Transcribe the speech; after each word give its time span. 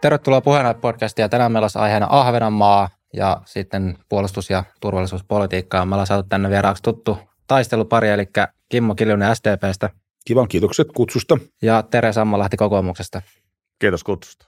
Tervetuloa 0.00 0.40
puheenjohtaja-podcastiin 0.40 1.22
ja 1.22 1.28
tänään 1.28 1.52
meillä 1.52 1.64
olisi 1.64 1.78
aiheena 1.78 2.06
Ahvenanmaa 2.10 2.88
ja 3.12 3.42
sitten 3.44 3.98
puolustus- 4.08 4.50
ja 4.50 4.64
turvallisuuspolitiikkaa. 4.80 5.86
Me 5.86 5.94
ollaan 5.94 6.06
saatu 6.06 6.28
tänne 6.28 6.50
vieraaksi 6.50 6.82
tuttu 6.82 7.18
taistelupari, 7.46 8.08
eli 8.08 8.28
Kimmo 8.68 8.94
Kiljunen 8.94 9.36
SDPstä. 9.36 9.90
Kivan 10.24 10.48
kiitokset 10.48 10.88
kutsusta. 10.96 11.38
Ja 11.62 11.82
Tere 11.82 12.12
Sammalahti 12.12 12.56
kokoomuksesta. 12.56 13.22
Kiitos 13.78 14.04
kutsusta. 14.04 14.46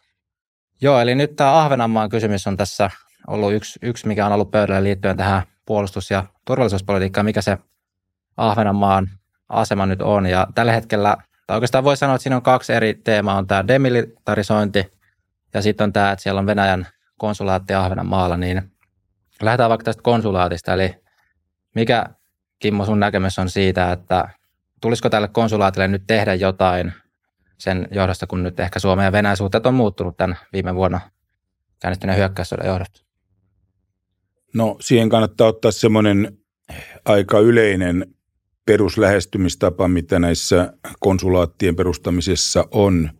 Joo, 0.82 1.00
eli 1.00 1.14
nyt 1.14 1.36
tämä 1.36 1.61
Ahvenanmaan 1.61 2.09
kysymys 2.09 2.46
on 2.46 2.57
tässä 2.57 2.91
ollut 3.29 3.53
yksi, 3.53 3.79
yksi 3.82 4.07
mikä 4.07 4.27
on 4.27 4.32
ollut 4.32 4.51
pöydällä 4.51 4.82
liittyen 4.82 5.17
tähän 5.17 5.43
puolustus- 5.67 6.11
ja 6.11 6.25
turvallisuuspolitiikkaan, 6.46 7.25
mikä 7.25 7.43
se 7.43 7.59
Ahvenanmaan 8.37 9.11
asema 9.48 9.87
nyt 9.87 10.03
on. 10.03 10.27
Ja 10.27 10.46
tällä 10.55 10.73
hetkellä, 10.73 11.17
tai 11.46 11.57
oikeastaan 11.57 11.85
voi 11.85 11.96
sanoa, 11.96 12.14
että 12.14 12.23
siinä 12.23 12.37
on 12.37 12.43
kaksi 12.43 12.73
eri 12.73 12.95
teemaa, 12.95 13.37
on 13.39 13.46
tämä 13.46 13.69
demilitarisointi 13.69 15.00
ja 15.54 15.63
sitten 15.63 15.85
on 15.85 15.93
tämä, 15.93 16.13
että 16.13 16.22
siellä 16.22 16.39
on 16.39 16.46
Venäjän 16.46 16.86
konsulaatti 17.18 17.75
Ahvenanmaalla, 17.75 18.36
niin 18.36 18.72
lähdetään 19.43 19.71
vaikka 19.71 19.85
tästä 19.85 20.03
konsulaatista, 20.03 20.75
eli 20.75 20.95
mikä 21.75 22.07
Kimmo 22.59 22.85
sun 22.85 23.00
näkemys 23.00 23.39
on 23.39 23.50
siitä, 23.50 23.93
että 23.93 24.29
tulisiko 24.81 25.11
tälle 25.11 25.29
konsulaatille 25.29 25.89
nyt 25.89 26.03
tehdä 26.07 26.35
jotain 26.35 26.93
sen 27.59 27.89
johdosta, 27.90 28.26
kun 28.26 28.43
nyt 28.43 28.61
ehkä 28.61 28.79
Suomen 28.79 29.04
ja 29.04 29.13
Venäjän 29.13 29.36
suhteet 29.36 29.67
on 29.67 29.75
muuttunut 29.75 30.17
tämän 30.17 30.36
viime 30.53 30.75
vuonna 30.75 31.00
käynnistyneen 31.81 32.19
hyökkäyssodan 32.19 32.67
johdosta? 32.67 33.05
No 34.55 34.77
siihen 34.81 35.09
kannattaa 35.09 35.48
ottaa 35.48 35.70
semmoinen 35.70 36.39
aika 37.05 37.39
yleinen 37.39 38.14
peruslähestymistapa, 38.67 39.89
mitä 39.89 40.19
näissä 40.19 40.73
konsulaattien 41.01 41.77
perustamisessa 41.77 42.64
on. 42.70 43.11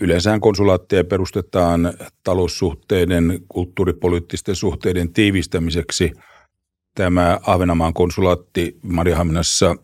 Yleensä 0.00 0.38
konsulaatteja 0.40 1.04
perustetaan 1.04 1.94
taloussuhteiden, 2.24 3.40
kulttuuripoliittisten 3.48 4.56
suhteiden 4.56 5.12
tiivistämiseksi. 5.12 6.12
Tämä 6.94 7.40
Ahvenanmaan 7.46 7.94
konsulaatti 7.94 8.78
Mariahaminassa, 8.82 9.76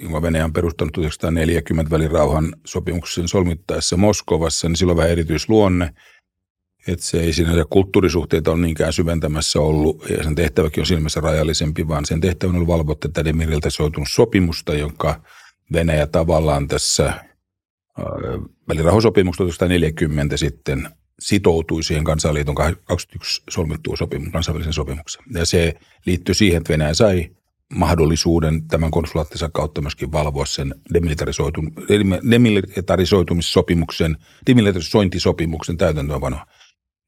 jonka 0.00 0.22
Venäjä 0.22 0.44
on 0.44 0.52
perustanut 0.52 0.92
1940 0.92 1.90
välirauhan 1.90 2.56
sopimuksen 2.66 3.28
solmittaessa 3.28 3.96
Moskovassa, 3.96 4.68
niin 4.68 4.76
sillä 4.76 4.90
on 4.90 4.96
vähän 4.96 5.12
erityisluonne– 5.12 5.90
että 6.88 7.04
se 7.04 7.20
ei 7.20 7.32
sinänsä 7.32 7.64
kulttuurisuhteita 7.70 8.50
ole 8.50 8.60
niinkään 8.60 8.92
syventämässä 8.92 9.60
ollut, 9.60 10.10
ja 10.10 10.24
sen 10.24 10.34
tehtäväkin 10.34 10.80
on 10.80 10.86
silmässä 10.86 11.20
rajallisempi, 11.20 11.88
vaan 11.88 12.04
sen 12.04 12.20
tehtävä 12.20 12.52
on 12.58 12.66
valvoa 12.66 12.94
tätä 12.94 13.24
demilitarisoitunut 13.24 14.08
sopimusta, 14.10 14.74
jonka 14.74 15.20
Venäjä 15.72 16.06
tavallaan 16.06 16.68
tässä 16.68 17.12
välirahosopimuksesta 18.68 19.44
1940 19.44 20.36
sitten 20.36 20.88
sitoutui 21.20 21.82
siihen 21.82 22.04
kansanliiton 22.04 22.54
21 22.54 23.42
solmittuun 23.50 23.96
sopimus, 23.96 24.32
kansainvälisen 24.32 24.72
sopimuksen. 24.72 25.22
Ja 25.34 25.46
se 25.46 25.74
liittyy 26.06 26.34
siihen, 26.34 26.56
että 26.56 26.72
Venäjä 26.72 26.94
sai 26.94 27.30
mahdollisuuden 27.74 28.68
tämän 28.68 28.90
konsulaattinsa 28.90 29.50
kautta 29.52 29.80
myöskin 29.80 30.12
valvoa 30.12 30.46
sen 30.46 30.74
demilitarisoitumissopimuksen, 32.30 34.16
demilitarisointisopimuksen 34.46 35.76
täytäntöönpanoa 35.76 36.46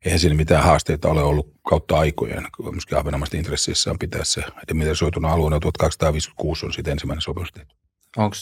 eihän 0.06 0.20
siinä 0.20 0.36
mitään 0.36 0.64
haasteita 0.64 1.08
ole 1.08 1.22
ollut 1.22 1.52
kautta 1.68 1.98
aikojen. 1.98 2.46
Myöskin 2.72 2.98
Ahvenanmaisten 2.98 3.38
intressissä 3.38 3.90
on 3.90 3.98
pitää 3.98 4.24
se 4.24 4.42
demilitarisoituna 4.68 5.28
alueena 5.28 5.60
1256 5.60 6.66
on 6.66 6.72
sitten 6.72 6.92
ensimmäinen 6.92 7.22
sopimus 7.22 7.52
tehty. 7.52 7.74
Onko 8.16 8.36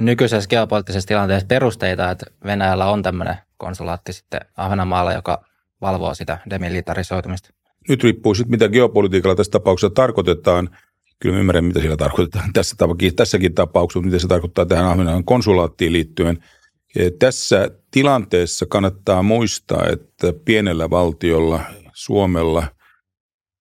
nykyisessä 0.00 0.48
geopoliittisessa 0.48 1.08
tilanteessa 1.08 1.46
perusteita, 1.46 2.10
että 2.10 2.26
Venäjällä 2.44 2.86
on 2.86 3.02
tämmöinen 3.02 3.36
konsulaatti 3.56 4.12
sitten 4.12 4.40
Ahvenanmaalla, 4.56 5.12
joka 5.12 5.44
valvoo 5.80 6.14
sitä 6.14 6.38
demilitarisoitumista? 6.50 7.50
Nyt 7.88 8.04
riippuu 8.04 8.34
sitten, 8.34 8.50
mitä 8.50 8.68
geopolitiikalla 8.68 9.36
tässä 9.36 9.50
tapauksessa 9.50 9.94
tarkoitetaan. 9.94 10.70
Kyllä 11.18 11.38
ymmärrän, 11.38 11.64
mitä 11.64 11.80
sillä 11.80 11.96
tarkoitetaan 11.96 12.52
tässä, 12.54 12.76
tässäkin 13.16 13.54
tapauksessa, 13.54 14.06
mitä 14.06 14.18
se 14.18 14.28
tarkoittaa 14.28 14.66
tähän 14.66 14.86
Ahvenanmaan 14.86 15.24
konsulaattiin 15.24 15.92
liittyen– 15.92 16.38
tässä 17.18 17.70
tilanteessa 17.90 18.66
kannattaa 18.68 19.22
muistaa, 19.22 19.86
että 19.92 20.32
pienellä 20.44 20.90
valtiolla, 20.90 21.60
Suomella, 21.94 22.66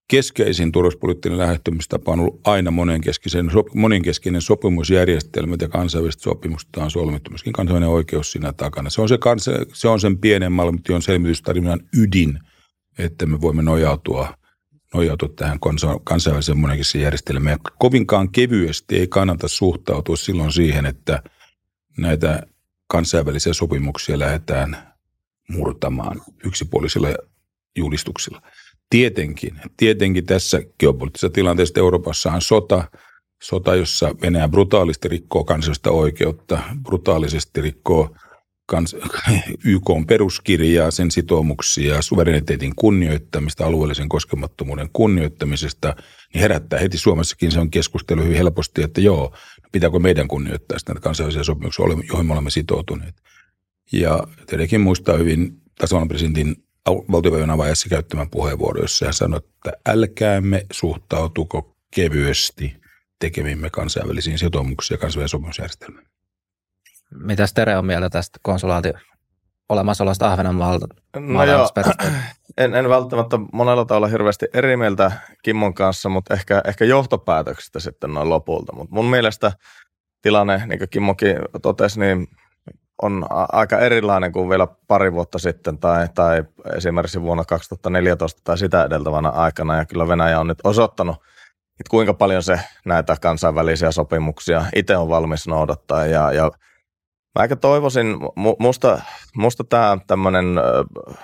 keskeisin 0.08 0.72
turvallisuuspoliittinen 0.72 1.38
lähestymistapa 1.38 2.12
on 2.12 2.20
ollut 2.20 2.42
aina 2.44 2.72
monenkeskinen, 2.72 3.52
monenkeskinen 3.76 4.42
sopimusjärjestelmä 4.42 5.56
ja 5.62 5.70
kansainväliset 5.70 6.22
sopimukset 6.22 6.70
on 6.78 6.92
solmittu. 6.92 7.30
Myöskin 7.32 7.54
kansainvälinen 7.54 7.90
oikeus 7.90 8.32
siinä 8.32 8.54
takana. 8.54 8.90
Se 8.90 9.02
on, 9.02 9.10
se, 9.10 9.18
kansa, 9.18 9.52
se 9.74 9.88
on 9.88 10.00
sen 10.00 10.18
pienen 10.18 10.52
malmition 10.52 11.02
selvitystarinan 11.02 11.80
ydin, 11.98 12.40
että 12.98 13.26
me 13.26 13.42
voimme 13.42 13.62
nojautua, 13.62 14.38
nojautua 14.94 15.30
tähän 15.36 15.60
kansainväliseen 16.04 16.58
monenkeskiseen 16.58 17.04
järjestelmään. 17.04 17.60
Kovinkaan 17.80 18.32
kevyesti 18.32 18.96
ei 18.96 19.08
kannata 19.08 19.48
suhtautua 19.48 20.16
silloin 20.16 20.52
siihen, 20.52 20.86
että 20.86 21.24
näitä 21.98 22.44
kansainvälisiä 22.88 23.54
sopimuksia 23.54 24.20
lähdetään 24.20 24.94
murtamaan 25.50 26.22
yksipuolisilla 26.46 27.08
julistuksilla. 27.78 28.42
Tietenkin, 28.94 29.62
tietenkin 29.78 30.26
tässä 30.26 30.62
geopoliittisessa 30.80 31.30
tilanteessa 31.30 31.80
Euroopassa 31.80 32.32
on 32.32 32.42
sota, 32.42 32.84
sota, 33.44 33.76
jossa 33.76 34.16
Venäjä 34.22 34.48
brutaalisti 34.48 35.08
rikkoo 35.08 35.44
kansallista 35.44 35.92
oikeutta, 35.92 36.60
brutaalisesti 36.84 37.62
rikkoo 37.62 38.16
kans, 38.66 38.96
YK 39.66 39.90
on 39.90 40.06
peruskirjaa, 40.06 40.92
sen 40.92 41.12
sitoumuksia, 41.12 42.02
suvereniteetin 42.02 42.76
kunnioittamista, 42.76 43.66
alueellisen 43.66 44.10
koskemattomuuden 44.10 44.90
kunnioittamisesta, 44.94 45.96
niin 46.34 46.42
herättää 46.42 46.80
heti 46.80 46.98
Suomessakin 46.98 47.52
se 47.52 47.60
on 47.60 47.72
keskustelu 47.72 48.22
hyvin 48.22 48.38
helposti, 48.38 48.84
että 48.84 49.02
joo, 49.02 49.36
pitääkö 49.72 50.00
meidän 50.00 50.28
kunnioittaa 50.28 50.80
sitä 50.80 50.94
kansainvälisiä 51.02 51.44
sopimuksia, 51.44 51.86
joihin 52.08 52.26
me 52.26 52.34
olemme 52.34 52.50
sitoutuneet. 52.50 53.16
Ja 53.92 54.28
tietenkin 54.48 54.82
muistaa 54.82 55.18
hyvin 55.18 55.62
tasavallan 55.78 56.08
presidentin 56.08 56.56
valtiopäivän 56.88 57.50
avaajassa 57.50 57.90
käyttämän 57.90 58.30
puheenvuoro, 58.30 58.82
jossa 58.82 59.06
hän 59.06 59.14
sanoi, 59.14 59.38
että 59.38 59.74
älkäämme 59.86 60.66
suhtautuko 60.72 61.76
kevyesti 61.96 62.82
tekemimme 63.20 63.70
kansainvälisiin 63.70 64.40
sitoumuksiin 64.40 64.96
ja 64.96 65.00
kansainvälisen 65.00 65.30
sopimusjärjestelmään. 65.30 66.06
Mitä 67.14 67.46
Tere 67.56 67.78
on 67.78 67.86
mieltä 67.86 68.10
tästä 68.10 68.40
konsulaatin 68.42 68.94
olemassaolosta 69.70 70.32
Ahvenanmaalta? 70.32 70.88
No 71.20 71.44
joo, 71.44 71.70
en, 72.58 72.76
en 72.76 72.90
välttämättä 72.90 73.40
monella 73.54 73.86
tavalla 73.86 74.08
hirveästi 74.08 74.46
eri 74.54 74.78
mieltä 74.78 75.12
Kimmon 75.44 75.74
kanssa, 75.74 76.10
mutta 76.10 76.34
ehkä, 76.34 76.62
ehkä 76.68 76.86
johtopäätöksistä 76.86 77.80
sitten 77.80 78.14
noin 78.14 78.30
lopulta. 78.30 78.76
Mutta 78.76 78.96
mun 78.96 79.06
mielestä 79.06 79.52
tilanne, 80.22 80.64
niin 80.66 80.80
kuin 80.80 80.90
Kimmokin 80.90 81.36
totesi, 81.62 82.00
niin 82.00 82.28
on 83.04 83.26
aika 83.52 83.80
erilainen 83.80 84.32
kuin 84.32 84.50
vielä 84.50 84.68
pari 84.88 85.14
vuotta 85.14 85.40
sitten 85.40 85.78
tai, 85.78 86.08
tai 86.16 86.44
esimerkiksi 86.76 87.22
vuonna 87.22 87.46
2014 87.46 88.42
tai 88.44 88.58
sitä 88.58 88.84
edeltävänä 88.84 89.30
aikana. 89.30 89.78
Ja 89.78 89.86
kyllä 89.86 90.08
Venäjä 90.08 90.40
on 90.40 90.48
nyt 90.48 90.60
osoittanut, 90.64 91.16
että 91.80 91.90
kuinka 91.90 92.14
paljon 92.14 92.44
se 92.44 92.60
näitä 92.86 93.16
kansainvälisiä 93.22 93.92
sopimuksia 93.92 94.66
itse 94.76 94.98
on 94.98 95.10
valmis 95.10 95.48
noudattaa. 95.48 96.06
Ja, 96.06 96.32
ja 96.32 96.52
Mä 97.40 97.44
ehkä 97.44 97.56
toivoisin, 97.56 98.18
musta, 98.60 99.02
musta 99.36 99.64
tämä 99.64 99.98
tämmöinen 100.08 100.46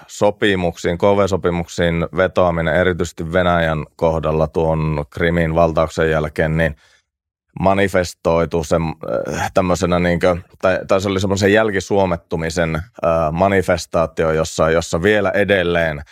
sopimuksiin, 0.07 0.97
KV-sopimuksiin 0.97 2.07
vetoaminen 2.17 2.75
erityisesti 2.75 3.33
Venäjän 3.33 3.85
kohdalla 3.95 4.47
tuon 4.47 5.05
Krimin 5.09 5.55
valtauksen 5.55 6.11
jälkeen, 6.11 6.57
niin 6.57 6.75
manifestoitu 7.59 8.63
sen, 8.63 8.81
tämmöisenä, 9.53 9.99
niin 9.99 10.19
kuin, 10.19 10.43
tai, 10.61 10.79
tai 10.87 11.01
se 11.01 11.09
oli 11.09 11.19
semmoisen 11.19 11.53
jälkisuomettumisen 11.53 12.81
manifestaatio, 13.31 14.31
jossa, 14.31 14.69
jossa 14.69 15.01
vielä 15.03 15.29
edelleen– 15.29 16.01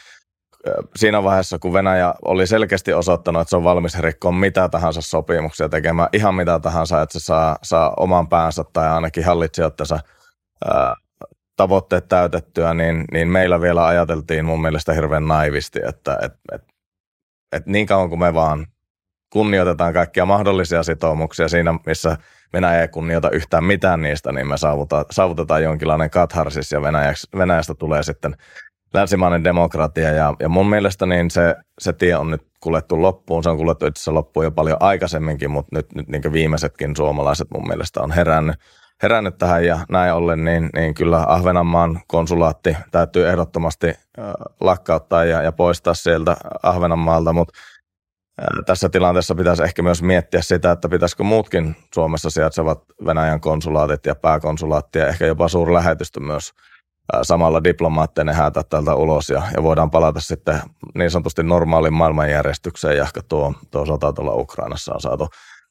siinä 0.96 1.24
vaiheessa, 1.24 1.60
kun 1.60 1.74
Venäjä 1.74 2.14
oli 2.26 2.48
selkeästi 2.48 2.94
osoittanut, 2.94 3.42
että 3.42 3.50
se 3.50 3.56
on 3.56 3.64
valmis 3.64 4.00
rikkoa 4.00 4.32
mitä 4.32 4.70
tahansa 4.70 5.02
sopimuksia 5.02 5.70
tekemään, 5.70 6.10
ihan 6.14 6.36
mitä 6.36 6.60
tahansa, 6.60 7.02
että 7.02 7.20
se 7.20 7.26
saa, 7.26 7.58
saa 7.64 7.94
oman 7.98 8.30
päänsä 8.30 8.64
tai 8.74 8.88
ainakin 8.88 9.26
hallitsijoittensa 9.26 10.00
tavoitteet 11.56 12.08
täytettyä, 12.08 12.74
niin, 12.74 13.06
niin 13.12 13.28
meillä 13.28 13.62
vielä 13.62 13.86
ajateltiin 13.86 14.46
mun 14.46 14.62
mielestä 14.62 14.94
hirveän 14.94 15.28
naivisti, 15.28 15.80
että 15.88 16.20
et, 16.22 16.34
et, 16.52 16.62
et 17.52 17.66
niin 17.66 17.86
kauan 17.86 18.10
kuin 18.10 18.20
me 18.20 18.34
vaan 18.34 18.68
kunnioitetaan 19.30 19.94
kaikkia 19.94 20.26
mahdollisia 20.26 20.84
sitoumuksia 20.84 21.48
siinä, 21.48 21.80
missä 21.86 22.18
Venäjä 22.54 22.82
ei 22.82 22.88
kunnioita 22.88 23.30
yhtään 23.30 23.64
mitään 23.64 24.02
niistä, 24.02 24.32
niin 24.32 24.48
me 24.48 24.58
saavutetaan, 24.58 25.06
saavutetaan 25.12 25.64
jonkinlainen 25.64 26.10
katharsis 26.10 26.72
ja 26.72 26.82
Venäjästä 27.38 27.74
tulee 27.74 28.04
sitten 28.04 28.36
länsimainen 28.94 29.44
demokratia 29.44 30.10
ja, 30.10 30.34
ja 30.40 30.50
mun 30.50 30.70
mielestä 30.70 31.06
niin 31.06 31.32
se, 31.32 31.56
se 31.80 31.94
tie 31.94 32.16
on 32.16 32.32
nyt 32.32 32.48
kuljettu 32.60 33.02
loppuun. 33.02 33.44
Se 33.44 33.50
on 33.50 33.58
kuljettu 33.58 33.86
itse 33.86 34.00
asiassa 34.00 34.14
loppuun 34.14 34.44
jo 34.46 34.52
paljon 34.52 34.78
aikaisemminkin, 34.80 35.52
mutta 35.52 35.76
nyt, 35.76 35.96
nyt 35.96 36.08
niin 36.08 36.34
viimeisetkin 36.34 36.96
suomalaiset 36.96 37.48
mun 37.54 37.68
mielestä 37.68 38.02
on 38.02 38.12
herännyt. 38.12 38.56
herännyt 39.04 39.38
tähän 39.38 39.66
ja 39.66 39.80
näin 39.90 40.14
ollen, 40.14 40.44
niin, 40.46 40.70
niin 40.76 40.94
kyllä 40.94 41.24
Ahvenanmaan 41.28 42.02
konsulaatti 42.08 42.78
täytyy 42.92 43.30
ehdottomasti 43.30 43.94
lakkauttaa 44.60 45.26
ja, 45.26 45.42
ja 45.42 45.52
poistaa 45.52 45.94
sieltä 45.94 46.38
Ahvenanmaalta, 46.64 47.34
mutta 47.34 47.54
tässä 48.66 48.90
tilanteessa 48.90 49.36
pitäisi 49.36 49.64
ehkä 49.64 49.82
myös 49.82 50.04
miettiä 50.04 50.42
sitä, 50.42 50.72
että 50.72 50.90
pitäisikö 50.90 51.24
muutkin 51.24 51.76
Suomessa 51.94 52.30
sijaitsevat 52.30 52.84
Venäjän 53.06 53.40
konsulaatit 53.40 54.06
ja 54.06 54.16
pääkonsulaatti 54.16 55.00
ja 55.00 55.08
ehkä 55.08 55.26
jopa 55.26 55.48
suurlähetystö 55.48 56.20
myös 56.20 56.54
samalla 57.22 57.64
diplomaatteinen 57.64 58.36
häätä 58.36 58.64
tältä 58.64 58.96
ulos 58.96 59.30
ja, 59.30 59.42
ja 59.56 59.64
voidaan 59.64 59.92
palata 59.92 60.20
sitten 60.20 60.60
niin 60.96 61.12
sanotusti 61.12 61.44
normaaliin 61.44 61.94
maailmanjärjestykseen, 61.94 62.98
jahka 62.98 63.22
tuo, 63.30 63.54
tuo 63.72 63.86
sota 63.86 64.14
tuolla 64.14 64.34
Ukrainassa 64.34 64.94
on 64.94 65.02
saatu 65.02 65.28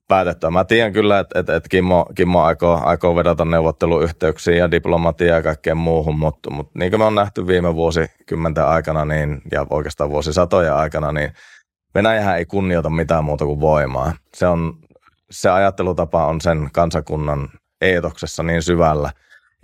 päätettyä. 0.08 0.50
Mä 0.50 0.64
tiedän 0.64 0.92
kyllä, 0.92 1.18
että, 1.18 1.38
että, 1.38 1.56
että 1.56 1.68
Kimmo, 1.68 2.06
Kimmo 2.14 2.42
aikoo, 2.42 2.80
aikoo 2.84 3.16
vedata 3.16 3.44
neuvotteluyhteyksiin 3.44 4.58
ja 4.58 4.70
diplomatiaa 4.70 5.36
ja 5.36 5.42
kaikkeen 5.42 5.76
muuhun, 5.76 6.18
mutta, 6.18 6.50
mutta 6.50 6.78
niin 6.78 6.90
kuin 6.90 7.00
me 7.00 7.04
on 7.04 7.14
nähty 7.14 7.46
viime 7.46 7.74
vuosikymmenten 7.74 8.66
aikana 8.66 9.04
niin, 9.04 9.42
ja 9.52 9.66
oikeastaan 9.70 10.10
vuosisatoja 10.10 10.76
aikana, 10.76 11.12
niin 11.12 11.32
Venäjähän 11.96 12.38
ei 12.38 12.46
kunnioita 12.46 12.90
mitään 12.90 13.25
muuta 13.25 13.44
kuin 13.44 13.60
voimaa. 13.60 14.12
Se, 14.34 14.46
on, 14.46 14.78
se 15.31 15.50
ajattelutapa 15.50 16.26
on 16.26 16.40
sen 16.40 16.69
kansakunnan 16.72 17.48
eetoksessa 17.81 18.43
niin 18.43 18.62
syvällä, 18.62 19.10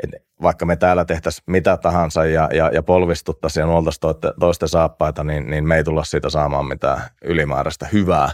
että 0.03 0.17
vaikka 0.43 0.67
me 0.67 0.77
täällä 0.77 1.05
tehtäisiin 1.05 1.45
mitä 1.47 1.77
tahansa 1.77 2.25
ja, 2.25 2.49
ja, 2.53 2.71
ja 2.75 2.83
polvistuttaisiin 2.83 3.63
ja 3.63 3.67
nuoltaisiin 3.67 4.35
toisten 4.41 4.69
saappaita, 4.69 5.25
niin, 5.25 5.51
niin 5.51 5.69
me 5.69 5.77
ei 5.77 5.85
tulla 5.85 6.05
siitä 6.05 6.31
saamaan 6.31 6.67
mitään 6.67 7.01
ylimääräistä 7.25 7.87
hyvää 7.93 8.29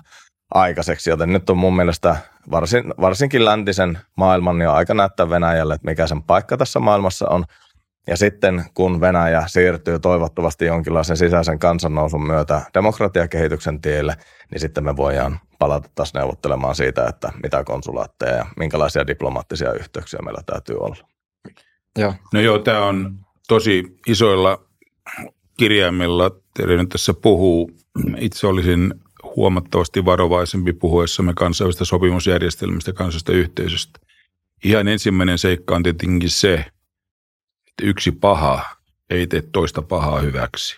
aikaiseksi. 0.55 1.11
Joten 1.11 1.33
nyt 1.33 1.51
on 1.51 1.59
mun 1.59 1.77
mielestä 1.77 2.17
varsin, 2.51 2.95
varsinkin 3.01 3.45
läntisen 3.45 3.99
maailman 4.17 4.59
niin 4.59 4.69
aika 4.69 4.95
näyttää 4.95 5.31
Venäjälle, 5.31 5.75
että 5.75 5.89
mikä 5.89 6.07
sen 6.07 6.23
paikka 6.23 6.57
tässä 6.57 6.81
maailmassa 6.81 7.29
on. 7.29 7.45
Ja 8.09 8.17
sitten 8.17 8.65
kun 8.75 9.01
Venäjä 9.01 9.43
siirtyy 9.47 9.99
toivottavasti 9.99 10.65
jonkinlaisen 10.65 11.17
sisäisen 11.17 11.59
kansannousun 11.59 12.27
myötä 12.27 12.63
demokratiakehityksen 12.75 13.81
tielle, 13.81 14.17
niin 14.51 14.61
sitten 14.61 14.85
me 14.85 14.97
voidaan 14.97 15.41
palata 15.59 15.89
taas 15.95 16.15
neuvottelemaan 16.15 16.75
siitä, 16.75 17.07
että 17.07 17.33
mitä 17.43 17.65
konsulaatteja 17.65 18.37
ja 18.37 18.47
minkälaisia 18.57 19.07
diplomaattisia 19.07 19.73
yhteyksiä 19.73 20.21
meillä 20.25 20.43
täytyy 20.47 20.77
olla. 20.77 20.97
Joo. 21.99 22.15
No 22.33 22.41
joo, 22.41 22.59
tämä 22.59 22.85
on 22.85 23.19
tosi 23.49 23.99
isoilla 24.07 24.65
kirjaimilla. 25.59 26.31
Tere 26.57 26.77
nyt 26.77 26.89
tässä 26.89 27.15
puhuu. 27.15 27.71
Itse 28.19 28.47
olisin 28.47 28.95
huomattavasti 29.37 30.05
varovaisempi 30.05 30.73
puhuessamme 30.73 31.33
kansainvälistä 31.37 31.85
sopimusjärjestelmistä 31.85 32.93
kansallisesta 32.93 33.33
yhteisöstä. 33.33 34.01
Ihan 34.65 34.89
ensimmäinen 34.89 35.39
seikka 35.39 35.77
on 35.77 35.83
tietenkin 35.83 36.31
se, 36.31 36.65
yksi 37.83 38.13
paha 38.13 38.77
ei 39.11 39.27
tee 39.27 39.43
toista 39.43 39.83
pahaa 39.83 40.21
hyväksi. 40.21 40.77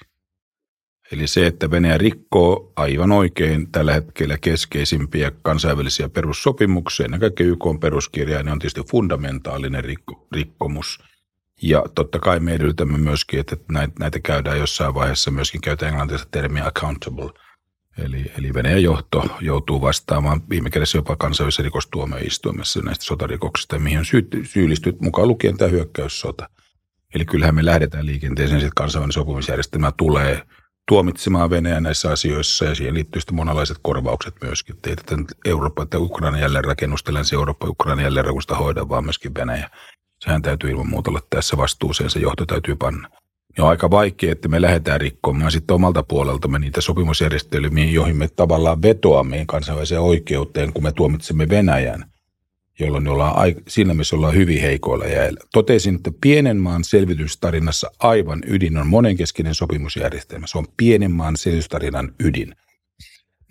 Eli 1.12 1.26
se, 1.26 1.46
että 1.46 1.70
Venäjä 1.70 1.98
rikkoo 1.98 2.72
aivan 2.76 3.12
oikein 3.12 3.72
tällä 3.72 3.92
hetkellä 3.92 4.38
keskeisimpiä 4.38 5.32
kansainvälisiä 5.42 6.08
perussopimuksia, 6.08 7.04
ennen 7.04 7.20
kaikkea 7.20 7.46
YK 7.46 7.66
on 7.66 7.80
peruskirja, 7.80 8.42
niin 8.42 8.52
on 8.52 8.58
tietysti 8.58 8.80
fundamentaalinen 8.90 9.84
rikko, 9.84 10.26
rikkomus. 10.32 11.02
Ja 11.62 11.84
totta 11.94 12.18
kai 12.18 12.40
me 12.40 12.54
edellytämme 12.54 12.98
myöskin, 12.98 13.40
että 13.40 13.56
näitä, 13.98 14.20
käydään 14.20 14.58
jossain 14.58 14.94
vaiheessa 14.94 15.30
myöskin 15.30 15.60
käytetään 15.60 15.92
englantia 15.92 16.18
termiä 16.30 16.66
accountable. 16.66 17.30
Eli, 17.98 18.32
eli 18.38 18.54
Venäjän 18.54 18.82
johto 18.82 19.36
joutuu 19.40 19.80
vastaamaan 19.80 20.42
viime 20.50 20.70
kädessä 20.70 20.98
jopa 20.98 21.16
kansainvälisessä 21.16 21.62
rikostuomioistuimessa 21.62 22.80
näistä 22.80 23.04
sotarikoksista, 23.04 23.78
mihin 23.78 23.98
on 23.98 24.04
syyllistyt 24.44 25.00
mukaan 25.00 25.28
lukien 25.28 25.56
tämä 25.56 25.70
hyökkäyssota. 25.70 26.48
Eli 27.14 27.24
kyllähän 27.24 27.54
me 27.54 27.64
lähdetään 27.64 28.06
liikenteeseen, 28.06 28.60
että 28.60 28.70
kansainvälinen 28.76 29.12
sopimusjärjestelmä 29.12 29.92
tulee– 29.96 30.42
tuomitsemaan 30.90 31.50
Venäjä 31.50 31.80
näissä 31.80 32.10
asioissa 32.10 32.64
ja 32.64 32.74
siihen 32.74 32.94
liittyy 32.94 33.20
sitten 33.20 33.36
monenlaiset 33.36 33.76
korvaukset 33.82 34.34
myöskin. 34.42 34.76
Ei 34.86 34.96
tätä 34.96 35.16
Eurooppa, 35.44 35.82
että 35.82 35.98
Ukraina 35.98 36.38
jälleenrakennusta, 36.38 37.14
Länsi-Eurooppa, 37.14 37.68
Ukraina 37.68 38.02
jälleenrakennusta 38.02 38.56
hoida, 38.56 38.88
vaan 38.88 39.04
myöskin 39.04 39.34
Venäjä. 39.34 39.70
Sehän 40.24 40.42
täytyy 40.42 40.70
ilman 40.70 40.88
muuta 40.88 41.10
olla 41.10 41.20
tässä 41.30 41.56
vastuuseen, 41.56 42.10
se 42.10 42.18
johto 42.18 42.46
täytyy 42.46 42.76
panna. 42.76 43.08
Ja 43.56 43.64
on 43.64 43.70
aika 43.70 43.90
vaikea, 43.90 44.32
että 44.32 44.48
me 44.48 44.62
lähdetään 44.62 45.00
rikkomaan 45.00 45.52
sitten 45.52 45.74
omalta 45.74 46.02
puoleltamme 46.02 46.58
niitä 46.58 46.80
sopimusjärjestelmiä, 46.80 47.84
joihin 47.84 48.16
me 48.16 48.28
tavallaan 48.28 48.82
vetoamme 48.82 49.44
kansainväliseen 49.46 50.00
oikeuteen, 50.00 50.72
kun 50.72 50.82
me 50.82 50.92
tuomitsemme 50.92 51.48
Venäjän 51.48 52.04
jolloin 52.78 53.08
ollaan 53.08 53.54
siinä 53.68 53.94
missä 53.94 54.16
ollaan 54.16 54.34
hyvin 54.34 54.60
heikoilla 54.60 55.06
jäillä. 55.06 55.40
Totesin, 55.52 55.94
että 55.94 56.10
pienen 56.20 56.56
maan 56.56 56.84
selvitystarinassa 56.84 57.90
aivan 57.98 58.42
ydin 58.46 58.76
on 58.76 58.86
monenkeskinen 58.86 59.54
sopimusjärjestelmä. 59.54 60.46
Se 60.46 60.58
on 60.58 60.66
pienen 60.76 61.10
maan 61.10 61.36
selvitystarinan 61.36 62.14
ydin. 62.20 62.54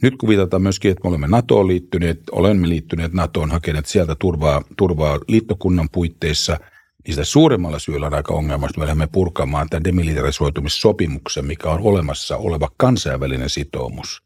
Nyt 0.02 0.16
kun 0.18 0.30
viitataan 0.30 0.62
myöskin, 0.62 0.92
että 0.92 1.04
me 1.04 1.10
olemme 1.10 1.28
NATOon 1.28 1.68
liittyneet, 1.68 2.20
olemme 2.32 2.70
liittyneet 2.70 3.14
NATOon, 3.14 3.52
hakeneet 3.52 3.86
sieltä 3.86 4.16
turvaa, 4.20 4.64
turvaa 4.78 5.20
liittokunnan 5.28 5.90
puitteissa, 5.92 6.58
niin 7.06 7.14
sitä 7.14 7.26
suuremmalla 7.26 7.80
syyllä 7.80 8.08
on 8.08 8.14
aika 8.14 8.34
ongelmasta. 8.34 8.80
Me 8.80 8.86
lähdemme 8.86 9.08
purkamaan 9.12 9.70
tämän 9.70 9.84
demilitarisoitumissopimuksen, 9.84 11.46
mikä 11.46 11.70
on 11.70 11.82
olemassa 11.82 12.38
oleva 12.38 12.70
kansainvälinen 12.78 13.50
sitoumus. 13.50 14.24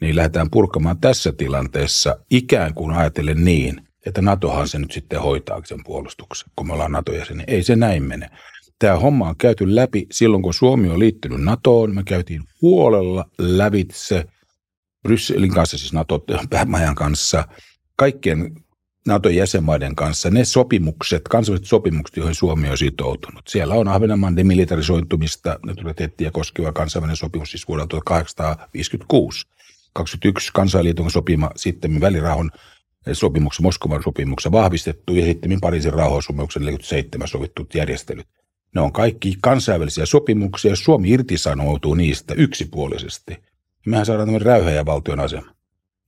Niin 0.00 0.16
lähdetään 0.16 0.50
purkamaan 0.50 1.00
tässä 1.00 1.32
tilanteessa 1.32 2.16
ikään 2.30 2.74
kuin 2.74 2.96
ajatellen 2.96 3.44
niin, 3.44 3.80
että 4.06 4.22
NATOhan 4.22 4.68
se 4.68 4.78
nyt 4.78 4.92
sitten 4.92 5.20
hoitaa 5.20 5.62
sen 5.64 5.84
puolustuksen, 5.84 6.50
kun 6.56 6.66
me 6.66 6.72
ollaan 6.72 6.92
NATO-jäseniä. 6.92 7.44
Ei 7.48 7.62
se 7.62 7.76
näin 7.76 8.02
mene. 8.02 8.30
Tämä 8.78 8.96
homma 8.96 9.28
on 9.28 9.36
käyty 9.36 9.74
läpi 9.74 10.06
silloin, 10.12 10.42
kun 10.42 10.54
Suomi 10.54 10.90
on 10.90 10.98
liittynyt 10.98 11.40
NATOon. 11.40 11.94
Me 11.94 12.02
käytiin 12.02 12.42
huolella 12.62 13.24
lävitse 13.38 14.24
Brysselin 15.02 15.54
kanssa, 15.54 15.78
siis 15.78 15.92
NATO-majan 15.92 16.94
kanssa, 16.94 17.44
kaikkien 17.96 18.54
NATO-jäsenmaiden 19.06 19.94
kanssa 19.94 20.30
ne 20.30 20.44
sopimukset, 20.44 21.22
kansainväliset 21.28 21.68
sopimukset, 21.68 22.16
joihin 22.16 22.34
Suomi 22.34 22.70
on 22.70 22.78
sitoutunut. 22.78 23.48
Siellä 23.48 23.74
on 23.74 23.88
Ahvenanmaan 23.88 24.36
demilitarisointumista, 24.36 25.58
neutraliteettia 25.66 26.30
koskeva 26.30 26.72
kansainvälinen 26.72 27.16
sopimus 27.16 27.50
siis 27.50 27.68
vuodelta 27.68 27.88
1856. 27.88 29.46
21 29.92 30.50
kansainliiton 30.52 31.10
sopima 31.10 31.50
sitten 31.56 32.00
välirahon 32.00 32.50
sopimuksen, 33.12 33.62
Moskovan 33.62 34.02
sopimuksen 34.02 34.52
vahvistettu 34.52 35.14
ja 35.14 35.24
sitten 35.24 35.60
Pariisin 35.60 35.92
rauhansopimuksen 35.92 36.62
47 36.62 37.28
sovittuut 37.28 37.74
järjestelyt. 37.74 38.26
Ne 38.74 38.80
on 38.80 38.92
kaikki 38.92 39.36
kansainvälisiä 39.42 40.06
sopimuksia, 40.06 40.76
Suomi 40.76 41.10
irtisanoutuu 41.10 41.94
niistä 41.94 42.34
yksipuolisesti. 42.34 43.36
Mehän 43.86 44.06
saadaan 44.06 44.28
tämmöinen 44.28 44.46
räyhäjävaltion 44.46 45.20
asema. 45.20 45.54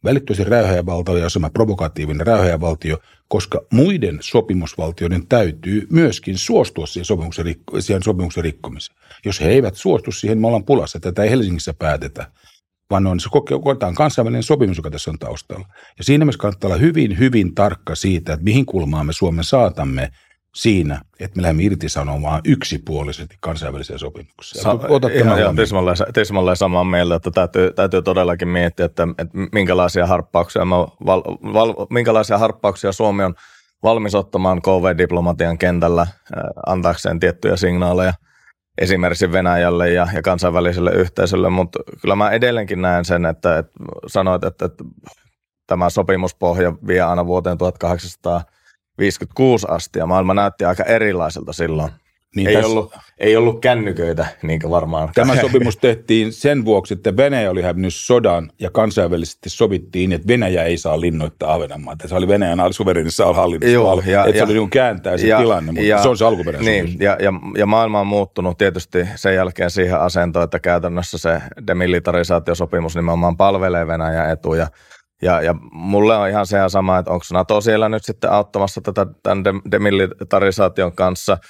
Välittöisesti 0.04 0.50
räyhäjävaltio 0.50 1.26
asema, 1.26 1.50
provokatiivinen 1.50 2.26
räyhäjävaltio, 2.26 2.98
koska 3.28 3.62
muiden 3.72 4.18
sopimusvaltioiden 4.20 5.26
täytyy 5.26 5.86
myöskin 5.90 6.38
suostua 6.38 6.86
siihen 6.86 7.04
sopimuksen, 7.04 7.44
rikko, 7.44 7.80
siihen 7.80 8.02
sopimuksen 8.02 8.44
rikkomiseen. 8.44 8.98
Jos 9.24 9.40
he 9.40 9.48
eivät 9.48 9.74
suostu 9.74 10.12
siihen, 10.12 10.38
me 10.38 10.46
ollaan 10.46 10.64
pulassa. 10.64 11.00
Tätä 11.00 11.22
ei 11.22 11.30
Helsingissä 11.30 11.74
päätetä 11.74 12.30
vaan 12.94 13.06
on 13.06 13.20
se 13.20 13.28
koetaan 13.62 13.94
kansainvälinen 13.94 14.42
sopimus, 14.42 14.76
joka 14.76 14.90
tässä 14.90 15.10
on 15.10 15.18
taustalla. 15.18 15.66
Ja 15.98 16.04
siinä 16.04 16.24
mielessä 16.24 16.38
kannattaa 16.38 16.68
olla 16.68 16.78
hyvin, 16.78 17.18
hyvin 17.18 17.54
tarkka 17.54 17.94
siitä, 17.94 18.32
että 18.32 18.44
mihin 18.44 18.66
kulmaan 18.66 19.06
me 19.06 19.12
Suomen 19.12 19.44
saatamme 19.44 20.10
siinä, 20.54 21.00
että 21.20 21.36
me 21.36 21.42
lähdemme 21.42 21.62
irtisanomaan 21.62 22.40
yksipuolisesti 22.44 23.36
kansainvälisiä 23.40 23.98
sopimuksia. 23.98 24.62
Sa- 24.62 24.78
Ota 24.88 25.08
ihan, 25.08 25.38
ihan 25.38 25.56
tismalleen 26.14 26.56
samaa 26.56 26.84
mieltä, 26.84 27.14
että 27.14 27.30
täytyy, 27.30 27.72
täytyy 27.72 28.02
todellakin 28.02 28.48
miettiä, 28.48 28.86
että, 28.86 29.08
että 29.18 29.38
minkälaisia, 29.52 30.06
harppauksia 30.06 30.64
me 30.64 30.76
val, 31.06 31.22
val, 31.52 31.74
minkälaisia 31.90 32.38
harppauksia 32.38 32.92
Suomi 32.92 33.24
on 33.24 33.34
valmis 33.82 34.14
ottamaan 34.14 34.62
KV-diplomatian 34.62 35.58
kentällä 35.58 36.02
äh, 36.02 36.08
antaakseen 36.66 37.20
tiettyjä 37.20 37.56
signaaleja– 37.56 38.12
esimerkiksi 38.78 39.32
Venäjälle 39.32 39.90
ja, 39.90 40.08
ja 40.14 40.22
kansainväliselle 40.22 40.90
yhteisölle, 40.90 41.50
mutta 41.50 41.78
kyllä 42.02 42.16
mä 42.16 42.30
edelleenkin 42.30 42.82
näen 42.82 43.04
sen, 43.04 43.26
että, 43.26 43.58
että 43.58 43.72
sanoit, 44.06 44.44
että, 44.44 44.64
että 44.64 44.84
tämä 45.66 45.90
sopimuspohja 45.90 46.72
vie 46.86 47.00
aina 47.00 47.26
vuoteen 47.26 47.58
1856 47.58 49.66
asti 49.70 49.98
ja 49.98 50.06
maailma 50.06 50.34
näytti 50.34 50.64
aika 50.64 50.84
erilaiselta 50.84 51.52
silloin. 51.52 51.90
Niin 52.34 52.48
ei, 52.48 52.54
tässä... 52.54 52.70
ollut, 52.70 52.94
ei 53.18 53.36
ollut 53.36 53.60
kännyköitä, 53.60 54.26
niin 54.42 54.60
kuin 54.60 54.70
varmaan. 54.70 55.08
Tämä 55.14 55.40
sopimus 55.40 55.76
tehtiin 55.76 56.32
sen 56.32 56.64
vuoksi, 56.64 56.94
että 56.94 57.16
Venäjä 57.16 57.50
oli 57.50 57.62
hävinnyt 57.62 57.94
sodan 57.94 58.50
ja 58.60 58.70
kansainvälisesti 58.70 59.50
sovittiin, 59.50 60.12
että 60.12 60.28
Venäjä 60.28 60.62
ei 60.62 60.78
saa 60.78 61.00
linnoittaa 61.00 61.52
Ahvenanmaata. 61.52 62.08
Se 62.08 62.14
oli 62.14 62.28
Venäjän 62.28 62.72
suverenissa 62.72 63.32
hallinnassa. 63.32 63.74
Joo, 63.74 64.02
ja, 64.06 64.24
että 64.24 64.38
ja, 64.38 64.46
se 64.46 64.52
oli 64.52 64.58
niin 64.58 64.70
kääntää 64.70 65.16
se 65.18 65.26
ja, 65.26 65.38
tilanne, 65.38 65.72
mutta 65.72 65.86
ja, 65.86 66.02
se 66.02 66.08
on 66.08 66.18
se 66.18 66.24
alkuperäinen 66.24 66.84
niin, 66.84 66.96
ja, 67.00 67.16
ja, 67.20 67.32
ja, 67.58 67.66
maailma 67.66 68.00
on 68.00 68.06
muuttunut 68.06 68.58
tietysti 68.58 69.08
sen 69.14 69.34
jälkeen 69.34 69.70
siihen 69.70 70.00
asentoon, 70.00 70.44
että 70.44 70.60
käytännössä 70.60 71.18
se 71.18 71.40
demilitarisaatiosopimus 71.66 72.96
nimenomaan 72.96 73.36
palvelee 73.36 73.86
Venäjän 73.86 74.30
etuja. 74.30 74.66
Ja, 75.22 75.42
ja 75.42 75.54
mulle 75.72 76.16
on 76.16 76.28
ihan 76.28 76.46
se 76.46 76.58
sama, 76.68 76.98
että 76.98 77.10
onko 77.10 77.24
NATO 77.32 77.60
siellä 77.60 77.88
nyt 77.88 78.04
sitten 78.04 78.30
auttamassa 78.30 78.80
tätä 78.80 79.06
tämän 79.22 79.44
demilitarisaation 79.70 80.92
kanssa– 80.92 81.38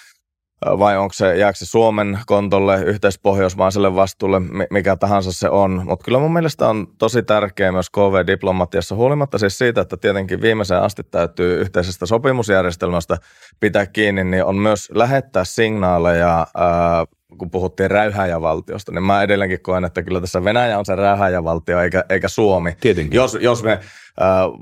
vai 0.63 0.97
onko 0.97 1.13
se, 1.13 1.37
jääkö 1.37 1.59
se 1.59 1.67
Suomen 1.67 2.19
kontolle, 2.27 2.83
yhteispohjoismaiselle 2.83 3.95
vastuulle, 3.95 4.41
mikä 4.71 4.97
tahansa 4.97 5.33
se 5.33 5.49
on. 5.49 5.83
Mutta 5.85 6.05
kyllä 6.05 6.19
mun 6.19 6.33
mielestä 6.33 6.69
on 6.69 6.87
tosi 6.99 7.23
tärkeää 7.23 7.73
myös 7.73 7.91
KV-diplomatiassa, 7.91 8.95
huolimatta 8.95 9.39
siis 9.39 9.59
siitä, 9.59 9.81
että 9.81 9.97
tietenkin 9.97 10.41
viimeiseen 10.41 10.83
asti 10.83 11.03
täytyy 11.11 11.61
yhteisestä 11.61 12.07
sopimusjärjestelmästä 12.07 13.17
pitää 13.61 13.87
kiinni, 13.87 14.25
niin 14.25 14.45
on 14.45 14.57
myös 14.57 14.91
lähettää 14.95 15.45
signaaleja 15.45 16.47
ää, 16.55 17.05
kun 17.39 17.51
puhuttiin 17.51 17.91
räyhäjävaltiosta, 17.91 18.93
niin 18.93 19.03
mä 19.03 19.23
edelleenkin 19.23 19.61
koen, 19.61 19.85
että 19.85 20.03
kyllä 20.03 20.21
tässä 20.21 20.45
Venäjä 20.45 20.79
on 20.79 20.85
se 20.85 20.95
räyhäjävaltio 20.95 21.81
eikä, 21.81 22.05
eikä 22.09 22.29
Suomi. 22.29 22.77
Tietenkin. 22.81 23.17
Jos, 23.17 23.39
jos 23.41 23.63
me 23.63 23.73
äh, 23.73 23.81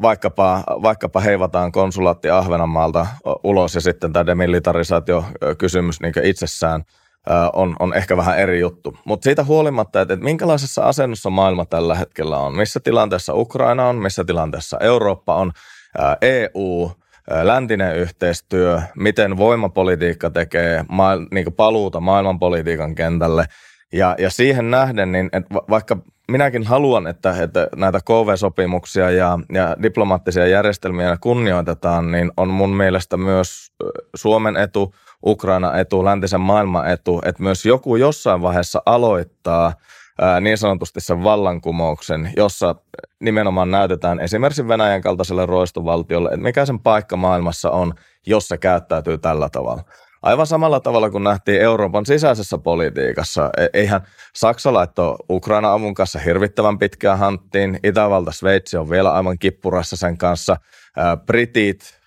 vaikkapa, 0.02 0.64
vaikkapa 0.66 1.20
heivataan 1.20 1.72
konsulaatti 1.72 2.30
Ahvenanmaalta 2.30 3.06
ulos 3.44 3.74
ja 3.74 3.80
sitten 3.80 4.12
tämä 4.12 4.26
demilitarisaatio-kysymys 4.26 6.00
niin 6.00 6.12
itsessään 6.22 6.84
äh, 7.30 7.50
on, 7.52 7.76
on 7.78 7.94
ehkä 7.94 8.16
vähän 8.16 8.38
eri 8.38 8.60
juttu. 8.60 8.96
Mutta 9.04 9.24
siitä 9.24 9.44
huolimatta, 9.44 10.00
että, 10.00 10.14
että 10.14 10.24
minkälaisessa 10.24 10.82
asennossa 10.82 11.30
maailma 11.30 11.64
tällä 11.64 11.94
hetkellä 11.94 12.38
on, 12.38 12.56
missä 12.56 12.80
tilanteessa 12.80 13.34
Ukraina 13.34 13.88
on, 13.88 13.96
missä 13.96 14.24
tilanteessa 14.24 14.78
Eurooppa 14.80 15.34
on, 15.34 15.52
äh, 16.00 16.16
EU– 16.22 16.90
läntinen 17.42 17.96
yhteistyö, 17.96 18.80
miten 18.96 19.36
voimapolitiikka 19.36 20.30
tekee 20.30 20.84
ma- 20.88 21.26
niin 21.30 21.52
paluuta 21.52 22.00
maailmanpolitiikan 22.00 22.94
kentälle. 22.94 23.44
Ja, 23.92 24.14
ja 24.18 24.30
siihen 24.30 24.70
nähden, 24.70 25.12
niin 25.12 25.30
että 25.32 25.54
vaikka 25.54 25.96
minäkin 26.30 26.66
haluan, 26.66 27.06
että, 27.06 27.42
että 27.42 27.68
näitä 27.76 28.00
KV-sopimuksia 28.00 29.10
ja, 29.10 29.38
ja 29.52 29.76
diplomaattisia 29.82 30.46
järjestelmiä 30.46 31.16
kunnioitetaan, 31.20 32.12
niin 32.12 32.30
on 32.36 32.48
mun 32.48 32.76
mielestä 32.76 33.16
myös 33.16 33.72
Suomen 34.14 34.56
etu, 34.56 34.94
Ukraina 35.26 35.78
etu, 35.78 36.04
läntisen 36.04 36.40
maailman 36.40 36.90
etu, 36.90 37.22
että 37.24 37.42
myös 37.42 37.66
joku 37.66 37.96
jossain 37.96 38.42
vaiheessa 38.42 38.82
aloittaa– 38.86 39.72
niin 40.40 40.59
sanotusti 40.59 41.00
sen 41.00 41.25
vallankumouksen, 41.25 42.33
jossa 42.37 42.75
nimenomaan 43.21 43.71
näytetään 43.71 44.21
esimerkiksi 44.21 44.69
Venäjän 44.69 45.02
kaltaiselle 45.02 45.47
roistovaltiolle, 45.47 46.28
että 46.28 46.42
mikä 46.42 46.66
sen 46.66 46.78
paikka 46.78 47.16
maailmassa 47.16 47.71
on, 47.71 47.95
jos 48.26 48.49
se 48.49 48.59
käyttäytyy 48.59 49.19
tällä 49.19 49.49
tavalla. 49.49 49.83
Aivan 50.23 50.47
samalla 50.47 50.81
tavalla 50.81 51.11
kuin 51.11 51.25
nähtiin 51.25 51.61
Euroopan 51.61 52.07
sisäisessä 52.07 52.59
politiikassa. 52.59 53.50
E, 53.57 53.66
eihän 53.73 54.00
Saksa 54.35 54.73
laittoi 54.73 55.16
Ukraina-avun 55.31 55.95
kanssa 55.95 56.19
hirvittävän 56.19 56.78
pitkään 56.78 57.19
hanttiin. 57.19 57.78
Itävalta, 57.85 58.33
Sveitsi 58.33 58.76
on 58.76 58.90
vielä 58.90 59.12
aivan 59.12 59.38
kippurassa 59.38 59.97
sen 59.97 60.19
kanssa. 60.19 60.57
Britit, 61.26 61.99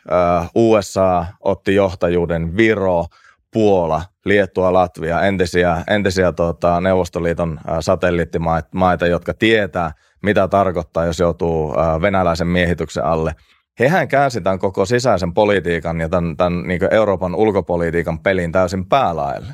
USA 0.56 1.26
otti 1.42 1.76
johtajuuden, 1.76 2.58
Viro– 2.58 3.06
Puola, 3.56 4.02
Liettua, 4.26 4.74
Latvia, 4.74 5.22
entisiä, 5.22 5.84
entisiä 5.88 6.32
tota, 6.32 6.82
Neuvostoliiton 6.82 7.60
satelliittimaita, 7.80 9.08
jotka 9.08 9.34
tietää, 9.34 9.92
mitä 10.24 10.48
tarkoittaa, 10.48 11.06
jos 11.06 11.20
joutuu 11.20 11.74
venäläisen 12.02 12.48
miehityksen 12.48 13.06
alle. 13.06 13.36
Hehän 13.80 14.08
käänsi 14.08 14.42
tämän 14.42 14.60
koko 14.60 14.86
sisäisen 14.86 15.34
politiikan 15.34 16.02
ja 16.02 16.10
tämän, 16.10 16.38
tämän 16.38 16.64
niin 16.68 16.94
Euroopan 16.94 17.36
ulkopolitiikan 17.36 18.20
pelin 18.20 18.52
täysin 18.52 18.90
päälaille. 18.90 19.54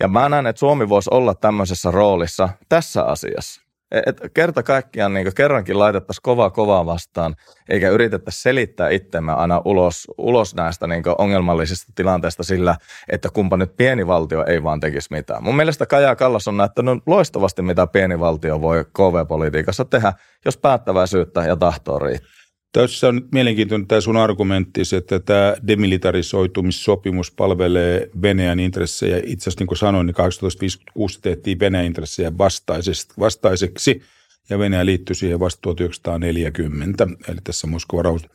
Ja 0.00 0.08
mä 0.08 0.28
näen, 0.28 0.46
että 0.46 0.60
Suomi 0.60 0.88
voisi 0.88 1.10
olla 1.12 1.34
tämmöisessä 1.34 1.90
roolissa 1.90 2.48
tässä 2.68 3.04
asiassa. 3.04 3.69
Et 4.06 4.20
kerta 4.34 4.62
kaikkiaan 4.62 5.14
niin 5.14 5.34
kerrankin 5.34 5.78
laitettaisiin 5.78 6.22
kovaa 6.22 6.50
kovaa 6.50 6.86
vastaan, 6.86 7.36
eikä 7.68 7.88
yritettäisi 7.88 8.42
selittää 8.42 8.88
itsemme 8.88 9.32
aina 9.32 9.62
ulos, 9.64 10.06
ulos 10.18 10.54
näistä 10.54 10.86
niin 10.86 11.02
ongelmallisista 11.18 11.92
tilanteista 11.94 12.42
sillä, 12.42 12.76
että 13.08 13.28
kumpa 13.32 13.56
nyt 13.56 13.76
pieni 13.76 14.06
valtio 14.06 14.44
ei 14.46 14.62
vaan 14.62 14.80
tekisi 14.80 15.08
mitään. 15.10 15.44
Mun 15.44 15.56
mielestä 15.56 15.86
Kaja 15.86 16.16
Kallas 16.16 16.48
on 16.48 16.56
näyttänyt 16.56 17.02
loistavasti, 17.06 17.62
mitä 17.62 17.86
pieni 17.86 18.20
valtio 18.20 18.60
voi 18.60 18.84
KV-politiikassa 18.84 19.84
tehdä, 19.84 20.12
jos 20.44 20.56
päättäväisyyttä 20.56 21.40
ja 21.40 21.56
tahtoa 21.56 21.98
riittää. 21.98 22.39
Tässä 22.72 23.08
on 23.08 23.14
nyt 23.14 23.32
mielenkiintoinen 23.32 23.86
tämä 23.88 24.00
sun 24.00 24.16
argumentti, 24.16 24.80
että 24.96 25.20
tämä 25.20 25.54
demilitarisoitumissopimus 25.66 27.30
palvelee 27.30 28.10
Venäjän 28.22 28.60
intressejä. 28.60 29.16
Itse 29.16 29.42
asiassa 29.42 29.60
niin 29.60 29.66
kuin 29.66 29.78
sanoin, 29.78 30.06
niin 30.06 30.14
1856 30.14 31.18
tehtiin 31.22 31.58
Venäjän 31.60 31.86
intressejä 31.86 32.32
vastaiseksi 33.18 34.02
ja 34.50 34.58
Venäjä 34.58 34.86
liittyi 34.86 35.16
siihen 35.16 35.40
vasta 35.40 35.60
1940, 35.62 37.08
eli 37.28 37.38
tässä 37.44 37.66
Moskovan 37.66 38.04
rauhan, 38.04 38.30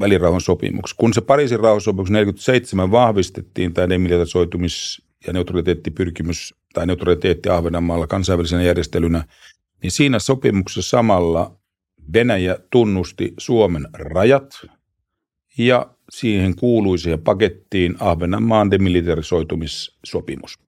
välirauhan 0.00 0.40
sopimuksessa. 0.40 0.96
Kun 0.98 1.14
se 1.14 1.20
Pariisin 1.20 1.60
rauhansopimus 1.60 2.10
47 2.10 2.90
vahvistettiin 2.90 3.74
tämä 3.74 3.86
demilitarisoitumis- 3.86 5.02
ja 5.26 5.32
neutraliteettipyrkimys 5.32 6.54
tai 6.74 6.86
neutraliteetti 6.86 7.48
Ahvenanmaalla 7.48 8.06
kansainvälisenä 8.06 8.62
järjestelynä, 8.62 9.24
niin 9.82 9.90
siinä 9.90 10.18
sopimuksessa 10.18 10.90
samalla 10.90 11.59
Venäjä 12.12 12.58
tunnusti 12.70 13.34
Suomen 13.38 13.88
rajat 13.92 14.66
ja 15.58 15.94
siihen 16.10 16.56
kuului 16.56 16.98
siihen 16.98 17.20
pakettiin 17.20 17.96
Ahvenanmaan 18.00 18.70
demilitarisoitumissopimus. 18.70 20.58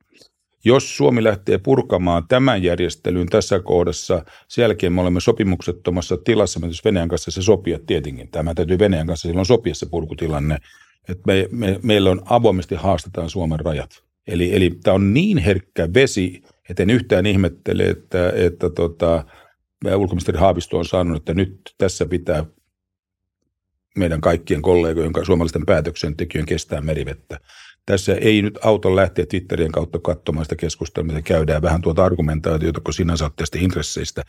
Jos 0.65 0.97
Suomi 0.97 1.25
lähtee 1.25 1.59
purkamaan 1.59 2.29
tämän 2.29 2.63
järjestelyn 2.63 3.27
tässä 3.27 3.61
kohdassa, 3.61 4.25
sen 4.49 4.63
jälkeen 4.63 4.93
me 4.93 5.01
olemme 5.01 5.21
sopimuksettomassa 5.21 6.17
tilassa, 6.17 6.61
me 6.61 6.67
Venäjän 6.85 7.09
kanssa 7.09 7.31
se 7.31 7.43
sopia 7.43 7.79
tietenkin. 7.87 8.29
Tämä 8.31 8.55
täytyy 8.55 8.79
Venäjän 8.79 9.07
kanssa 9.07 9.29
silloin 9.29 9.47
sopia 9.47 9.75
se 9.75 9.87
purkutilanne, 9.87 10.59
että 11.09 11.23
me, 11.27 11.49
me, 11.51 11.81
meillä 11.83 12.11
on 12.11 12.23
avoimesti 12.25 12.75
haastetaan 12.75 13.31
Suomen 13.31 13.61
rajat. 13.61 14.03
Eli, 14.27 14.57
eli 14.57 14.71
tämä 14.83 14.95
on 14.95 15.15
niin 15.15 15.39
herkkä 15.39 15.89
vesi, 15.95 16.43
että 16.71 16.83
en 16.83 16.91
yhtään 16.91 17.27
ihmettele, 17.27 17.83
että, 17.83 18.33
että 18.35 18.71
tota, 18.71 19.25
ulkoministeri 19.97 20.39
Haavisto 20.39 20.79
on 20.79 20.85
sanonut, 20.85 21.23
että 21.23 21.35
nyt 21.35 21.75
tässä 21.79 22.07
pitää 22.07 22.45
meidän 23.99 24.21
kaikkien 24.21 24.63
kollegojen, 24.63 25.13
suomalaisten 25.23 25.67
päätöksentekijöiden 25.67 26.47
kestää 26.47 26.81
merivettä. 26.81 27.41
Tässä 27.87 28.15
ei 28.15 28.43
nyt 28.43 28.59
auto 28.63 28.97
lähteä 28.97 29.27
Twitterien 29.27 29.73
kautta 29.73 29.99
katsomaan 29.99 30.45
sitä 30.45 30.57
keskustelua, 30.57 31.07
mitä 31.07 31.23
käydään 31.23 31.63
vähän 31.63 31.83
tuota 31.83 32.05
argumentaatiota, 32.05 32.81
kun 32.81 32.95
sinänsä 32.95 33.25
olet 33.25 33.37
tästä 33.37 33.59
intresseistä. 33.59 34.23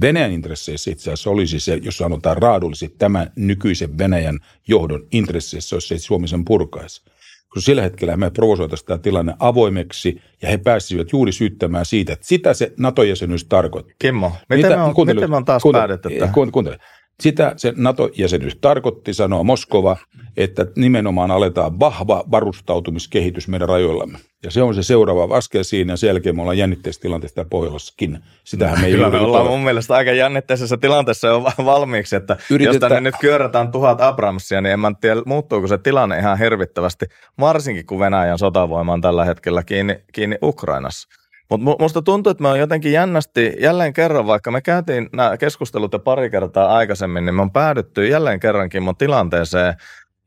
Venäjän 0.00 0.32
intresseissä 0.32 0.90
itse 0.90 1.10
asiassa 1.10 1.30
olisi 1.30 1.60
se, 1.60 1.80
jos 1.82 1.96
sanotaan 1.96 2.36
raadullisesti, 2.36 2.96
tämän 2.98 3.32
nykyisen 3.36 3.98
Venäjän 3.98 4.38
johdon 4.68 5.06
intresseissä, 5.12 5.76
jos 5.76 5.92
ei 5.92 5.98
Suomi 5.98 6.28
sen 6.28 6.44
purkaisi 6.44 7.02
koska 7.48 7.66
sillä 7.66 7.82
hetkellä 7.82 8.16
me 8.16 8.30
provosoitaisiin 8.30 8.86
tämä 8.86 8.98
tilanne 8.98 9.34
avoimeksi 9.38 10.22
ja 10.42 10.48
he 10.48 10.58
pääsisivät 10.58 11.12
juuri 11.12 11.32
syyttämään 11.32 11.86
siitä, 11.86 12.12
että 12.12 12.26
sitä 12.26 12.54
se 12.54 12.72
NATO-jäsenyys 12.78 13.44
tarkoittaa. 13.44 13.94
Kimmo, 13.98 14.32
miten, 14.48 14.70
Mitä, 14.70 14.76
me, 14.76 14.82
on, 14.82 14.94
miten 15.06 15.30
me 15.30 15.36
on 15.36 15.44
taas 15.44 15.62
kuuntele, 15.62 15.80
päädytty 15.80 16.08
tähän? 16.18 16.34
Kuuntele. 16.52 16.78
Sitä 17.22 17.52
se 17.56 17.72
NATO-jäsenyys 17.76 18.56
tarkoitti, 18.60 19.14
sanoo 19.14 19.44
Moskova, 19.44 19.96
että 20.36 20.66
nimenomaan 20.76 21.30
aletaan 21.30 21.80
vahva 21.80 22.24
varustautumiskehitys 22.30 23.48
meidän 23.48 23.68
rajoillamme. 23.68 24.18
Ja 24.42 24.50
se 24.50 24.62
on 24.62 24.74
se 24.74 24.82
seuraava 24.82 25.36
askel 25.36 25.62
siinä, 25.62 25.92
ja 25.92 25.96
sen 25.96 26.08
jälkeen 26.08 26.36
me 26.36 26.42
ollaan 26.42 26.58
jännitteisessä 26.58 27.02
tilanteessa 27.02 27.44
Pohjolassakin. 27.50 28.18
Sitähän 28.44 28.80
me 28.80 28.86
ei 28.86 28.92
Kyllä 28.92 29.10
me 29.10 29.18
ollaan 29.18 29.46
mun 29.46 29.64
mielestä 29.64 29.94
aika 29.94 30.12
jännitteisessä 30.12 30.76
tilanteessa 30.76 31.28
jo 31.28 31.42
valmiiksi, 31.64 32.16
että 32.16 32.36
Yritetään... 32.50 32.74
jos 32.74 32.80
tänne 32.80 33.00
nyt 33.00 33.14
kyörätään 33.20 33.72
tuhat 33.72 34.00
Abramsia, 34.00 34.60
niin 34.60 34.72
en 34.72 34.80
mä 34.80 34.92
tiedä, 35.00 35.22
muuttuuko 35.26 35.66
se 35.66 35.78
tilanne 35.78 36.18
ihan 36.18 36.38
hirvittävästi, 36.38 37.06
varsinkin 37.40 37.86
kun 37.86 37.98
Venäjän 37.98 38.38
sotavoima 38.38 38.92
on 38.92 39.00
tällä 39.00 39.24
hetkellä 39.24 39.64
kiinni, 39.64 40.00
kiinni 40.12 40.36
Ukrainassa. 40.42 41.08
Mutta 41.50 41.76
musta 41.82 42.02
tuntuu, 42.02 42.30
että 42.30 42.42
me 42.42 42.48
on 42.48 42.58
jotenkin 42.58 42.92
jännästi 42.92 43.56
jälleen 43.60 43.92
kerran, 43.92 44.26
vaikka 44.26 44.50
me 44.50 44.60
käytiin 44.60 45.08
nämä 45.12 45.36
keskustelut 45.36 45.92
jo 45.92 45.98
pari 45.98 46.30
kertaa 46.30 46.76
aikaisemmin, 46.76 47.24
niin 47.24 47.34
me 47.34 47.42
on 47.42 47.50
päädytty 47.50 48.06
jälleen 48.06 48.40
kerrankin 48.40 48.82
mun 48.82 48.96
tilanteeseen, 48.96 49.74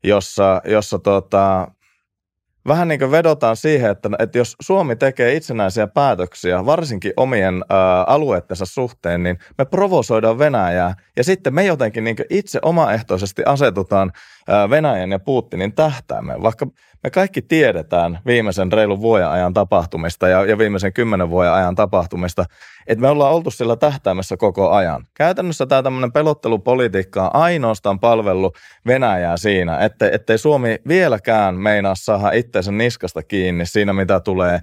jossa, 0.04 0.62
jossa 0.64 0.98
tota, 0.98 1.68
vähän 2.68 2.88
niin 2.88 2.98
kuin 2.98 3.10
vedotaan 3.10 3.56
siihen, 3.56 3.90
että, 3.90 4.10
että 4.18 4.38
jos 4.38 4.56
Suomi 4.62 4.96
tekee 4.96 5.34
itsenäisiä 5.34 5.86
päätöksiä, 5.86 6.66
varsinkin 6.66 7.12
omien 7.16 7.64
ää, 7.68 8.02
alueittensa 8.02 8.66
suhteen, 8.66 9.22
niin 9.22 9.38
me 9.58 9.64
provosoidaan 9.64 10.38
Venäjää. 10.38 10.94
Ja 11.16 11.24
sitten 11.24 11.54
me 11.54 11.64
jotenkin 11.64 12.04
niin 12.04 12.16
itse 12.30 12.58
omaehtoisesti 12.62 13.42
asetutaan 13.46 14.12
ää, 14.48 14.70
Venäjän 14.70 15.10
ja 15.10 15.18
Putinin 15.18 15.74
tähtäimeen, 15.74 16.42
vaikka 16.42 16.66
me 17.02 17.10
kaikki 17.10 17.42
tiedetään 17.42 18.18
viimeisen 18.26 18.72
reilun 18.72 19.00
vuoden 19.00 19.28
ajan 19.28 19.54
tapahtumista 19.54 20.28
ja, 20.28 20.44
ja 20.44 20.58
viimeisen 20.58 20.92
kymmenen 20.92 21.30
vuoden 21.30 21.52
ajan 21.52 21.74
tapahtumista, 21.74 22.44
että 22.86 23.02
me 23.02 23.08
ollaan 23.08 23.34
oltu 23.34 23.50
sillä 23.50 23.76
tähtäimessä 23.76 24.36
koko 24.36 24.70
ajan. 24.70 25.06
Käytännössä 25.14 25.66
tämä 25.66 25.82
tämmöinen 25.82 26.12
pelottelupolitiikka 26.12 27.22
on 27.24 27.30
ainoastaan 27.32 28.00
palvellut 28.00 28.58
Venäjää 28.86 29.36
siinä, 29.36 29.78
että, 29.78 30.10
ettei 30.12 30.38
Suomi 30.38 30.78
vieläkään 30.88 31.54
meinaa 31.54 31.94
saada 31.94 32.30
itseensä 32.30 32.72
niskasta 32.72 33.22
kiinni 33.22 33.66
siinä, 33.66 33.92
mitä 33.92 34.20
tulee 34.20 34.60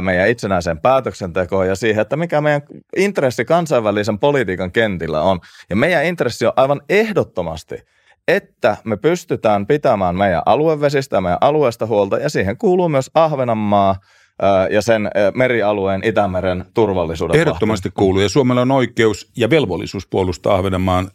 meidän 0.00 0.28
itsenäiseen 0.28 0.80
päätöksentekoon 0.80 1.68
ja 1.68 1.74
siihen, 1.74 2.02
että 2.02 2.16
mikä 2.16 2.40
meidän 2.40 2.62
intressi 2.96 3.44
kansainvälisen 3.44 4.18
politiikan 4.18 4.72
kentillä 4.72 5.22
on. 5.22 5.40
Ja 5.70 5.76
meidän 5.76 6.04
intressi 6.04 6.46
on 6.46 6.52
aivan 6.56 6.80
ehdottomasti– 6.88 7.76
että 8.28 8.76
me 8.84 8.96
pystytään 8.96 9.66
pitämään 9.66 10.16
meidän 10.16 10.42
aluevesistä 10.46 11.16
ja 11.16 11.20
meidän 11.20 11.38
alueesta 11.40 11.86
huolta, 11.86 12.18
ja 12.18 12.30
siihen 12.30 12.56
kuuluu 12.56 12.88
myös 12.88 13.10
Ahvenanmaa 13.14 13.96
ja 14.70 14.82
sen 14.82 15.10
merialueen 15.34 16.04
Itämeren 16.04 16.64
turvallisuuden 16.74 17.40
Ehdottomasti 17.40 17.88
vahti. 17.88 17.98
kuuluu, 17.98 18.20
ja 18.20 18.28
Suomella 18.28 18.62
on 18.62 18.70
oikeus 18.70 19.30
ja 19.36 19.50
velvollisuus 19.50 20.06
puolustaa 20.06 20.54
Ahvenanmaan 20.54 21.10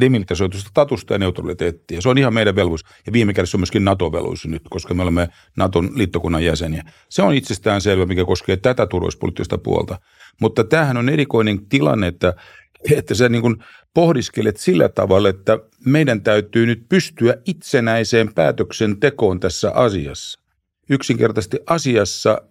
demilitarisoitusta 0.00 0.68
statusta 0.68 1.14
ja 1.14 1.18
neutraliteettia. 1.18 2.00
Se 2.00 2.08
on 2.08 2.18
ihan 2.18 2.34
meidän 2.34 2.56
velvollisuus, 2.56 2.90
ja 3.06 3.12
viime 3.12 3.34
kädessä 3.34 3.56
on 3.56 3.60
myöskin 3.60 3.84
NATO-velvollisuus 3.84 4.52
nyt, 4.52 4.62
koska 4.70 4.94
me 4.94 5.02
olemme 5.02 5.28
Naton 5.56 5.90
liittokunnan 5.94 6.44
jäseniä. 6.44 6.82
Se 7.08 7.22
on 7.22 7.34
itsestään 7.34 7.80
selvä, 7.80 8.06
mikä 8.06 8.24
koskee 8.24 8.56
tätä 8.56 8.86
turvallisuuspoliittista 8.86 9.58
puolta. 9.58 9.98
Mutta 10.40 10.64
tämähän 10.64 10.96
on 10.96 11.08
erikoinen 11.08 11.66
tilanne, 11.68 12.06
että 12.06 12.34
että 12.98 13.14
sä 13.14 13.28
niin 13.28 13.42
kuin 13.42 13.56
pohdiskelet 13.94 14.56
sillä 14.56 14.88
tavalla, 14.88 15.28
että 15.28 15.58
meidän 15.84 16.22
täytyy 16.22 16.66
nyt 16.66 16.88
pystyä 16.88 17.34
itsenäiseen 17.46 18.34
päätöksentekoon 18.34 19.40
tässä 19.40 19.70
asiassa. 19.70 20.40
Yksinkertaisesti 20.90 21.58
asiassa 21.66 22.42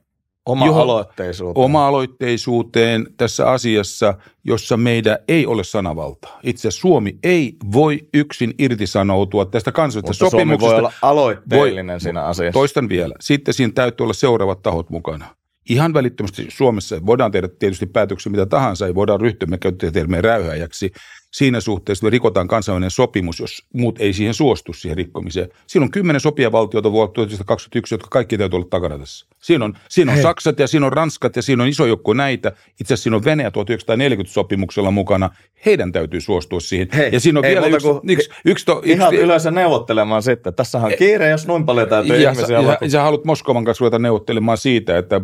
Oma-aloitteisuuteen. 0.45 1.65
Oma-aloitteisuuteen 1.65 3.07
tässä 3.17 3.50
asiassa, 3.50 4.13
jossa 4.43 4.77
meidän 4.77 5.17
ei 5.27 5.45
ole 5.45 5.63
sanavaltaa. 5.63 6.39
Itse 6.43 6.71
Suomi 6.71 7.17
ei 7.24 7.55
voi 7.74 8.07
yksin 8.13 8.53
irtisanoutua 8.59 9.45
tästä 9.45 9.71
kansallisesta 9.71 10.25
Mutta 10.25 10.38
sopimuksesta. 10.38 10.69
Suomi 10.69 10.74
voi 10.74 10.79
olla 10.79 10.93
aloitteellinen 11.01 11.93
voi, 11.93 12.00
siinä 12.00 12.24
asiassa. 12.24 12.59
Toistan 12.59 12.89
vielä. 12.89 13.15
Sitten 13.19 13.53
siinä 13.53 13.74
täytyy 13.75 14.03
olla 14.03 14.13
seuraavat 14.13 14.62
tahot 14.62 14.89
mukana 14.89 15.36
ihan 15.69 15.93
välittömästi 15.93 16.45
Suomessa 16.49 17.05
voidaan 17.05 17.31
tehdä 17.31 17.47
tietysti 17.59 17.85
päätöksiä 17.85 18.31
mitä 18.31 18.45
tahansa, 18.45 18.88
ei 18.88 18.95
voidaan 18.95 19.21
ryhtyä, 19.21 19.47
me 19.47 19.57
käytetään 19.57 19.93
termiä 19.93 20.21
räyhäjäksi. 20.21 20.91
Siinä 21.31 21.62
suhteessa 21.62 22.05
me 22.05 22.09
rikotaan 22.09 22.48
kansainvälinen 22.48 22.91
sopimus, 22.91 23.39
jos 23.39 23.65
muut 23.74 24.01
ei 24.01 24.13
siihen 24.13 24.33
suostu 24.33 24.74
siihen 24.74 24.98
rikkomiseen. 24.98 25.50
Siinä 25.67 25.83
on 25.83 25.91
kymmenen 25.91 26.21
sopijavaltiota 26.21 26.91
vuonna 26.91 27.13
1921, 27.13 27.93
jotka 27.93 28.07
kaikki 28.12 28.38
täytyy 28.38 28.57
olla 28.57 28.67
takana 28.69 28.98
tässä. 28.98 29.25
Siinä 29.39 29.65
on, 29.65 29.74
siinä 29.89 30.12
on 30.12 30.21
Saksat 30.21 30.59
ja 30.59 30.67
siinä 30.67 30.86
on 30.86 30.93
Ranskat 30.93 31.36
ja 31.36 31.41
siinä 31.41 31.63
on 31.63 31.69
iso 31.69 31.86
joukko 31.86 32.13
näitä. 32.13 32.50
Itse 32.50 32.83
asiassa 32.83 33.03
siinä 33.03 33.17
on 33.17 33.25
Venäjä 33.25 33.51
1940 33.51 34.33
sopimuksella 34.33 34.91
mukana. 34.91 35.29
Heidän 35.65 35.91
täytyy 35.91 36.21
suostua 36.21 36.59
siihen. 36.59 36.88
Hei, 36.93 37.09
ja 37.13 37.19
siinä 37.19 37.39
on 37.39 37.43
vielä 37.43 37.67
yksi, 37.67 37.88
yksi, 37.88 38.00
yksi, 38.05 38.29
yksi, 38.45 38.65
to, 38.65 38.81
Ihan 38.86 39.13
yksi, 39.13 39.25
yleensä 39.25 39.51
neuvottelemaan 39.51 40.24
sitten. 40.24 40.53
Tässähän 40.53 40.91
on 40.91 40.98
kiire, 40.98 41.29
jos 41.29 41.48
noin 41.48 41.65
paljon 41.65 41.89
täytyy 41.89 42.17
ja, 42.17 42.31
ihmisiä 42.31 42.59
ja, 42.59 42.77
ja, 42.81 42.89
sä 42.89 43.01
haluat 43.01 43.25
Moskovan 43.25 43.65
kanssa 43.65 43.81
ruveta 43.81 44.00
neuvottelemaan 44.00 44.57
siitä, 44.57 44.98
että 44.98 45.21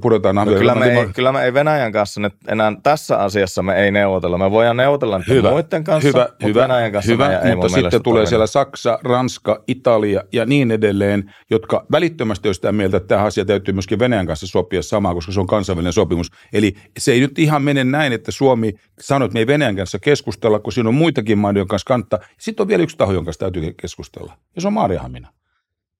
pudotaan 0.00 0.34
no, 0.34 0.46
kyllä, 0.46 0.74
me 0.74 1.00
ei, 1.00 1.06
kyllä 1.14 1.32
me 1.32 1.44
ei 1.44 1.54
Venäjän 1.54 1.92
kanssa 1.92 2.20
nyt 2.20 2.32
enää 2.48 2.72
tässä 2.82 3.18
asiassa 3.18 3.62
me 3.62 3.84
ei 3.84 3.90
neuvotella. 3.90 4.38
Me 4.38 4.50
voidaan 4.50 4.76
neuvotella 4.76 5.20
hyvä, 5.28 5.43
muiden 5.50 5.84
kanssa, 5.84 6.08
hyvä, 6.08 6.26
mutta 6.30 6.46
hyvä, 6.46 6.62
Venäjän 6.62 6.92
kanssa 6.92 7.12
hyvä, 7.12 7.38
ei 7.38 7.56
mutta 7.56 7.68
sitten 7.68 8.02
tulee 8.02 8.26
siellä 8.26 8.46
Saksa, 8.46 8.98
Ranska, 9.02 9.64
Italia 9.66 10.22
ja 10.32 10.46
niin 10.46 10.70
edelleen, 10.70 11.34
jotka 11.50 11.86
välittömästi 11.92 12.48
on 12.48 12.54
sitä 12.54 12.72
mieltä, 12.72 12.96
että 12.96 13.08
tämä 13.08 13.22
asia 13.22 13.44
täytyy 13.44 13.74
myöskin 13.74 13.98
Venäjän 13.98 14.26
kanssa 14.26 14.46
sopia 14.46 14.82
samaa, 14.82 15.14
koska 15.14 15.32
se 15.32 15.40
on 15.40 15.46
kansainvälinen 15.46 15.92
sopimus. 15.92 16.30
Eli 16.52 16.74
se 16.98 17.12
ei 17.12 17.20
nyt 17.20 17.38
ihan 17.38 17.62
mene 17.62 17.84
näin, 17.84 18.12
että 18.12 18.32
Suomi 18.32 18.72
sanoo, 19.00 19.26
että 19.26 19.34
me 19.34 19.40
ei 19.40 19.46
Venäjän 19.46 19.76
kanssa 19.76 19.98
keskustella, 19.98 20.58
kun 20.58 20.72
siinä 20.72 20.88
on 20.88 20.94
muitakin 20.94 21.38
maita, 21.38 21.58
joiden 21.58 21.68
kanssa 21.68 21.86
kannattaa. 21.86 22.18
Sitten 22.38 22.64
on 22.64 22.68
vielä 22.68 22.82
yksi 22.82 22.96
taho, 22.96 23.12
jonka 23.12 23.26
kanssa 23.26 23.40
täytyy 23.40 23.74
keskustella, 23.80 24.36
ja 24.54 24.60
se 24.60 24.66
on 24.66 24.72
Maariahamina. 24.72 25.28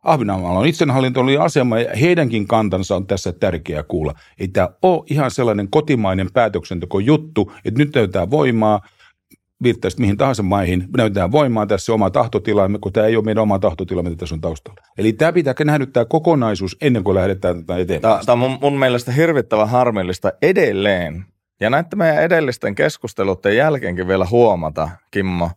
Ahvenanmaalla 0.04 0.60
on 0.60 0.66
itsehallintollinen 0.66 1.40
asema 1.40 1.78
ja 1.78 1.96
heidänkin 1.96 2.46
kantansa 2.46 2.96
on 2.96 3.06
tässä 3.06 3.32
tärkeää 3.32 3.82
kuulla. 3.82 4.14
Ei 4.40 4.48
tämä 4.48 4.68
ole 4.82 5.04
ihan 5.10 5.30
sellainen 5.30 5.70
kotimainen 5.70 6.32
päätöksenteko 6.32 6.98
juttu, 6.98 7.52
että 7.64 7.78
nyt 7.78 7.94
näytetään 7.94 8.30
voimaa, 8.30 8.80
viittaisit 9.62 10.00
mihin 10.00 10.16
tahansa 10.16 10.42
maihin, 10.42 10.84
näytetään 10.96 11.32
voimaa 11.32 11.66
tässä 11.66 11.92
oma 11.92 12.10
tahtotila, 12.10 12.70
kun 12.80 12.92
tämä 12.92 13.06
ei 13.06 13.16
ole 13.16 13.24
meidän 13.24 13.42
oma 13.42 13.58
tahtotila, 13.58 14.02
mitä 14.02 14.16
tässä 14.16 14.34
on 14.34 14.40
taustalla. 14.40 14.80
Eli 14.98 15.12
tämä 15.12 15.32
pitää 15.32 15.54
nähdä 15.64 15.86
tämä 15.86 16.04
kokonaisuus 16.04 16.76
ennen 16.80 17.04
kuin 17.04 17.14
lähdetään 17.14 17.60
tätä 17.66 17.80
eteenpäin. 17.80 18.26
Tämä 18.26 18.32
on 18.32 18.38
mun, 18.38 18.58
mun 18.60 18.78
mielestä 18.78 19.12
hirvittävän 19.12 19.68
harmillista 19.68 20.32
edelleen. 20.42 21.24
Ja 21.60 21.70
näiden 21.70 21.98
meidän 21.98 22.22
edellisten 22.22 22.74
keskusteluiden 22.74 23.56
jälkeenkin 23.56 24.08
vielä 24.08 24.26
huomata, 24.30 24.88
Kimmo, 25.10 25.50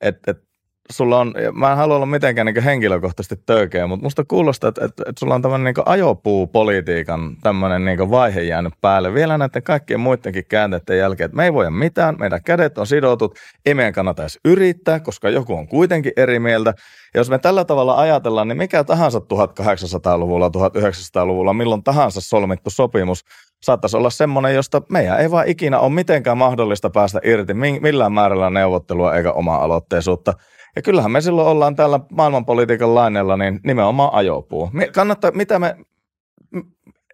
että, 0.00 0.30
että 0.30 0.51
sulla 0.90 1.20
on, 1.20 1.34
mä 1.52 1.70
en 1.70 1.76
halua 1.76 1.96
olla 1.96 2.06
mitenkään 2.06 2.46
niin 2.46 2.62
henkilökohtaisesti 2.62 3.42
töykeä, 3.46 3.86
mutta 3.86 4.02
musta 4.04 4.24
kuulostaa, 4.24 4.68
että, 4.68 4.84
että, 4.84 5.02
että 5.08 5.20
sulla 5.20 5.34
on 5.34 5.42
tämmöinen 5.42 5.64
niin 5.64 5.86
ajopuupolitiikan 5.86 7.36
tämmöinen 7.42 7.84
niin 7.84 8.10
vaihe 8.10 8.40
jäänyt 8.40 8.74
päälle 8.80 9.14
vielä 9.14 9.38
näiden 9.38 9.62
kaikkien 9.62 10.00
muidenkin 10.00 10.44
käänteiden 10.48 10.98
jälkeen, 10.98 11.24
että 11.24 11.36
me 11.36 11.44
ei 11.44 11.52
voida 11.52 11.70
mitään, 11.70 12.16
meidän 12.18 12.42
kädet 12.42 12.78
on 12.78 12.86
sidotut, 12.86 13.38
ei 13.66 13.74
meidän 13.74 13.92
kannata 13.92 14.22
edes 14.22 14.40
yrittää, 14.44 15.00
koska 15.00 15.30
joku 15.30 15.54
on 15.54 15.68
kuitenkin 15.68 16.12
eri 16.16 16.38
mieltä. 16.38 16.74
Ja 17.14 17.20
jos 17.20 17.30
me 17.30 17.38
tällä 17.38 17.64
tavalla 17.64 17.98
ajatellaan, 17.98 18.48
niin 18.48 18.58
mikä 18.58 18.84
tahansa 18.84 19.18
1800-luvulla, 19.18 20.48
1900-luvulla, 20.48 21.52
milloin 21.52 21.84
tahansa 21.84 22.20
solmittu 22.20 22.70
sopimus 22.70 23.24
saattaisi 23.62 23.96
olla 23.96 24.10
semmoinen, 24.10 24.54
josta 24.54 24.82
meidän 24.88 25.20
ei 25.20 25.30
vaan 25.30 25.48
ikinä 25.48 25.78
ole 25.78 25.92
mitenkään 25.92 26.38
mahdollista 26.38 26.90
päästä 26.90 27.20
irti 27.24 27.54
millään 27.54 28.12
määrällä 28.12 28.50
neuvottelua 28.50 29.16
eikä 29.16 29.32
oma-aloitteisuutta. 29.32 30.34
Ja 30.76 30.82
kyllähän 30.82 31.10
me 31.10 31.20
silloin 31.20 31.48
ollaan 31.48 31.76
täällä 31.76 32.00
maailmanpolitiikan 32.10 32.94
lainella 32.94 33.36
niin 33.36 33.60
nimenomaan 33.64 34.10
ajopuu. 34.12 34.70
Me 34.72 34.86
kannattaa, 34.86 35.30
mitä 35.30 35.58
me, 35.58 35.76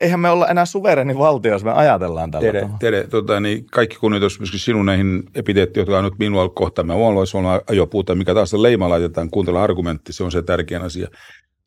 eihän 0.00 0.20
me 0.20 0.30
olla 0.30 0.48
enää 0.48 0.64
suvereni 0.64 1.18
valtio, 1.18 1.52
jos 1.52 1.64
me 1.64 1.72
ajatellaan 1.72 2.30
tällä 2.30 2.46
tere, 2.46 2.60
tavalla. 2.60 2.78
Tere, 2.78 3.06
tota, 3.06 3.40
niin 3.40 3.66
kaikki 3.66 3.96
kunnioitus 3.96 4.40
myöskin 4.40 4.60
sinun 4.60 4.86
näihin 4.86 5.22
epiteettiin, 5.34 5.82
jotka 5.82 5.98
on 5.98 6.04
nyt 6.04 6.18
minua 6.18 6.48
kohtaan. 6.48 6.86
Mä 6.86 6.94
voisi 6.94 7.36
olla 7.36 7.62
ajopuuta, 7.70 8.14
mikä 8.14 8.34
taas 8.34 8.54
leima 8.54 8.88
laitetaan, 8.88 9.30
kuuntella 9.30 9.62
argumentti, 9.62 10.12
se 10.12 10.24
on 10.24 10.32
se 10.32 10.42
tärkein 10.42 10.82
asia. 10.82 11.08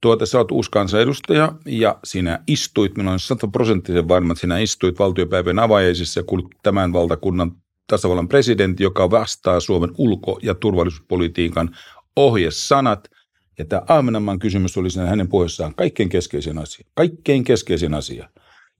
Tuota, 0.01 0.25
sä 0.25 0.37
oot 0.37 0.51
uusi 0.51 0.71
kansanedustaja 0.71 1.51
ja 1.65 1.99
sinä 2.03 2.39
istuit, 2.47 2.97
minä 2.97 3.09
olen 3.09 3.19
sataprosenttisen 3.19 4.07
varma, 4.07 4.31
että 4.31 4.41
sinä 4.41 4.59
istuit 4.59 4.99
valtiopäivän 4.99 5.59
avajaisissa 5.59 6.19
ja 6.19 6.23
kuulit 6.23 6.45
tämän 6.63 6.93
valtakunnan 6.93 7.51
tasavallan 7.91 8.27
presidentti, 8.27 8.83
joka 8.83 9.09
vastaa 9.09 9.59
Suomen 9.59 9.89
ulko- 9.97 10.39
ja 10.43 10.55
turvallisuuspolitiikan 10.55 11.69
ohjesanat. 12.15 13.09
Ja 13.57 13.65
tämä 13.65 13.81
Ahvenanmaan 13.87 14.39
kysymys 14.39 14.77
oli 14.77 14.89
siinä 14.89 15.07
hänen 15.07 15.27
puheessaan 15.27 15.75
kaikkein 15.75 16.09
keskeisin 16.09 16.57
asia. 16.57 16.85
Kaikkein 16.93 17.43
keskeisin 17.43 17.93
asia. 17.93 18.29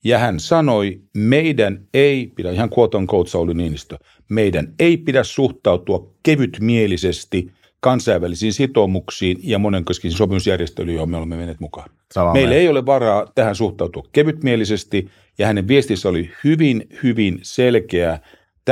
Ja 0.04 0.18
hän 0.18 0.40
sanoi, 0.40 1.02
meidän 1.14 1.88
ei 1.94 2.32
pidä, 2.36 2.52
ihan 2.52 2.70
quote 2.78 2.98
on 2.98 3.08
Sauli 3.28 3.54
Niinistö, 3.54 3.98
meidän 4.30 4.74
ei 4.80 4.98
pidä 4.98 5.24
suhtautua 5.24 6.14
kevytmielisesti 6.24 7.52
kansainvälisiin 7.80 8.54
sitoumuksiin 8.54 9.38
ja 9.44 9.60
monenkeskisiin 9.60 10.18
sopimusjärjestelyihin, 10.18 10.98
joihin 10.98 11.12
me 11.12 11.18
olemme 11.18 11.36
menneet 11.36 11.60
mukaan. 11.60 11.90
Sama 12.14 12.34
Meillä 12.34 12.56
ei 12.56 12.70
ole 12.70 12.86
varaa 12.86 13.26
tähän 13.36 13.56
suhtautua 13.56 14.04
kevytmielisesti, 14.12 15.10
ja 15.38 15.48
hänen 15.48 15.68
viestissä 15.68 16.10
oli 16.10 16.32
hyvin, 16.44 16.88
hyvin 17.04 17.40
selkeä 17.42 18.20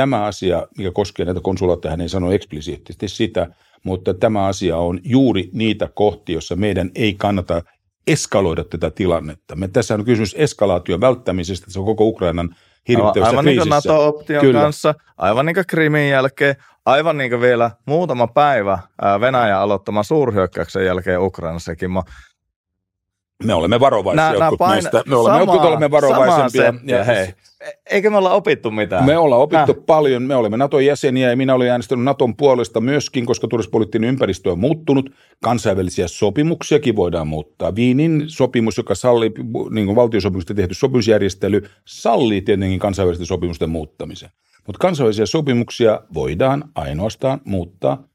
Tämä 0.00 0.24
asia, 0.24 0.66
mikä 0.78 0.90
koskee 0.94 1.26
näitä 1.26 1.40
konsulaatteja, 1.40 1.90
hän 1.90 2.00
ei 2.00 2.08
sano 2.08 2.32
eksplisiittisesti 2.32 3.08
sitä, 3.08 3.46
mutta 3.84 4.14
tämä 4.14 4.46
asia 4.46 4.76
on 4.76 5.00
juuri 5.04 5.50
niitä 5.52 5.88
kohtia, 5.94 6.32
joissa 6.32 6.56
meidän 6.56 6.90
ei 6.94 7.14
kannata 7.14 7.62
eskaloida 8.06 8.64
tätä 8.64 8.90
tilannetta. 8.90 9.56
Me 9.56 9.68
tässä 9.68 9.94
on 9.94 10.04
kysymys 10.04 10.34
eskalaation 10.38 11.00
välttämisestä, 11.00 11.70
se 11.70 11.78
on 11.78 11.84
koko 11.84 12.04
Ukrainan 12.04 12.56
hirvittävässä 12.88 13.30
Aivan 13.30 13.44
niin 13.44 13.58
kuin 13.58 13.68
NATO-option 13.68 14.40
Kyllä. 14.40 14.60
kanssa, 14.60 14.94
aivan 15.16 15.46
niin 15.46 15.54
kuin 15.54 15.66
Krimin 15.66 16.10
jälkeen, 16.10 16.56
aivan 16.86 17.18
niin 17.18 17.30
kuin 17.30 17.40
vielä 17.40 17.70
muutama 17.86 18.26
päivä 18.26 18.78
Venäjän 19.20 19.58
aloittaman 19.58 20.04
suurhyökkäyksen 20.04 20.86
jälkeen 20.86 21.20
Ukrainassakin. 21.20 21.90
Me 23.44 23.54
olemme 23.54 23.80
varovaisia, 23.80 24.22
nää, 24.22 24.38
nää 24.38 24.68
meistä. 24.68 25.02
Me 25.06 25.16
olemme, 25.16 25.38
samaa, 25.38 25.54
jotkut 25.54 25.68
olemme 25.68 25.90
varovaisempia. 25.90 26.74
Ja, 26.84 27.04
hei. 27.04 27.34
Eikö 27.90 28.10
me 28.10 28.16
olla 28.16 28.30
opittu 28.32 28.70
mitään? 28.70 29.04
Me 29.04 29.18
ollaan 29.18 29.42
opittu 29.42 29.72
Nää. 29.72 29.82
paljon. 29.86 30.22
Me 30.22 30.34
olemme 30.34 30.56
Naton 30.56 30.84
jäseniä 30.84 31.30
ja 31.30 31.36
minä 31.36 31.54
olen 31.54 31.70
äänestänyt 31.70 32.04
Naton 32.04 32.36
puolesta 32.36 32.80
myöskin, 32.80 33.26
koska 33.26 33.48
turvallisuuspoliittinen 33.48 34.08
ympäristö 34.08 34.52
on 34.52 34.58
muuttunut. 34.58 35.10
Kansainvälisiä 35.42 36.08
sopimuksiakin 36.08 36.96
voidaan 36.96 37.28
muuttaa. 37.28 37.74
Viinin 37.74 38.24
sopimus, 38.26 38.76
joka 38.76 38.94
sallii, 38.94 39.32
niin 39.70 39.86
kuin 39.86 39.96
valtiosopimusta 39.96 40.54
tehty 40.54 40.74
sopimusjärjestely, 40.74 41.62
sallii 41.84 42.42
tietenkin 42.42 42.78
kansainvälisten 42.78 43.26
sopimusten 43.26 43.70
muuttamisen. 43.70 44.30
Mutta 44.66 44.78
kansainvälisiä 44.78 45.26
sopimuksia 45.26 46.00
voidaan 46.14 46.64
ainoastaan 46.74 47.40
muuttaa 47.44 48.09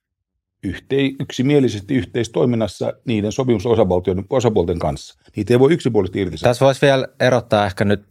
yhtei, 0.65 1.15
yksimielisesti 1.19 1.95
yhteistoiminnassa 1.95 2.93
niiden 3.06 3.32
sopimusosapuolten 3.32 4.25
osapuolten 4.30 4.80
kanssa. 4.80 5.19
Niitä 5.36 5.54
ei 5.54 5.60
voi 5.60 5.73
yksipuolisesti 5.73 6.21
irtisanoa. 6.21 6.49
Tässä 6.49 6.65
voisi 6.65 6.82
vielä 6.82 7.08
erottaa 7.19 7.65
ehkä 7.65 7.86
nyt, 7.86 8.04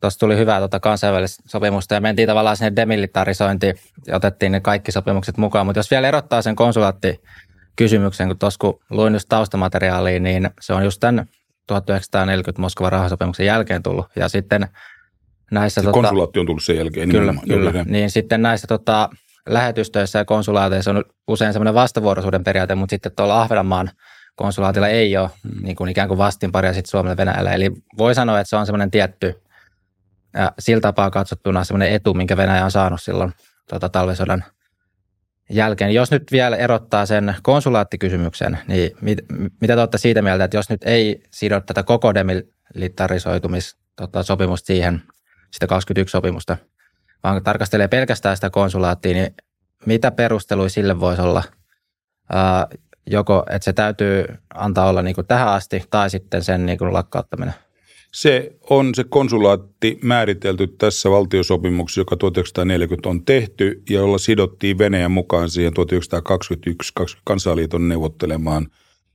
tuossa 0.00 0.20
tuli 0.20 0.36
hyvää 0.36 0.58
tuota 0.58 0.80
kansainvälistä 0.80 1.42
sopimusta 1.46 1.94
ja 1.94 2.00
mentiin 2.00 2.28
tavallaan 2.28 2.56
sinne 2.56 2.72
demilitarisointiin 2.76 3.74
ja 4.06 4.16
otettiin 4.16 4.52
ne 4.52 4.60
kaikki 4.60 4.92
sopimukset 4.92 5.36
mukaan, 5.36 5.66
mutta 5.66 5.78
jos 5.78 5.90
vielä 5.90 6.08
erottaa 6.08 6.42
sen 6.42 6.56
konsulaattikysymyksen, 6.56 8.28
kun 8.28 8.38
tuossa 8.38 8.58
kun 8.60 8.80
luin 8.90 9.12
just 9.12 9.28
taustamateriaalia, 9.28 10.20
niin 10.20 10.50
se 10.60 10.72
on 10.72 10.84
just 10.84 11.00
tämän 11.00 11.26
1940 11.66 12.60
Moskovan 12.60 12.92
rahasopimuksen 12.92 13.46
jälkeen 13.46 13.82
tullut 13.82 14.06
ja 14.16 14.28
sitten 14.28 14.68
näissä... 15.50 15.80
Se 15.80 15.84
tota, 15.84 15.92
konsulaatti 15.92 16.40
on 16.40 16.46
tullut 16.46 16.64
sen 16.64 16.76
jälkeen. 16.76 17.08
Kyllä, 17.08 17.34
kyllä. 17.48 17.84
Niin 17.84 18.10
sitten 18.10 18.42
näissä 18.42 18.66
tota, 18.66 19.10
lähetystöissä 19.48 20.18
ja 20.18 20.24
konsulaateissa 20.24 20.90
on 20.90 21.04
usein 21.28 21.52
semmoinen 21.52 21.74
vastavuoroisuuden 21.74 22.44
periaate, 22.44 22.74
mutta 22.74 22.94
sitten 22.94 23.12
tuolla 23.16 23.42
Ahvenanmaan 23.42 23.90
konsulaatilla 24.36 24.88
ei 24.88 25.16
ole 25.16 25.30
niin 25.62 25.76
kuin 25.76 25.90
ikään 25.90 26.08
kuin 26.08 26.18
vastinparia 26.18 26.72
sitten 26.72 26.90
Suomelle 26.90 27.16
Venäjällä. 27.16 27.52
Eli 27.52 27.70
voi 27.98 28.14
sanoa, 28.14 28.40
että 28.40 28.48
se 28.48 28.56
on 28.56 28.66
semmoinen 28.66 28.90
tietty 28.90 29.42
ja 30.34 30.52
sillä 30.58 30.80
tapaa 30.80 31.10
katsottuna 31.10 31.64
semmoinen 31.64 31.92
etu, 31.92 32.14
minkä 32.14 32.36
Venäjä 32.36 32.64
on 32.64 32.70
saanut 32.70 33.02
silloin 33.02 33.32
tota, 33.68 33.88
talvisodan 33.88 34.44
jälkeen. 35.50 35.94
Jos 35.94 36.10
nyt 36.10 36.32
vielä 36.32 36.56
erottaa 36.56 37.06
sen 37.06 37.34
konsulaattikysymyksen, 37.42 38.58
niin 38.68 38.90
mit, 39.00 39.18
mitä 39.60 39.74
te 39.74 39.80
olette 39.80 39.98
siitä 39.98 40.22
mieltä, 40.22 40.44
että 40.44 40.56
jos 40.56 40.70
nyt 40.70 40.80
ei 40.84 41.22
sido 41.30 41.60
tätä 41.60 41.82
koko 41.82 42.14
demilitarisoitumissopimusta 42.14 44.66
tota, 44.66 44.66
siihen, 44.66 45.02
sitä 45.50 45.66
21 45.66 46.12
sopimusta, 46.12 46.56
vaan 47.24 47.44
tarkastelee 47.44 47.88
pelkästään 47.88 48.36
sitä 48.36 48.50
konsulaattia, 48.50 49.12
niin 49.12 49.34
mitä 49.86 50.10
perusteluja 50.10 50.68
sille 50.68 51.00
voisi 51.00 51.22
olla? 51.22 51.42
Joko, 53.06 53.44
että 53.50 53.64
se 53.64 53.72
täytyy 53.72 54.24
antaa 54.54 54.88
olla 54.88 55.02
niin 55.02 55.14
kuin 55.14 55.26
tähän 55.26 55.48
asti, 55.48 55.84
tai 55.90 56.10
sitten 56.10 56.44
sen 56.44 56.66
niin 56.66 56.78
kuin 56.78 56.92
lakkauttaminen? 56.92 57.54
Se 58.12 58.56
on 58.70 58.94
se 58.94 59.04
konsulaatti 59.04 59.98
määritelty 60.02 60.66
tässä 60.66 61.10
valtiosopimuksessa, 61.10 62.00
joka 62.00 62.16
1940 62.16 63.08
on 63.08 63.24
tehty 63.24 63.82
ja 63.90 63.98
jolla 63.98 64.18
sidottiin 64.18 64.78
Venäjän 64.78 65.10
mukaan 65.10 65.50
siihen 65.50 65.74
1921 65.74 66.92
kansaliiton 67.24 67.88
neuvottelemaan 67.88 68.66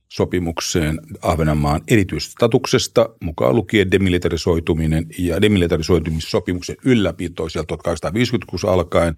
sopimukseen 0.08 1.00
Ahvenanmaan 1.22 1.80
erityistatuksesta, 1.88 3.08
mukaan 3.20 3.56
lukien 3.56 3.90
demilitarisoituminen 3.90 5.06
ja 5.18 5.42
demilitarisoitumissopimuksen 5.42 6.76
ylläpito 6.84 7.48
sieltä 7.48 7.66
1856 7.66 8.66
alkaen 8.66 9.16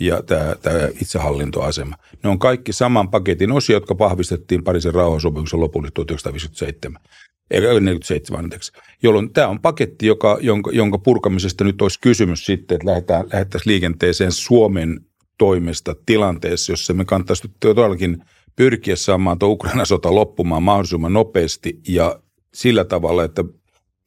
ja 0.00 0.22
tämä, 0.22 0.54
tämä 0.62 0.88
itsehallintoasema. 1.00 1.96
Ne 2.22 2.30
on 2.30 2.38
kaikki 2.38 2.72
saman 2.72 3.10
paketin 3.10 3.52
osia, 3.52 3.76
jotka 3.76 3.98
vahvistettiin 3.98 4.64
Pariisin 4.64 4.94
rauhansopimuksen 4.94 5.60
lopulle 5.60 5.88
1957 5.94 7.02
eikä 7.50 7.66
47 7.66 8.44
anteeksi, 8.44 8.72
jolloin 9.02 9.32
tämä 9.32 9.48
on 9.48 9.60
paketti, 9.60 10.06
joka, 10.06 10.38
jonka, 10.40 10.70
jonka 10.72 10.98
purkamisesta 10.98 11.64
nyt 11.64 11.82
olisi 11.82 12.00
kysymys 12.00 12.46
sitten, 12.46 12.74
että 12.74 12.86
lähdetään, 12.86 13.24
lähdettäisiin 13.32 13.72
liikenteeseen 13.72 14.32
Suomen 14.32 15.00
toimesta 15.38 15.94
tilanteessa, 16.06 16.72
jossa 16.72 16.94
me 16.94 17.04
kannattaisi 17.04 17.50
todellakin 17.60 18.24
pyrkiä 18.58 18.96
saamaan 18.96 19.38
tuo 19.38 19.48
Ukraina 19.48 19.84
sota 19.84 20.14
loppumaan 20.14 20.62
mahdollisimman 20.62 21.12
nopeasti 21.12 21.80
ja 21.88 22.20
sillä 22.54 22.84
tavalla, 22.84 23.24
että 23.24 23.44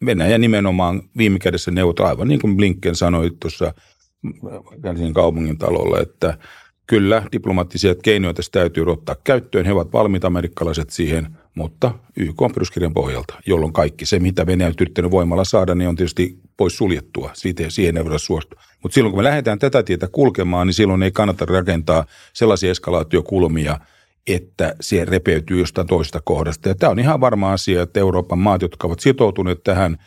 Venäjä 0.06 0.38
nimenomaan 0.38 1.02
viime 1.18 1.40
kädessä 1.40 1.72
neuvotella, 1.72 2.10
aivan 2.10 2.28
niin 2.28 2.42
kuin 2.42 2.58
Blinken 2.58 2.96
sanoi 2.96 3.32
tuossa 3.40 3.74
Helsingin 4.84 5.14
kaupungin 5.14 5.58
talolla, 5.58 6.00
että 6.00 6.38
kyllä 6.88 7.24
diplomaattisia 7.32 7.96
keinoja 7.96 8.34
tässä 8.34 8.52
täytyy 8.52 8.92
ottaa 8.92 9.16
käyttöön. 9.24 9.66
He 9.66 9.72
ovat 9.72 9.94
valmiita 9.94 10.28
amerikkalaiset 10.28 10.90
siihen– 10.90 11.28
mutta 11.56 11.94
YK 12.18 12.42
on 12.42 12.54
peruskirjan 12.54 12.94
pohjalta, 12.94 13.34
jolloin 13.46 13.74
kaikki 13.74 14.06
se, 14.06 14.20
mitä 14.20 14.46
Venäjä 14.46 14.68
on 14.68 14.74
yrittänyt 14.82 15.12
voimalla 15.12 15.44
saada, 15.44 15.76
niin 15.76 15.88
on 15.88 15.96
tietysti 15.96 16.40
pois 16.58 16.78
suljettua. 16.78 17.32
Siitä, 17.34 17.64
siihen 17.70 17.98
ei 17.98 18.04
voida 18.04 18.18
suostua. 18.18 18.62
Mutta 18.84 18.94
silloin, 18.94 19.12
kun 19.12 19.20
me 19.20 19.24
lähdetään 19.24 19.60
tätä 19.60 19.84
tietä 19.84 20.08
kulkemaan, 20.12 20.68
niin 20.68 20.74
silloin 20.74 21.04
ei 21.04 21.12
kannata 21.12 21.46
rakentaa 21.46 22.06
sellaisia 22.34 22.72
eskalaatiokulmia, 22.72 23.80
että 24.28 24.76
siihen 24.82 25.08
repeytyy 25.08 25.60
jostain 25.60 25.88
toisesta 25.88 26.22
kohdasta. 26.24 26.70
Ja 26.70 26.76
tämä 26.76 26.92
on 26.92 27.00
ihan 27.00 27.22
varma 27.22 27.52
asia, 27.52 27.82
että 27.82 28.00
Euroopan 28.00 28.40
maat, 28.40 28.62
jotka 28.62 28.88
ovat 28.88 29.00
sitoutuneet 29.00 29.64
tähän 29.64 29.98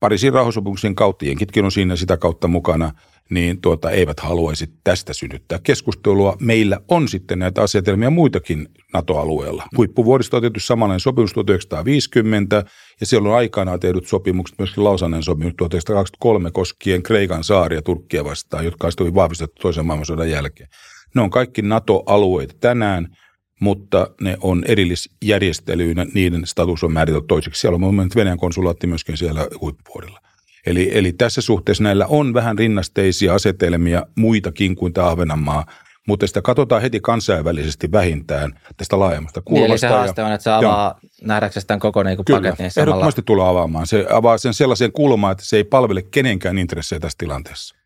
Pariisin 0.00 0.32
rauhansopimuksen 0.32 0.94
kautta, 0.94 1.24
jenkitkin 1.24 1.64
on 1.64 1.72
siinä 1.72 1.96
sitä 1.96 2.16
kautta 2.16 2.48
mukana– 2.48 2.92
niin 3.30 3.60
tuota, 3.60 3.90
eivät 3.90 4.20
haluaisi 4.20 4.66
tästä 4.84 5.12
synnyttää 5.12 5.58
keskustelua. 5.62 6.36
Meillä 6.40 6.80
on 6.88 7.08
sitten 7.08 7.38
näitä 7.38 7.62
asetelmia 7.62 8.10
muitakin 8.10 8.68
NATO-alueella. 8.92 9.64
Huippuvuodista 9.76 10.36
on 10.36 10.42
tehty 10.42 10.60
samanlainen 10.60 11.00
sopimus 11.00 11.32
1950 11.32 12.64
ja 13.00 13.06
siellä 13.06 13.28
on 13.28 13.34
aikanaan 13.34 13.80
tehdyt 13.80 14.06
sopimukset, 14.06 14.58
myöskin 14.58 14.84
Lausannen 14.84 15.22
sopimus 15.22 15.54
1923 15.58 16.50
koskien 16.50 17.02
Kreikan 17.02 17.44
saaria 17.44 17.82
Turkkia 17.82 18.24
vastaan, 18.24 18.64
jotka 18.64 18.88
on 19.00 19.14
vahvistettu 19.14 19.62
toisen 19.62 19.86
maailmansodan 19.86 20.30
jälkeen. 20.30 20.68
Ne 21.14 21.22
on 21.22 21.30
kaikki 21.30 21.62
NATO-alueita 21.62 22.54
tänään, 22.60 23.16
mutta 23.60 24.10
ne 24.20 24.36
on 24.40 24.64
erillisjärjestelyinä, 24.68 26.06
niiden 26.14 26.46
status 26.46 26.84
on 26.84 26.92
määritelty 26.92 27.26
toiseksi. 27.26 27.60
Siellä 27.60 27.74
on 27.74 27.80
mun 27.80 28.10
Venäjän 28.16 28.38
konsulaatti 28.38 28.86
myöskin 28.86 29.16
siellä 29.16 29.46
huippuvuodella. 29.60 30.20
Eli, 30.66 30.98
eli 30.98 31.12
tässä 31.12 31.40
suhteessa 31.40 31.82
näillä 31.82 32.06
on 32.06 32.34
vähän 32.34 32.58
rinnasteisia 32.58 33.34
asetelmia 33.34 34.06
muitakin 34.16 34.76
kuin 34.76 34.92
tämä 34.92 35.06
Ahvenanmaa, 35.06 35.66
mutta 36.06 36.26
sitä 36.26 36.42
katsotaan 36.42 36.82
heti 36.82 37.00
kansainvälisesti 37.00 37.92
vähintään 37.92 38.60
tästä 38.76 38.98
laajemmasta 38.98 39.42
kulmasta. 39.42 39.62
Niin, 39.62 39.70
eli 39.70 39.78
se 39.78 39.86
haaste 39.86 40.22
on, 40.22 40.32
että 40.32 40.44
se 40.44 40.50
avaa 40.50 40.98
ja, 41.02 41.08
nähdäksesi 41.22 41.66
tämän 41.66 41.80
koko 41.80 42.02
niin 42.02 42.24
kyllä, 42.24 42.40
paketin 42.40 42.70
samalla. 42.70 42.90
ehdottomasti 42.90 43.22
tulee 43.22 43.48
avaamaan. 43.48 43.86
Se 43.86 44.06
avaa 44.10 44.38
sen 44.38 44.54
sellaisen 44.54 44.92
kulmaan, 44.92 45.32
että 45.32 45.44
se 45.44 45.56
ei 45.56 45.64
palvele 45.64 46.02
kenenkään 46.02 46.58
intressejä 46.58 47.00
tässä 47.00 47.18
tilanteessa. 47.18 47.76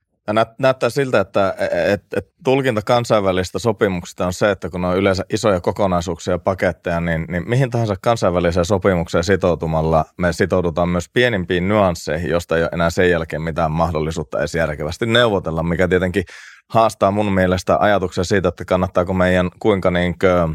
Näyttää 0.59 0.91
siltä, 0.91 1.21
että 1.21 1.55
et, 1.93 2.03
et 2.17 2.27
tulkinta 2.45 2.83
kansainvälistä 2.83 3.59
sopimuksista 3.59 4.27
on 4.27 4.33
se, 4.33 4.51
että 4.51 4.71
kun 4.71 4.85
on 4.85 4.97
yleensä 4.97 5.25
isoja 5.33 5.61
kokonaisuuksia 5.61 6.35
ja 6.35 6.39
paketteja, 6.39 7.01
niin, 7.01 7.27
niin 7.29 7.49
mihin 7.49 7.71
tahansa 7.71 7.95
kansainväliseen 8.03 8.65
sopimukseen 8.65 9.25
sitoutumalla 9.25 10.05
me 10.17 10.33
sitoudutaan 10.33 10.89
myös 10.89 11.09
pienimpiin 11.09 11.69
nyansseihin, 11.69 12.31
josta 12.31 12.57
ei 12.57 12.63
ole 12.63 12.71
enää 12.73 12.91
sen 12.91 13.11
jälkeen 13.11 13.43
mitään 13.43 13.71
mahdollisuutta 13.71 14.39
edes 14.39 14.55
järkevästi 14.55 15.07
neuvotella, 15.07 15.63
mikä 15.63 15.89
tietenkin 15.89 16.25
haastaa 16.71 17.11
mun 17.11 17.33
mielestä 17.33 17.79
ajatuksia 17.79 18.25
siitä, 18.25 18.49
että 18.49 18.65
kannattaako 18.65 19.15
meidän 19.15 19.51
kuinka 19.59 19.91
niinkö, 19.91 20.43
äh, 20.43 20.53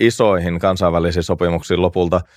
isoihin 0.00 0.58
kansainvälisiin 0.58 1.22
sopimuksiin 1.22 1.82
lopulta– 1.82 2.20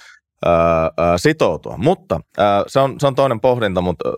sitoutua. 1.17 1.75
Mutta 1.77 2.19
se, 2.67 2.79
on, 2.79 2.95
se 2.99 3.08
on 3.08 3.15
toinen 3.15 3.39
pohdinta, 3.39 3.81
mutta 3.81 4.10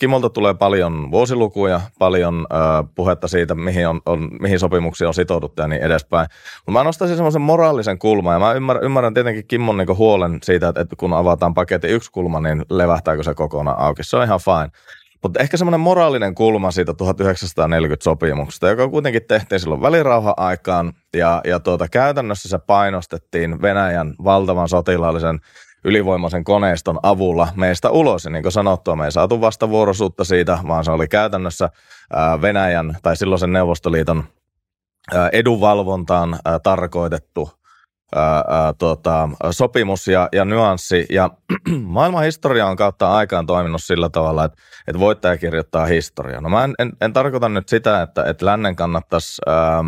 Kimolta 0.00 0.30
tulee 0.30 0.54
paljon 0.54 1.10
vuosilukuja, 1.10 1.80
paljon 1.98 2.46
puhetta 2.94 3.28
siitä, 3.28 3.54
mihin, 3.54 3.88
on, 3.88 4.00
on, 4.06 4.28
mihin 4.40 4.58
sopimuksiin 4.58 5.08
on 5.08 5.14
sitouduttu 5.14 5.62
ja 5.62 5.68
niin 5.68 5.82
edespäin. 5.82 6.26
Mutta 6.58 6.72
mä 6.72 6.84
nostaisin 6.84 7.16
semmoisen 7.16 7.42
moraalisen 7.42 7.98
kulman 7.98 8.34
ja 8.34 8.38
mä 8.38 8.52
ymmärrän, 8.52 8.84
ymmärrän 8.84 9.14
tietenkin 9.14 9.46
Kimmon 9.46 9.76
niinku 9.76 9.96
huolen 9.96 10.38
siitä, 10.42 10.68
että, 10.68 10.96
kun 10.96 11.12
avataan 11.12 11.54
paketti 11.54 11.88
yksi 11.88 12.12
kulma, 12.12 12.40
niin 12.40 12.62
levähtääkö 12.70 13.22
se 13.22 13.34
kokonaan 13.34 13.78
auki. 13.78 14.04
Se 14.04 14.16
on 14.16 14.24
ihan 14.24 14.40
fine. 14.40 14.70
Mutta 15.22 15.40
ehkä 15.40 15.56
semmoinen 15.56 15.80
moraalinen 15.80 16.34
kulma 16.34 16.70
siitä 16.70 16.94
1940 16.94 18.04
sopimuksesta, 18.04 18.68
joka 18.68 18.88
kuitenkin 18.88 19.22
tehtiin 19.28 19.60
silloin 19.60 19.82
välirauha-aikaan 19.82 20.92
ja, 21.16 21.40
ja 21.44 21.60
tuota, 21.60 21.88
käytännössä 21.88 22.48
se 22.48 22.58
painostettiin 22.58 23.62
Venäjän 23.62 24.14
valtavan 24.24 24.68
sotilaallisen 24.68 25.40
ylivoimaisen 25.84 26.44
koneiston 26.44 26.98
avulla 27.02 27.48
meistä 27.56 27.90
ulos. 27.90 28.24
Ja 28.24 28.30
niin 28.30 28.42
kuin 28.42 28.52
sanottua, 28.52 28.96
me 28.96 29.04
ei 29.04 29.12
saatu 29.12 29.40
vastavuoroisuutta 29.40 30.24
siitä, 30.24 30.58
vaan 30.68 30.84
se 30.84 30.90
oli 30.90 31.08
käytännössä 31.08 31.70
Venäjän 32.42 32.96
tai 33.02 33.16
silloisen 33.16 33.52
Neuvostoliiton 33.52 34.24
edunvalvontaan 35.32 36.38
tarkoitettu 36.62 37.50
tota, 38.78 39.28
sopimus 39.50 40.08
ja, 40.08 40.28
ja 40.32 40.44
nyanssi. 40.44 41.06
Ja 41.10 41.30
maailman 41.82 42.24
historia 42.24 42.66
on 42.66 42.76
kautta 42.76 43.12
aikaan 43.12 43.46
toiminut 43.46 43.82
sillä 43.82 44.08
tavalla, 44.08 44.44
että, 44.44 44.58
että 44.88 45.00
voittaja 45.00 45.36
kirjoittaa 45.36 45.86
historiaa. 45.86 46.40
No 46.40 46.48
mä 46.48 46.64
en, 46.64 46.74
en, 46.78 46.92
en 47.00 47.12
tarkoita 47.12 47.48
nyt 47.48 47.68
sitä, 47.68 48.02
että, 48.02 48.24
että 48.24 48.46
lännen 48.46 48.76
kannattaisi... 48.76 49.42
Ää, 49.46 49.84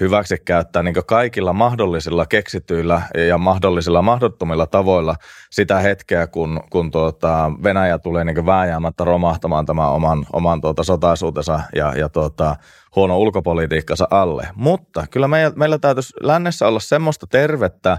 hyväksi 0.00 0.36
käyttää 0.44 0.82
niin 0.82 0.94
kaikilla 1.06 1.52
mahdollisilla 1.52 2.26
keksityillä 2.26 3.02
ja 3.28 3.38
mahdollisilla 3.38 4.02
mahdottomilla 4.02 4.66
tavoilla 4.66 5.16
sitä 5.50 5.78
hetkeä, 5.78 6.26
kun, 6.26 6.60
kun 6.70 6.90
tuota 6.90 7.52
Venäjä 7.62 7.98
tulee 7.98 8.24
niin 8.24 8.46
vääjäämättä 8.46 9.04
romahtamaan 9.04 9.66
tämän 9.66 9.90
oman, 9.90 10.26
oman 10.32 10.60
tuota 10.60 10.84
sotaisuutensa 10.84 11.60
ja, 11.74 11.92
ja 11.96 12.08
tuota, 12.08 12.56
huono 12.96 13.18
ulkopolitiikkansa 13.18 14.08
alle. 14.10 14.48
Mutta 14.54 15.06
kyllä 15.10 15.28
meillä, 15.28 15.52
meillä 15.56 15.78
täytyisi 15.78 16.14
lännessä 16.20 16.68
olla 16.68 16.80
semmoista 16.80 17.26
tervettä 17.26 17.98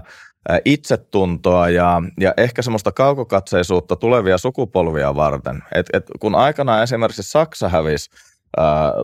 itsetuntoa 0.64 1.68
ja, 1.68 2.02
ja 2.20 2.34
ehkä 2.36 2.62
semmoista 2.62 2.92
kaukokatseisuutta 2.92 3.96
tulevia 3.96 4.38
sukupolvia 4.38 5.14
varten. 5.14 5.62
Et, 5.74 5.86
et 5.92 6.04
kun 6.20 6.34
aikanaan 6.34 6.82
esimerkiksi 6.82 7.22
Saksa 7.22 7.68
hävisi 7.68 8.10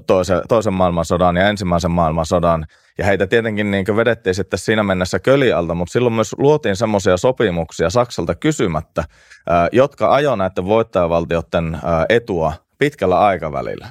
toisen, 0.07 0.43
toisen 0.49 0.73
maailmansodan 0.73 1.37
ja 1.37 1.49
ensimmäisen 1.49 1.91
maailmansodan. 1.91 2.67
Ja 2.99 3.05
heitä 3.05 3.27
tietenkin 3.27 3.71
niin 3.71 3.97
vedettiin 3.97 4.35
sitten 4.35 4.59
siinä 4.59 4.83
mennessä 4.83 5.19
kölialta, 5.19 5.75
mutta 5.75 5.93
silloin 5.93 6.15
myös 6.15 6.35
luotiin 6.39 6.77
semmoisia 6.77 7.17
sopimuksia 7.17 7.91
Saksalta 7.91 8.35
kysymättä, 8.35 9.05
jotka 9.73 10.15
ajoivat 10.15 10.39
näiden 10.39 10.65
voittajavaltioiden 10.65 11.79
etua 12.09 12.53
pitkällä 12.79 13.19
aikavälillä. 13.19 13.91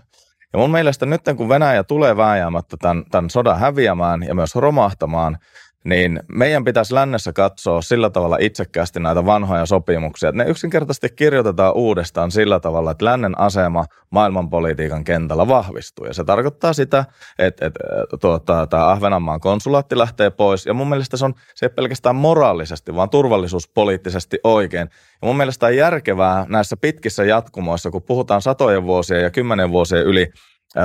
Ja 0.53 0.59
mun 0.59 0.71
mielestä 0.71 1.05
nyt 1.05 1.21
kun 1.37 1.49
Venäjä 1.49 1.83
tulee 1.83 2.17
vääjäämättä 2.17 2.77
tämän, 2.81 3.03
tämän 3.11 3.29
sodan 3.29 3.59
häviämään 3.59 4.23
ja 4.23 4.35
myös 4.35 4.55
romahtamaan, 4.55 5.37
niin 5.83 6.19
meidän 6.27 6.63
pitäisi 6.63 6.93
lännessä 6.93 7.33
katsoa 7.33 7.81
sillä 7.81 8.09
tavalla 8.09 8.37
itsekkäästi 8.39 8.99
näitä 8.99 9.25
vanhoja 9.25 9.65
sopimuksia, 9.65 10.31
ne 10.31 10.45
yksinkertaisesti 10.47 11.09
kirjoitetaan 11.15 11.75
uudestaan 11.75 12.31
sillä 12.31 12.59
tavalla, 12.59 12.91
että 12.91 13.05
lännen 13.05 13.39
asema 13.39 13.85
maailmanpolitiikan 14.09 15.03
kentällä 15.03 15.47
vahvistuu. 15.47 16.05
Ja 16.05 16.13
se 16.13 16.23
tarkoittaa 16.23 16.73
sitä, 16.73 17.05
että, 17.39 17.65
että 17.65 17.79
tuota, 18.21 18.67
tämä 18.67 18.89
Ahvenanmaan 18.89 19.39
konsulaatti 19.39 19.97
lähtee 19.97 20.29
pois, 20.29 20.65
ja 20.65 20.73
mun 20.73 20.89
mielestä 20.89 21.17
se 21.17 21.25
on 21.25 21.33
se 21.55 21.65
ei 21.65 21.69
pelkästään 21.69 22.15
moraalisesti, 22.15 22.95
vaan 22.95 23.09
turvallisuuspoliittisesti 23.09 24.39
oikein. 24.43 24.89
Ja 25.21 25.27
mun 25.27 25.37
mielestä 25.37 25.65
on 25.65 25.75
järkevää 25.75 26.45
näissä 26.49 26.77
pitkissä 26.77 27.23
jatkumoissa, 27.23 27.91
kun 27.91 28.03
puhutaan 28.03 28.41
satojen 28.41 28.83
vuosien 28.83 29.23
ja 29.23 29.31
kymmenen 29.31 29.71
vuosien 29.71 30.03
yli 30.03 30.31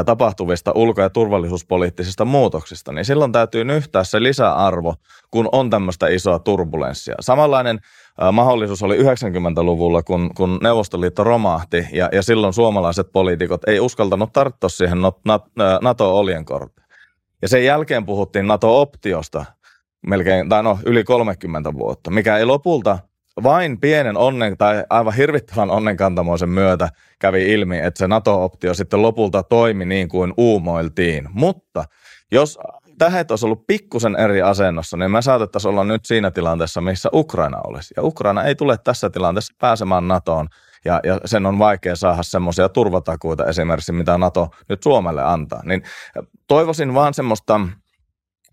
tapahtuvista 0.07 0.73
ulko- 0.75 1.01
ja 1.01 1.11
turvallisuuspoliittisista 1.11 2.25
muutoksista, 2.25 2.92
niin 2.92 3.05
silloin 3.05 3.33
täytyy 3.33 3.64
nyhtää 3.64 4.05
se 4.05 4.23
lisäarvo, 4.23 4.94
kun 5.31 5.49
on 5.53 5.70
tämmöistä 5.70 6.09
isoa 6.09 6.38
turbulenssia. 6.38 7.14
Samanlainen 7.20 7.81
mahdollisuus 8.33 8.83
oli 8.83 8.99
90-luvulla, 8.99 10.03
kun, 10.03 10.31
kun 10.37 10.59
Neuvostoliitto 10.62 11.25
romahti 11.25 11.87
ja, 11.92 12.09
ja 12.12 12.23
silloin 12.23 12.53
suomalaiset 12.53 13.12
poliitikot 13.12 13.68
ei 13.68 13.81
uskaltanut 13.81 14.33
tarttua 14.33 14.68
siihen 14.68 14.99
NATO-oljenkorteen. 15.83 16.88
Ja 17.42 17.49
sen 17.49 17.64
jälkeen 17.64 18.07
puhuttiin 18.07 18.47
NATO-optiosta 18.47 19.44
melkein, 20.07 20.49
tai 20.49 20.62
no 20.62 20.79
yli 20.87 21.05
30 21.05 21.75
vuotta, 21.75 22.11
mikä 22.11 22.37
ei 22.37 22.44
lopulta 22.44 22.99
vain 23.42 23.81
pienen 23.81 24.16
onnen 24.16 24.57
tai 24.57 24.85
aivan 24.90 25.14
hirvittävän 25.14 25.70
onnenkantamoisen 25.70 26.49
myötä 26.49 26.88
kävi 27.18 27.53
ilmi, 27.53 27.79
että 27.79 27.99
se 27.99 28.09
NATO-optio 28.09 28.75
sitten 28.75 29.03
lopulta 29.03 29.42
toimi 29.42 29.85
niin 29.85 30.09
kuin 30.09 30.35
uumoiltiin. 30.37 31.29
Mutta 31.33 31.85
jos 32.33 32.59
tähet 32.99 33.31
olisi 33.31 33.47
ollut 33.47 33.66
pikkusen 33.66 34.16
eri 34.16 34.42
asennossa, 34.42 34.97
niin 34.97 35.11
me 35.11 35.23
saatettaisiin 35.23 35.70
olla 35.70 35.85
nyt 35.85 36.05
siinä 36.05 36.31
tilanteessa, 36.31 36.81
missä 36.81 37.09
Ukraina 37.12 37.61
olisi. 37.66 37.94
Ja 37.97 38.03
Ukraina 38.03 38.44
ei 38.44 38.55
tule 38.55 38.77
tässä 38.85 39.11
tilanteessa 39.11 39.55
pääsemään 39.61 40.09
NATOon, 40.09 40.49
ja, 40.85 41.01
ja 41.05 41.20
sen 41.25 41.47
on 41.47 41.59
vaikea 41.59 41.97
saada 41.97 42.23
semmoisia 42.23 42.68
turvatakuita 42.68 43.47
esimerkiksi, 43.47 43.92
mitä 43.92 44.18
NATO 44.18 44.49
nyt 44.68 44.83
Suomelle 44.83 45.23
antaa. 45.23 45.62
Niin 45.64 45.83
toivoisin 46.49 46.94
vaan 46.94 47.14
semmoista 47.14 47.61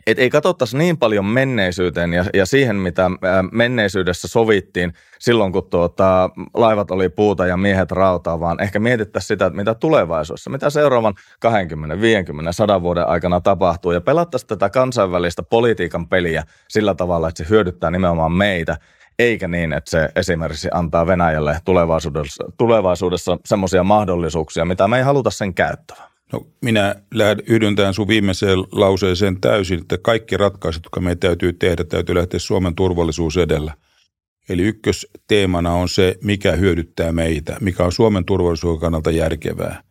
et 0.08 0.20
ei 0.20 0.30
katsottaisi 0.30 0.78
niin 0.78 0.98
paljon 0.98 1.26
menneisyyteen 1.26 2.14
ja, 2.14 2.26
ja 2.34 2.46
siihen, 2.46 2.76
mitä 2.76 3.12
menneisyydessä 3.52 4.28
sovittiin 4.28 4.94
silloin, 5.20 5.52
kun 5.52 5.70
tuota, 5.70 6.30
laivat 6.54 6.92
oli 6.92 7.10
puuta 7.10 7.46
ja 7.46 7.58
miehet 7.58 7.92
rautaa, 7.92 8.40
vaan 8.40 8.64
ehkä 8.64 8.80
mietittäisiin 8.80 9.28
sitä, 9.28 9.46
että 9.46 9.58
mitä 9.58 9.74
tulevaisuudessa, 9.74 10.50
mitä 10.50 10.70
seuraavan 10.70 11.14
20, 11.40 12.02
50, 12.02 12.52
100 12.52 12.82
vuoden 12.82 13.08
aikana 13.08 13.42
tapahtuu 13.42 13.92
ja 13.92 14.02
pelattaisiin 14.02 14.48
tätä 14.48 14.70
kansainvälistä 14.70 15.44
politiikan 15.44 16.08
peliä 16.08 16.44
sillä 16.68 16.96
tavalla, 16.96 17.28
että 17.28 17.44
se 17.44 17.50
hyödyttää 17.50 17.92
nimenomaan 17.92 18.32
meitä, 18.32 18.78
eikä 19.20 19.48
niin, 19.48 19.74
että 19.74 19.90
se 19.90 20.10
esimerkiksi 20.16 20.70
antaa 20.74 21.08
Venäjälle 21.08 21.58
tulevaisuudessa, 21.66 22.44
tulevaisuudessa 22.58 23.38
semmoisia 23.46 23.84
mahdollisuuksia, 23.84 24.66
mitä 24.66 24.88
me 24.88 24.98
ei 24.98 25.04
haluta 25.04 25.30
sen 25.30 25.54
käyttävän. 25.54 26.11
No, 26.34 26.48
minä 26.62 26.96
yhdyn 27.48 27.76
tähän 27.76 27.94
sun 27.94 28.08
viimeiseen 28.08 28.60
lauseeseen 28.72 29.42
täysin, 29.42 29.80
että 29.82 29.98
kaikki 29.98 30.38
ratkaisut, 30.38 30.84
jotka 30.84 31.02
meidän 31.02 31.20
täytyy 31.20 31.54
tehdä, 31.54 31.84
täytyy 31.84 32.16
lähteä 32.16 32.40
Suomen 32.40 32.76
turvallisuus 32.76 33.38
edellä. 33.38 33.74
Eli 34.50 34.62
ykkösteemana 34.62 35.74
on 35.74 35.90
se, 35.90 36.18
mikä 36.24 36.52
hyödyttää 36.52 37.12
meitä, 37.12 37.58
mikä 37.62 37.84
on 37.84 37.92
Suomen 37.92 38.26
turvallisuuden 38.26 38.80
kannalta 38.80 39.12
järkevää. 39.12 39.84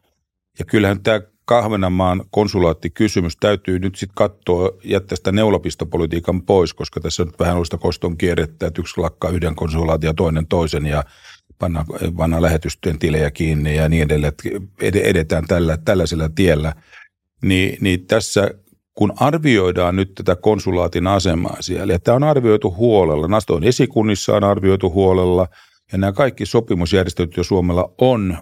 Ja 0.58 0.64
kyllähän 0.64 1.02
tämä 1.02 1.20
Kahvenanmaan 1.50 2.24
konsulaattikysymys 2.30 3.36
täytyy 3.36 3.78
nyt 3.78 3.96
sitten 3.96 4.14
katsoa, 4.14 4.70
jättää 4.84 5.16
sitä 5.16 5.32
neulapistopolitiikan 5.32 6.42
pois, 6.42 6.74
koska 6.74 7.00
tässä 7.00 7.22
on 7.22 7.32
vähän 7.38 7.54
ollut 7.54 7.80
koston 7.80 8.16
kierrettä, 8.16 8.66
että 8.66 8.80
yksi 8.80 9.00
lakkaa 9.00 9.30
yhden 9.30 9.54
konsulaatin 9.54 10.08
ja 10.08 10.14
toinen 10.14 10.46
toisen, 10.46 10.86
ja 10.86 11.04
panna, 11.60 11.84
panna 12.16 12.42
lähetystyön 12.42 12.98
tilejä 12.98 13.30
kiinni 13.30 13.76
ja 13.76 13.88
niin 13.88 14.02
edelleen, 14.02 14.32
että 14.80 14.98
edetään 14.98 15.44
tällä, 15.46 15.76
tällaisella 15.76 16.28
tiellä, 16.28 16.74
niin, 17.42 17.78
niin 17.80 18.06
tässä 18.06 18.50
kun 18.94 19.12
arvioidaan 19.16 19.96
nyt 19.96 20.14
tätä 20.14 20.36
konsulaatin 20.36 21.06
asemaa 21.06 21.56
siellä, 21.60 21.92
ja 21.92 21.98
tämä 21.98 22.16
on 22.16 22.24
arvioitu 22.24 22.74
huolella, 22.74 23.28
Naston 23.28 23.64
esikunnissa 23.64 24.36
on 24.36 24.44
arvioitu 24.44 24.92
huolella, 24.92 25.46
ja 25.92 25.98
nämä 25.98 26.12
kaikki 26.12 26.46
sopimusjärjestöt, 26.46 27.36
joita 27.36 27.48
Suomella 27.48 27.92
on, 27.98 28.38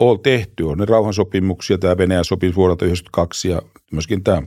on 0.00 0.20
tehty, 0.20 0.62
on 0.62 0.78
ne 0.78 0.84
rauhansopimuksia, 0.84 1.78
tämä 1.78 1.96
Venäjän 1.96 2.24
sopimus 2.24 2.56
vuodelta 2.56 2.78
1992 2.78 3.48
ja 3.48 3.62
myöskin 3.92 4.24
tämä 4.24 4.42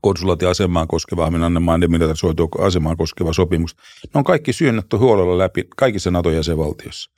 konsulaatin 0.00 0.48
asemaan 0.48 0.88
koskeva, 0.88 1.24
Ahvenanmaan 1.24 1.80
demilitarisoitua 1.80 2.48
asemaan 2.58 2.96
koskeva 2.96 3.32
sopimus. 3.32 3.76
Ne 4.04 4.18
on 4.18 4.24
kaikki 4.24 4.52
syönnetty 4.52 4.96
huolella 4.96 5.38
läpi 5.38 5.64
kaikissa 5.76 6.10
NATO-jäsenvaltioissa. 6.10 7.10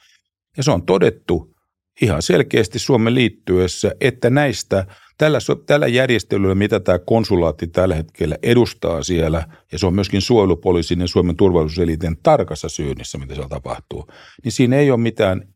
Ja 0.57 0.63
se 0.63 0.71
on 0.71 0.83
todettu 0.83 1.55
ihan 2.03 2.23
selkeästi 2.23 2.79
Suomen 2.79 3.15
liittyessä, 3.15 3.93
että 4.01 4.31
näistä 4.31 4.87
tällä, 5.19 5.39
tällä 5.67 5.87
järjestelyllä, 5.87 6.55
mitä 6.55 6.81
tämä 6.81 6.99
konsulaatti 6.99 7.67
tällä 7.67 7.95
hetkellä 7.95 8.37
edustaa 8.43 9.03
siellä, 9.03 9.47
ja 9.73 9.79
se 9.79 9.87
on 9.87 9.95
myöskin 9.95 10.23
suojelupoliisin 10.23 11.01
ja 11.01 11.09
Suomen 11.09 11.37
turvallisuuseliten 11.37 12.17
tarkassa 12.23 12.69
syynnissä, 12.69 13.19
mitä 13.19 13.35
siellä 13.35 13.49
tapahtuu, 13.49 14.07
niin 14.45 14.53
siinä 14.53 14.77
ei 14.77 14.91
ole 14.91 15.01
mitään 15.01 15.49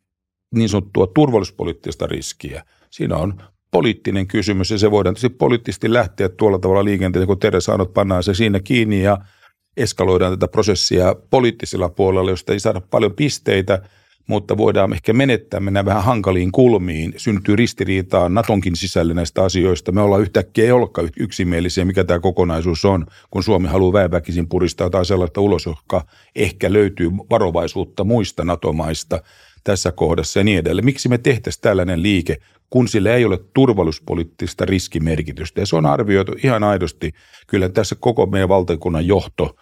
niin 0.54 0.68
sanottua 0.68 1.06
turvallisuuspoliittista 1.06 2.06
riskiä. 2.06 2.64
Siinä 2.90 3.16
on 3.16 3.42
poliittinen 3.70 4.26
kysymys, 4.26 4.70
ja 4.70 4.78
se 4.78 4.90
voidaan 4.90 5.14
tietysti 5.14 5.36
poliittisesti 5.38 5.92
lähteä 5.92 6.28
tuolla 6.28 6.58
tavalla 6.58 6.84
liikenteeseen, 6.84 7.26
kun 7.26 7.38
Tere 7.38 7.60
sanot, 7.60 7.94
pannaan 7.94 8.22
se 8.22 8.34
siinä 8.34 8.60
kiinni 8.60 9.02
ja 9.02 9.18
eskaloidaan 9.76 10.32
tätä 10.32 10.48
prosessia 10.48 11.14
poliittisella 11.30 11.88
puolella, 11.88 12.30
josta 12.30 12.52
ei 12.52 12.60
saada 12.60 12.80
paljon 12.80 13.14
pisteitä– 13.14 13.82
mutta 14.28 14.56
voidaan 14.56 14.92
ehkä 14.92 15.12
menettää, 15.12 15.60
mennä 15.60 15.84
vähän 15.84 16.04
hankaliin 16.04 16.52
kulmiin, 16.52 17.14
syntyy 17.16 17.56
ristiriitaa 17.56 18.28
Natonkin 18.28 18.76
sisällä 18.76 19.14
näistä 19.14 19.42
asioista. 19.42 19.92
Me 19.92 20.00
ollaan 20.00 20.22
yhtäkkiä 20.22 20.64
ei 20.64 20.72
olekaan 20.72 21.08
yksimielisiä, 21.20 21.84
mikä 21.84 22.04
tämä 22.04 22.20
kokonaisuus 22.20 22.84
on, 22.84 23.06
kun 23.30 23.42
Suomi 23.42 23.68
haluaa 23.68 23.92
väeväkisin 23.92 24.48
puristaa 24.48 24.84
jotain 24.84 25.04
sellaista 25.04 25.40
ulos, 25.40 25.66
joka 25.66 26.04
ehkä 26.36 26.72
löytyy 26.72 27.10
varovaisuutta 27.30 28.04
muista 28.04 28.44
NATO-maista 28.44 29.22
tässä 29.64 29.92
kohdassa 29.92 30.40
ja 30.40 30.44
niin 30.44 30.58
edelleen. 30.58 30.84
Miksi 30.84 31.08
me 31.08 31.18
tehtäisiin 31.18 31.62
tällainen 31.62 32.02
liike, 32.02 32.36
kun 32.70 32.88
sillä 32.88 33.14
ei 33.14 33.24
ole 33.24 33.38
turvallisuuspoliittista 33.54 34.64
riskimerkitystä? 34.64 35.60
Ja 35.60 35.66
se 35.66 35.76
on 35.76 35.86
arvioitu 35.86 36.32
ihan 36.44 36.64
aidosti. 36.64 37.12
Kyllä 37.46 37.68
tässä 37.68 37.96
koko 38.00 38.26
meidän 38.26 38.48
valtakunnan 38.48 39.06
johto– 39.06 39.54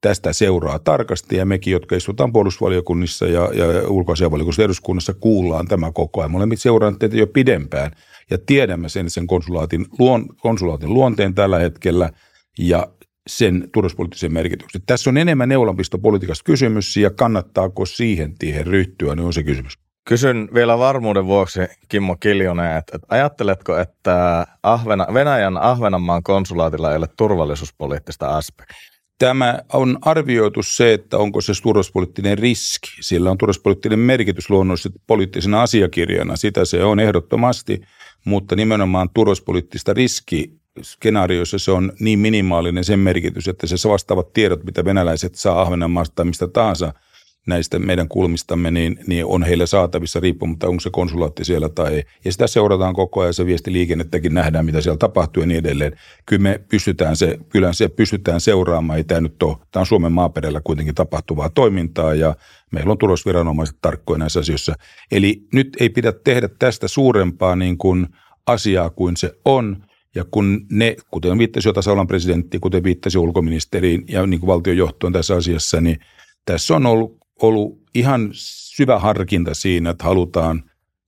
tästä 0.00 0.32
seuraa 0.32 0.78
tarkasti 0.78 1.36
ja 1.36 1.46
mekin, 1.46 1.72
jotka 1.72 1.96
istutaan 1.96 2.32
puolustusvaliokunnissa 2.32 3.26
ja, 3.26 3.50
ja 3.54 3.88
ulkoasianvaliokunnassa 3.88 4.62
eduskunnassa, 4.62 5.14
kuullaan 5.14 5.68
tämä 5.68 5.92
koko 5.92 6.20
ajan. 6.20 6.30
Me 6.30 6.36
olemme 6.36 6.56
seurannut 6.56 6.98
tätä 6.98 7.16
jo 7.16 7.26
pidempään 7.26 7.90
ja 8.30 8.38
tiedämme 8.46 8.88
sen, 8.88 9.10
sen 9.10 9.26
konsulaatin, 9.26 9.86
luon, 9.98 10.26
konsulaatin 10.36 10.94
luonteen 10.94 11.34
tällä 11.34 11.58
hetkellä 11.58 12.10
ja 12.58 12.86
sen 13.26 13.68
turvallisuuspoliittisen 13.72 14.32
merkityksen. 14.32 14.82
Tässä 14.86 15.10
on 15.10 15.16
enemmän 15.16 15.48
neulanpistopolitiikasta 15.48 16.44
kysymys 16.44 16.96
ja 16.96 17.10
kannattaako 17.10 17.86
siihen 17.86 18.34
tiehen 18.38 18.66
ryhtyä, 18.66 19.14
niin 19.14 19.26
on 19.26 19.32
se 19.32 19.42
kysymys. 19.42 19.78
Kysyn 20.08 20.48
vielä 20.54 20.78
varmuuden 20.78 21.26
vuoksi, 21.26 21.60
Kimmo 21.88 22.16
Kiljonen, 22.16 22.76
että, 22.76 22.96
että 22.96 23.06
ajatteletko, 23.10 23.78
että 23.78 24.46
Ahvena, 24.62 25.06
Venäjän 25.14 25.58
Ahvenanmaan 25.58 26.22
konsulaatilla 26.22 26.90
ei 26.90 26.96
ole 26.96 27.06
turvallisuuspoliittista 27.16 28.36
aspektia? 28.36 28.99
Tämä 29.20 29.58
on 29.72 29.98
arvioitu 30.02 30.62
se, 30.62 30.92
että 30.92 31.18
onko 31.18 31.40
se 31.40 31.52
turvallisuuspoliittinen 31.62 32.38
riski. 32.38 32.88
Sillä 33.00 33.30
on 33.30 33.38
turvallisuuspoliittinen 33.38 33.98
merkitys 33.98 34.50
luonnollisesti 34.50 35.00
poliittisena 35.06 35.62
asiakirjana. 35.62 36.36
Sitä 36.36 36.64
se 36.64 36.84
on 36.84 37.00
ehdottomasti, 37.00 37.80
mutta 38.24 38.56
nimenomaan 38.56 39.10
turvallisuuspoliittista 39.14 39.94
riski 39.94 40.60
skenaarioissa 40.82 41.58
se 41.58 41.70
on 41.70 41.92
niin 42.00 42.18
minimaalinen 42.18 42.84
sen 42.84 42.98
merkitys, 42.98 43.48
että 43.48 43.66
se 43.66 43.88
vastaavat 43.88 44.32
tiedot, 44.32 44.64
mitä 44.64 44.84
venäläiset 44.84 45.34
saa 45.34 45.60
Ahvenanmaasta 45.60 46.14
tai 46.14 46.24
mistä 46.24 46.48
tahansa– 46.48 46.92
näistä 47.46 47.78
meidän 47.78 48.08
kulmistamme, 48.08 48.70
niin, 48.70 48.98
niin 49.06 49.26
on 49.26 49.42
heille 49.42 49.66
saatavissa 49.66 50.20
riippumatta, 50.20 50.68
onko 50.68 50.80
se 50.80 50.90
konsulaatti 50.90 51.44
siellä 51.44 51.68
tai 51.68 51.94
ei. 51.94 52.02
Ja 52.24 52.32
sitä 52.32 52.46
seurataan 52.46 52.94
koko 52.94 53.20
ajan, 53.20 53.34
se 53.34 53.46
viestiliikennettäkin 53.46 54.34
nähdään, 54.34 54.64
mitä 54.64 54.80
siellä 54.80 54.98
tapahtuu 54.98 55.42
ja 55.42 55.46
niin 55.46 55.58
edelleen. 55.58 55.92
Kyllä 56.26 56.42
me 56.42 56.60
pystytään 56.68 57.16
se, 57.16 57.38
kyllä 57.48 57.72
se 57.72 57.88
pystytään 57.88 58.40
seuraamaan, 58.40 58.96
ei 58.96 59.04
tämä 59.04 59.20
nyt 59.20 59.42
ole, 59.42 59.56
tämä 59.72 59.80
on 59.80 59.86
Suomen 59.86 60.12
maaperällä 60.12 60.60
kuitenkin 60.64 60.94
tapahtuvaa 60.94 61.50
toimintaa 61.50 62.14
ja 62.14 62.36
meillä 62.72 62.90
on 62.90 62.98
turvallisuusviranomaiset 62.98 63.76
tarkkoja 63.82 64.18
näissä 64.18 64.40
asioissa. 64.40 64.74
Eli 65.12 65.46
nyt 65.52 65.76
ei 65.80 65.88
pidä 65.88 66.12
tehdä 66.12 66.48
tästä 66.58 66.88
suurempaa 66.88 67.56
niin 67.56 67.78
kuin 67.78 68.06
asiaa 68.46 68.90
kuin 68.90 69.16
se 69.16 69.32
on. 69.44 69.84
Ja 70.14 70.24
kun 70.30 70.66
ne, 70.70 70.96
kuten 71.10 71.38
viittasi 71.38 71.68
jo 71.68 71.72
tasavallan 71.72 72.06
presidentti, 72.06 72.58
kuten 72.58 72.84
viittasi 72.84 73.18
ulkoministeriin 73.18 74.04
ja 74.08 74.26
niin 74.26 74.40
kuin 74.40 74.48
valtionjohtoon 74.48 75.12
tässä 75.12 75.36
asiassa, 75.36 75.80
niin 75.80 76.00
tässä 76.44 76.76
on 76.76 76.86
ollut, 76.86 77.19
ollut 77.42 77.78
ihan 77.94 78.28
syvä 78.32 78.98
harkinta 78.98 79.54
siinä, 79.54 79.90
että 79.90 80.04
halutaan 80.04 80.62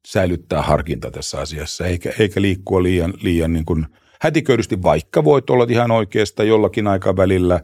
säilyttää 0.06 0.62
harkinta 0.62 1.10
tässä 1.10 1.40
asiassa, 1.40 1.86
eikä, 1.86 2.12
eikä 2.18 2.42
liikkua 2.42 2.82
liian, 2.82 3.14
liian 3.22 3.52
niin 3.52 3.64
kuin 3.64 3.86
hätiköidysti, 4.20 4.82
vaikka 4.82 5.24
voit 5.24 5.50
olla 5.50 5.66
ihan 5.68 5.90
oikeasta 5.90 6.44
jollakin 6.44 6.86
aikavälillä 6.86 7.60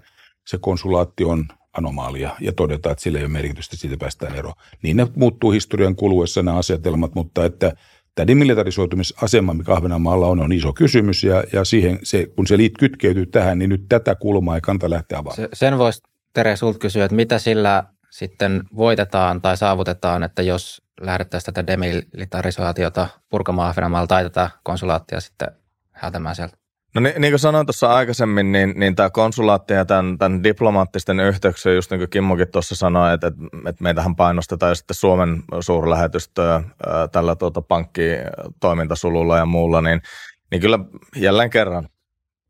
se 0.47 0.59
konsulaatti 0.61 1.25
on 1.25 1.45
anomaalia 1.73 2.31
ja 2.41 2.53
todeta, 2.53 2.91
että 2.91 3.03
sillä 3.03 3.19
ei 3.19 3.25
ole 3.25 3.33
merkitystä, 3.33 3.77
siitä 3.77 3.97
päästään 3.97 4.35
eroon. 4.35 4.55
Niin 4.83 4.97
ne 4.97 5.07
muuttuu 5.17 5.51
historian 5.51 5.97
kuluessa 5.97 6.43
nämä 6.43 6.57
asetelmat, 6.57 7.15
mutta 7.15 7.45
että 7.45 7.73
tämä 8.15 8.27
demilitarisoitumisasema, 8.27 9.55
mikä 9.55 9.73
Ahvenanmaalla 9.73 10.27
on, 10.27 10.41
on 10.41 10.53
iso 10.53 10.73
kysymys 10.73 11.25
ja, 11.25 11.45
ja 11.53 11.65
siihen 11.65 11.99
se, 12.03 12.27
kun 12.37 12.47
se 12.47 12.57
liit 12.57 12.73
kytkeytyy 12.79 13.27
tähän, 13.27 13.59
niin 13.59 13.69
nyt 13.69 13.85
tätä 13.89 14.15
kulmaa 14.15 14.55
ei 14.55 14.61
kanta 14.61 14.91
lähteä 14.91 15.19
avaamaan. 15.19 15.49
Sen 15.53 15.79
voisi 15.79 16.03
Tere 16.33 16.57
sulta 16.57 16.79
kysyä, 16.79 17.05
että 17.05 17.17
mitä 17.17 17.39
sillä 17.39 17.85
sitten 18.19 18.63
voitetaan 18.77 19.41
tai 19.41 19.57
saavutetaan, 19.57 20.23
että 20.23 20.43
jos 20.43 20.83
lähdettäisiin 21.01 21.55
tätä 21.55 21.67
demilitarisaatiota 21.67 23.09
purkamaan 23.29 23.71
Ahvenanmaalla 23.71 24.07
tai 24.07 24.23
tätä 24.23 24.51
konsulaattia 24.63 25.21
sitten 25.21 25.49
hätämään 25.93 26.37
sieltä? 26.37 26.57
No 26.95 27.01
niin, 27.01 27.21
niin 27.21 27.33
kuin 27.33 27.39
sanoin 27.39 27.67
tuossa 27.67 27.95
aikaisemmin, 27.95 28.53
niin, 28.53 28.75
niin 28.77 28.97
tämä 28.97 29.11
konsulaatti 29.11 29.75
ja 29.75 29.85
tämän, 29.85 30.19
tämän 30.19 30.43
diplomaattisten 30.43 31.21
yhteyksien, 31.21 31.75
just 31.75 31.91
niin 31.91 32.01
kuin 32.01 32.11
Kimmokin 32.11 32.49
tuossa 32.53 32.77
sanoi, 32.77 33.15
että, 33.15 33.27
että, 33.27 33.41
että 33.69 33.83
meitähän 33.83 34.17
painostetaan 34.17 34.77
sitten 34.77 34.95
Suomen 34.95 35.43
suurlähetystöä 35.61 36.63
tällä 37.13 37.37
tuota, 37.37 37.63
pankkitoimintasululla 37.63 39.37
ja 39.37 39.47
muulla, 39.47 39.81
niin, 39.81 40.03
niin 40.51 40.61
kyllä 40.61 40.79
jälleen 41.17 41.51
kerran 41.51 41.89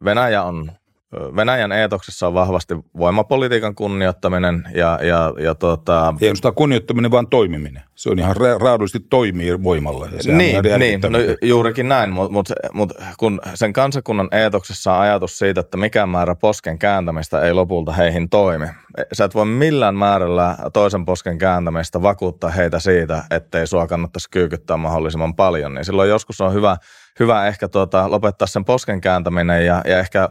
Venäjä 0.05 0.43
on 0.43 0.73
Venäjän 1.13 1.73
eetoksessa 1.73 2.27
on 2.27 2.35
vahvasti 2.35 2.75
voimapolitiikan 2.97 3.75
kunnioittaminen 3.75 4.65
ja, 4.75 4.99
ja, 5.03 5.35
ja 5.39 5.55
tuota... 5.55 6.15
Ei 6.21 6.29
ainoastaan 6.29 6.55
kunnioittaminen, 6.55 7.11
vaan 7.11 7.27
toimiminen. 7.27 7.83
Se 7.95 8.11
on 8.11 8.19
ihan 8.19 8.37
raadullisesti 8.37 9.07
toimii 9.11 9.63
voimalla. 9.63 10.07
Ja 10.07 10.37
niin, 10.37 10.63
niin 10.79 11.01
no, 11.01 11.19
juurikin 11.43 11.89
näin, 11.89 12.11
mutta 12.11 12.33
mut, 12.33 12.49
mut, 12.73 12.93
kun 13.19 13.41
sen 13.55 13.73
kansakunnan 13.73 14.29
eetoksessa 14.33 14.93
on 14.93 15.01
ajatus 15.01 15.39
siitä, 15.39 15.61
että 15.61 15.77
mikään 15.77 16.09
määrä 16.09 16.35
posken 16.35 16.79
kääntämistä 16.79 17.41
ei 17.41 17.53
lopulta 17.53 17.93
heihin 17.93 18.29
toimi. 18.29 18.67
Sä 19.13 19.25
et 19.25 19.35
voi 19.35 19.47
millään 19.47 19.95
määrällä 19.95 20.57
toisen 20.73 21.05
posken 21.05 21.39
kääntämistä 21.39 22.03
vakuuttaa 22.03 22.51
heitä 22.51 22.79
siitä, 22.79 23.25
ettei 23.31 23.67
sua 23.67 23.87
kannattaisi 23.87 24.31
kyykyttää 24.31 24.77
mahdollisimman 24.77 25.35
paljon. 25.35 25.75
Niin 25.75 25.85
silloin 25.85 26.09
joskus 26.09 26.41
on 26.41 26.53
hyvä, 26.53 26.77
hyvä 27.21 27.47
ehkä 27.47 27.69
tuota, 27.69 28.11
lopettaa 28.11 28.49
sen 28.49 28.65
posken 28.65 29.01
kääntäminen 29.01 29.67
ja, 29.67 29.83
ja 29.85 29.99
ehkä 29.99 30.29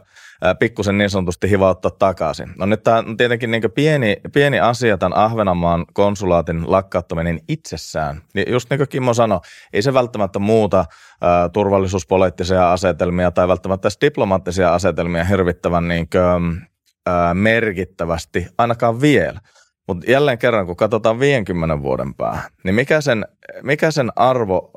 pikkusen 0.58 0.98
niin 0.98 1.10
sanotusti 1.10 1.50
hivauttaa 1.50 1.90
takaisin. 1.90 2.48
No 2.58 2.66
nyt 2.66 2.82
tämä 2.82 2.98
on 2.98 3.16
tietenkin 3.16 3.50
niin 3.50 3.62
pieni, 3.74 4.16
pieni 4.32 4.60
asia 4.60 4.98
tämän 4.98 5.18
Ahvenanmaan 5.18 5.84
konsulaatin 5.92 6.70
lakkauttaminen 6.70 7.40
itsessään. 7.48 8.22
Niin 8.34 8.52
just 8.52 8.70
niin 8.70 8.78
kuin 8.78 8.88
Kimmo 8.88 9.14
sanoi, 9.14 9.40
ei 9.72 9.82
se 9.82 9.94
välttämättä 9.94 10.38
muuta 10.38 10.78
ä, 10.78 11.48
turvallisuuspoliittisia 11.48 12.72
asetelmia 12.72 13.30
tai 13.30 13.48
välttämättä 13.48 13.88
diplomaattisia 14.00 14.74
asetelmia 14.74 15.24
hirvittävän 15.24 15.88
niin 15.88 16.08
kuin, 16.10 16.62
ä, 17.08 17.34
merkittävästi, 17.34 18.46
ainakaan 18.58 19.00
vielä. 19.00 19.40
Mutta 19.88 20.10
jälleen 20.10 20.38
kerran, 20.38 20.66
kun 20.66 20.76
katsotaan 20.76 21.20
50 21.20 21.82
vuoden 21.82 22.14
päähän, 22.14 22.50
niin 22.64 22.74
mikä 22.74 23.00
sen, 23.00 23.26
mikä 23.62 23.90
sen 23.90 24.10
arvo, 24.16 24.70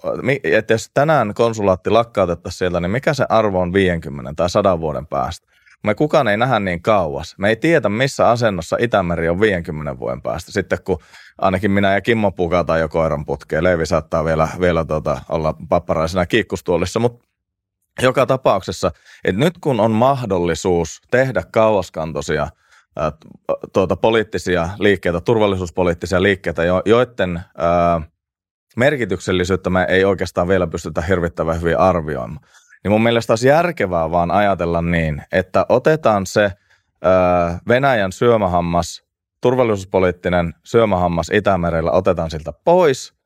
että 0.43 0.74
jos 0.74 0.89
tänään 0.93 1.34
konsulaatti 1.34 1.89
lakkautettaisiin 1.89 2.58
sieltä, 2.58 2.80
niin 2.80 2.91
mikä 2.91 3.13
se 3.13 3.26
arvo 3.30 3.60
on 3.60 3.74
50 3.74 4.34
tai 4.36 4.50
100 4.50 4.80
vuoden 4.80 5.08
päästä? 5.08 5.47
Me 5.84 5.95
kukaan 5.95 6.28
ei 6.28 6.38
nähdä 6.38 6.60
niin 6.60 6.82
kauas. 6.82 7.36
Me 7.38 7.50
ei 7.50 7.56
tiedä, 7.56 7.89
missä 7.89 8.30
asennossa 8.30 8.78
Itämeri 8.80 9.30
on 9.30 9.39
50 9.39 10.00
vuoden 10.00 10.21
päästä. 10.21 10.52
Sitten 10.52 10.80
kun 10.84 11.00
ainakin 11.38 11.71
minä 11.71 11.93
ja 11.93 12.02
Kimmo 12.02 12.32
pukataan 12.32 12.80
jo 12.80 12.89
koiran 12.89 13.26
putkeen. 13.26 13.63
Leevi 13.63 13.86
saattaa 13.86 14.26
vielä, 14.26 14.47
vielä 14.60 14.86
tota, 14.86 15.21
olla 15.30 15.56
papparaisena 15.69 16.26
kiikkustuolissa, 16.26 17.00
mutta 17.00 17.28
joka 18.02 18.26
tapauksessa, 18.26 18.91
että 19.24 19.39
nyt 19.39 19.54
kun 19.62 19.80
on 19.80 19.91
mahdollisuus 19.91 21.02
tehdä 21.12 21.43
kauaskantoisia– 21.52 22.47
tuota, 23.73 23.95
poliittisia 23.95 24.69
liikkeitä, 24.80 25.21
turvallisuuspoliittisia 25.21 26.23
liikkeitä, 26.23 26.63
jo, 26.63 26.82
joiden 26.86 27.41
ää, 27.58 28.01
merkityksellisyyttä 28.77 29.69
me 29.69 29.86
ei 29.89 30.06
oikeastaan 30.06 30.47
vielä 30.47 30.67
pystytä 30.67 31.01
hirvittävän 31.01 31.62
hyvin 31.62 31.77
arvioimaan. 31.77 32.45
Niin 32.84 32.91
mun 32.91 33.04
mielestä 33.04 33.34
olisi 33.34 33.47
järkevää 33.47 34.12
vaan 34.12 34.32
ajatella 34.32 34.82
niin, 34.82 35.23
että 35.32 35.65
otetaan 35.69 36.25
se 36.25 36.51
ää, 37.01 37.60
Venäjän 37.67 38.12
syömähammas, 38.12 39.04
turvallisuuspoliittinen 39.41 40.54
syömähammas 40.63 41.30
Itämerellä, 41.34 41.91
otetaan 41.91 42.32
siltä 42.32 42.54
pois– 42.65 43.13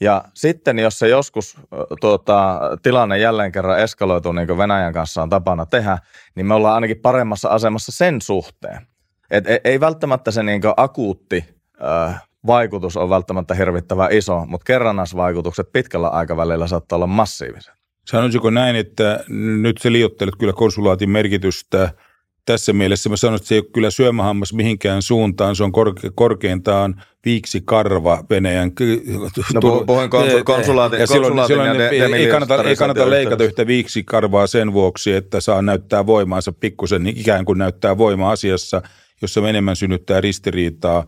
ja 0.00 0.24
sitten 0.34 0.78
jos 0.78 0.98
se 0.98 1.08
joskus 1.08 1.56
tuota, 2.00 2.60
tilanne 2.82 3.18
jälleen 3.18 3.52
kerran 3.52 3.80
eskaloituu, 3.80 4.32
niin 4.32 4.46
kuin 4.46 4.58
Venäjän 4.58 4.92
kanssa 4.92 5.22
on 5.22 5.28
tapana 5.28 5.66
tehdä, 5.66 5.98
niin 6.34 6.46
me 6.46 6.54
ollaan 6.54 6.74
ainakin 6.74 7.00
paremmassa 7.00 7.48
asemassa 7.48 7.92
sen 7.92 8.22
suhteen. 8.22 8.86
Et 9.30 9.46
ei, 9.46 9.60
ei 9.64 9.80
välttämättä 9.80 10.30
se 10.30 10.42
niin 10.42 10.62
akuutti 10.76 11.44
äh, 11.82 12.22
vaikutus 12.46 12.96
on 12.96 13.10
välttämättä 13.10 13.54
hirvittävän 13.54 14.12
iso, 14.12 14.44
mutta 14.46 14.64
kerrannaisvaikutukset 14.64 15.72
pitkällä 15.72 16.08
aikavälillä 16.08 16.66
saattaa 16.66 16.96
olla 16.96 17.06
massiivisia. 17.06 17.74
Sanoisiko 18.06 18.50
näin, 18.50 18.76
että 18.76 19.24
nyt 19.62 19.78
se 19.78 19.92
liottelet 19.92 20.34
kyllä 20.38 20.52
konsulaatin 20.52 21.10
merkitystä– 21.10 21.90
tässä 22.52 22.72
mielessä 22.72 23.08
mä 23.08 23.16
sanon, 23.16 23.36
että 23.36 23.48
se 23.48 23.54
ei 23.54 23.58
ole 23.58 23.70
kyllä 23.72 23.90
syömähammas 23.90 24.52
mihinkään 24.52 25.02
suuntaan, 25.02 25.56
se 25.56 25.64
on 25.64 25.72
korke, 25.72 26.10
korkeintaan 26.14 27.02
viiksi 27.24 27.62
karva 27.64 28.24
Venäjän. 28.30 28.72
No 29.54 29.60
puhuin 29.86 30.10
konsu, 30.10 30.36
konsulaatin, 30.44 31.00
ja 31.00 31.06
silloin, 31.06 31.46
silloin 31.46 31.68
ja 31.68 31.78
de, 31.78 31.88
ei 31.88 32.26
kannata, 32.26 32.62
ei 32.62 32.76
kannata 32.76 33.10
leikata 33.10 33.44
yhtä 33.44 33.66
viiksi 33.66 34.02
karvaa 34.02 34.46
sen 34.46 34.72
vuoksi, 34.72 35.12
että 35.12 35.40
saa 35.40 35.62
näyttää 35.62 36.06
voimaansa 36.06 36.52
pikkusen 36.52 37.02
niin 37.02 37.16
ikään 37.18 37.44
kuin 37.44 37.58
näyttää 37.58 37.98
voima 37.98 38.30
asiassa, 38.30 38.82
jossa 39.22 39.48
enemmän 39.48 39.76
synnyttää 39.76 40.20
ristiriitaa 40.20 41.04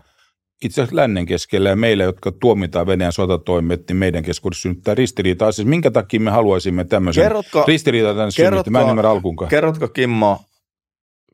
itse 0.63 0.81
asiassa 0.81 0.95
lännen 0.95 1.25
keskellä 1.25 1.69
ja 1.69 1.75
meillä, 1.75 2.03
jotka 2.03 2.31
tuomitaan 2.31 2.87
Venäjän 2.87 3.13
sotatoimet, 3.13 3.81
niin 3.87 3.97
meidän 3.97 4.23
keskuudessa 4.23 4.61
synnyttää 4.61 4.95
ristiriitaa. 4.95 5.51
Siis 5.51 5.67
minkä 5.67 5.91
takia 5.91 6.19
me 6.19 6.31
haluaisimme 6.31 6.83
tämmöisen 6.83 7.23
kerrotko, 7.23 7.63
ristiriitaa 7.67 8.13
tänne 8.13 8.31
synnyttää? 8.31 8.71
Mä 8.71 8.81
en 8.81 8.89
ymmärrä 8.89 9.09
alkuunkaan. 9.09 9.49
Kerrotko 9.49 9.87
Kimmo 9.87 10.39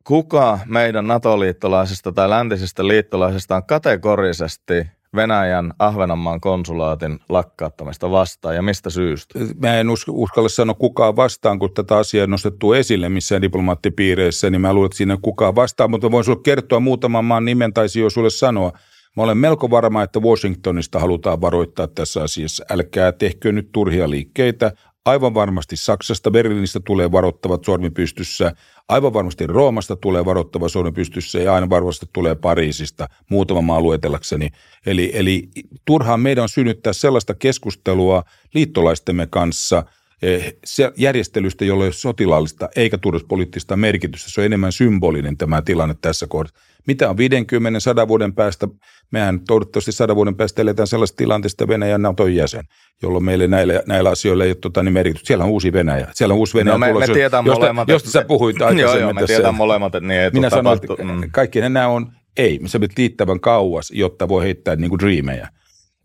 kuka 0.08 0.60
meidän 0.66 1.08
NATO-liittolaisista 1.08 2.12
tai 2.12 2.30
läntisistä 2.30 2.88
liittolaisista 2.88 3.56
on 3.56 3.66
kategorisesti 3.66 4.74
Venäjän 5.16 5.74
Ahvenanmaan 5.80 6.42
konsulaatin 6.42 7.20
lakkauttamista 7.30 8.12
vastaan 8.12 8.56
ja 8.56 8.62
mistä 8.62 8.90
syystä? 8.90 9.40
Mä 9.62 9.80
en 9.80 9.88
uskalla 10.10 10.50
sanoa 10.50 10.74
kukaan 10.74 11.16
vastaan, 11.16 11.60
kun 11.60 11.74
tätä 11.74 11.98
asiaa 11.98 12.24
on 12.24 12.30
nostettu 12.30 12.74
esille 12.74 13.10
missään 13.10 13.42
diplomaattipiireissä, 13.42 14.50
niin 14.50 14.62
mä 14.62 14.74
luulen, 14.74 14.86
että 14.86 14.98
siinä 14.98 15.18
kukaan 15.22 15.56
vastaan, 15.56 15.90
mutta 15.92 16.12
voin 16.12 16.24
sulle 16.24 16.42
kertoa 16.44 16.80
muutaman 16.80 17.26
maan 17.26 17.46
nimen 17.46 17.74
tai 17.74 17.88
jo 18.00 18.10
sulle 18.10 18.30
sanoa. 18.30 18.72
Mä 19.18 19.24
olen 19.24 19.38
melko 19.38 19.70
varma, 19.70 20.04
että 20.04 20.20
Washingtonista 20.20 21.00
halutaan 21.00 21.42
varoittaa 21.42 21.88
tässä 21.88 22.24
asiassa. 22.24 22.66
Älkää 22.70 23.12
tehkö 23.12 23.52
nyt 23.52 23.70
turhia 23.72 24.10
liikkeitä. 24.10 24.72
Aivan 25.08 25.34
varmasti 25.34 25.78
Saksasta, 25.78 26.32
Berliinistä 26.32 26.80
tulee 26.80 27.12
varoittavat 27.12 27.66
sormi 27.66 27.90
pystyssä. 27.90 28.54
Aivan 28.90 29.14
varmasti 29.14 29.48
Roomasta 29.48 29.96
tulee 29.96 30.26
varoittava 30.26 30.70
sormi 30.70 30.92
pystyssä 30.92 31.40
ja 31.40 31.54
aina 31.54 31.70
varmasti 31.70 32.06
tulee 32.14 32.36
Pariisista 32.36 33.08
muutama 33.30 33.62
maa 33.62 33.82
luetellakseni. 33.82 34.50
Eli, 34.86 35.12
eli 35.14 35.50
turhaan 35.86 36.20
meidän 36.20 36.42
on 36.42 36.50
synnyttää 36.50 36.94
sellaista 36.94 37.34
keskustelua 37.34 38.24
liittolaistemme 38.54 39.28
kanssa– 39.28 39.84
eh, 40.22 40.54
se 40.66 40.92
järjestelystä, 40.98 41.66
jolla 41.66 41.84
ei 41.84 41.88
ole 41.88 41.94
sotilaallista 41.94 42.70
eikä 42.76 42.98
turvallisuuspoliittista 42.98 43.78
merkitystä. 43.78 44.32
Se 44.32 44.42
on 44.42 44.46
enemmän 44.46 44.72
symbolinen 44.72 45.38
tämä 45.38 45.62
tilanne 45.62 45.96
tässä 46.02 46.28
kohdassa. 46.28 46.58
Mitä 46.88 47.10
on 47.10 47.18
50, 47.18 47.80
100 47.80 48.08
vuoden 48.08 48.34
päästä? 48.34 48.68
Mehän 49.12 49.40
toivottavasti 49.48 49.92
100 49.92 50.16
vuoden 50.16 50.36
päästä 50.36 50.62
eletään 50.62 50.88
sellaista 50.88 51.16
tilanteesta 51.16 51.68
Venäjän 51.68 52.02
nato 52.02 52.28
jäsen, 52.28 52.64
jolloin 53.02 53.24
meille 53.24 53.48
näillä, 53.48 53.82
näillä 53.88 54.10
asioilla 54.10 54.44
ei 54.44 54.50
ole 54.50 54.58
tota, 54.62 54.84
niin 54.84 54.94
merkitystä. 54.94 55.28
Siellä 55.28 55.44
on 55.44 55.50
uusi 55.50 55.74
Venäjä. 55.74 56.08
Siellä 56.14 56.34
on 56.34 56.38
uusi 56.40 56.58
Venäjä 56.58 56.74
no, 56.74 56.80
me, 56.80 56.88
tulossa, 56.88 57.14
me 57.14 57.20
josta, 57.22 57.42
molemmat. 57.42 57.88
Josta 57.88 58.10
sä 58.10 58.26
puhuit 58.28 58.62
aikaisemmin. 58.62 58.82
joo, 58.82 59.00
joo, 59.00 59.14
me 59.14 59.26
tiedän 59.26 59.56
molemmat, 59.56 59.96
että 59.96 60.08
niin 60.08 60.22
ei 60.22 60.30
Minä 60.30 60.50
sanoin, 60.50 60.80
että 60.84 61.04
mm. 61.04 61.32
kaikki 61.32 61.62
nämä 61.62 61.88
on 61.88 62.12
ei. 62.38 62.60
Me 62.60 62.68
sä 62.68 62.80
liittävän 62.98 63.40
kauas, 63.40 63.92
jotta 63.92 64.28
voi 64.28 64.44
heittää 64.44 64.76
niin 64.76 64.90
kuin 64.90 65.00
dreamejä 65.00 65.48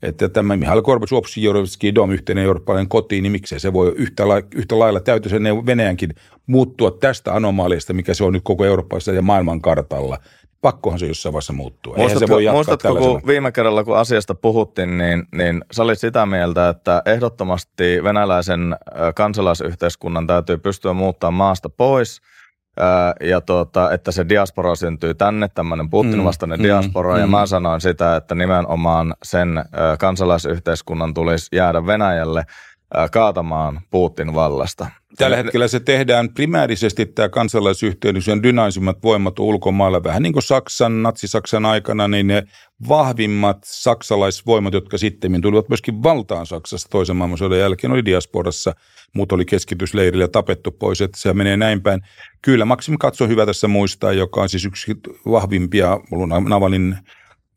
että 0.03 0.29
tämä 0.29 0.57
Mihail 0.57 0.83
Gorbachev, 0.83 1.23
Jorovski, 1.37 1.95
Dom, 1.95 2.11
yhteinen 2.11 2.45
eurooppalainen 2.45 2.89
kotiin, 2.89 3.23
niin 3.23 3.33
miksei 3.33 3.61
se 3.61 3.73
voi 3.73 3.93
yhtä, 3.97 4.29
la, 4.29 4.43
yhtä 4.55 4.79
lailla 4.79 5.01
täytyy 5.01 5.33
Venäjänkin 5.67 6.15
muuttua 6.47 6.91
tästä 6.91 7.35
anomaaliasta, 7.35 7.93
mikä 7.93 8.15
se 8.15 8.25
on 8.25 8.33
nyt 8.33 8.43
koko 8.45 8.65
Euroopassa 8.65 9.13
ja 9.13 9.23
maailman 9.23 9.61
kartalla. 9.61 10.19
Pakkohan 10.63 10.99
se 10.99 11.07
jossain 11.07 11.33
vaiheessa 11.33 11.53
muuttuu. 11.53 11.97
Muistatko, 11.97 12.27
se 12.27 12.33
voi 12.33 12.47
muistatko 12.53 12.95
kun 12.95 13.23
viime 13.27 13.53
kerralla, 13.53 13.85
kun 13.85 13.99
asiasta 13.99 14.35
puhuttiin, 14.35 14.99
niin, 14.99 15.25
niin 15.33 15.65
sä 15.73 15.83
olit 15.83 15.99
sitä 15.99 16.27
mieltä, 16.27 16.69
että 16.69 17.03
ehdottomasti 17.07 18.05
venäläisen 18.05 18.77
kansalaisyhteiskunnan 19.15 20.27
täytyy 20.27 20.59
pystyä 20.59 20.93
muuttamaan 20.93 21.35
maasta 21.35 21.69
pois– 21.69 22.21
ja 23.21 23.41
tuota, 23.41 23.93
että 23.93 24.13
se 24.13 24.29
diaspora 24.29 24.75
syntyy 24.75 25.15
tänne, 25.15 25.49
tämmöinen 25.49 25.91
Putin 25.91 26.25
vastainen 26.25 26.59
mm, 26.59 26.63
diaspora, 26.63 27.15
mm, 27.15 27.21
ja 27.21 27.27
mm. 27.27 27.31
mä 27.31 27.47
sanoin 27.47 27.81
sitä, 27.81 28.17
että 28.17 28.35
nimenomaan 28.35 29.15
sen 29.23 29.65
kansalaisyhteiskunnan 29.99 31.15
tulisi 31.15 31.57
jäädä 31.57 31.87
Venäjälle 31.87 32.45
kaatamaan 33.11 33.81
Putin 33.91 34.35
vallasta. 34.35 34.87
Tällä 35.19 35.37
hetkellä 35.37 35.69
se 35.69 35.81
tehdään 35.81 36.29
primäärisesti 36.35 37.07
tämä 37.07 37.29
kansalaisyhteisön 37.29 38.43
dynaisimmat 38.43 39.03
voimat 39.03 39.39
ulkomailla, 39.39 40.05
vähän 40.05 40.23
niin 40.23 40.33
kuin 40.33 40.43
Saksan, 40.43 41.03
natsi-Saksan 41.03 41.67
aikana, 41.67 42.09
niin 42.09 42.27
ne 42.27 42.43
vahvimmat 42.89 43.59
saksalaisvoimat, 43.65 44.75
jotka 44.75 44.99
sitten 44.99 45.41
tulivat 45.41 45.69
myöskin 45.69 46.03
valtaan 46.03 46.47
Saksassa 46.47 46.89
toisen 46.89 47.17
maailmansodan 47.17 47.59
jälkeen, 47.59 47.93
oli 47.93 48.05
diasporassa, 48.05 48.75
muut 49.15 49.33
oli 49.33 49.45
keskitysleirillä 49.45 50.29
tapettu 50.29 50.71
pois, 50.71 51.01
että 51.01 51.19
se 51.19 51.35
menee 51.35 51.57
näin 51.57 51.83
päin. 51.83 52.01
Kyllä, 52.43 52.65
Maksim 52.65 52.99
Katso 52.99 53.29
hyvä 53.29 53.47
tässä 53.47 53.69
muistaa, 53.69 54.13
joka 54.13 54.43
on 54.43 54.49
siis 54.49 54.65
yksi 54.65 54.95
vahvimpia, 55.31 56.01
Navalin 56.49 56.97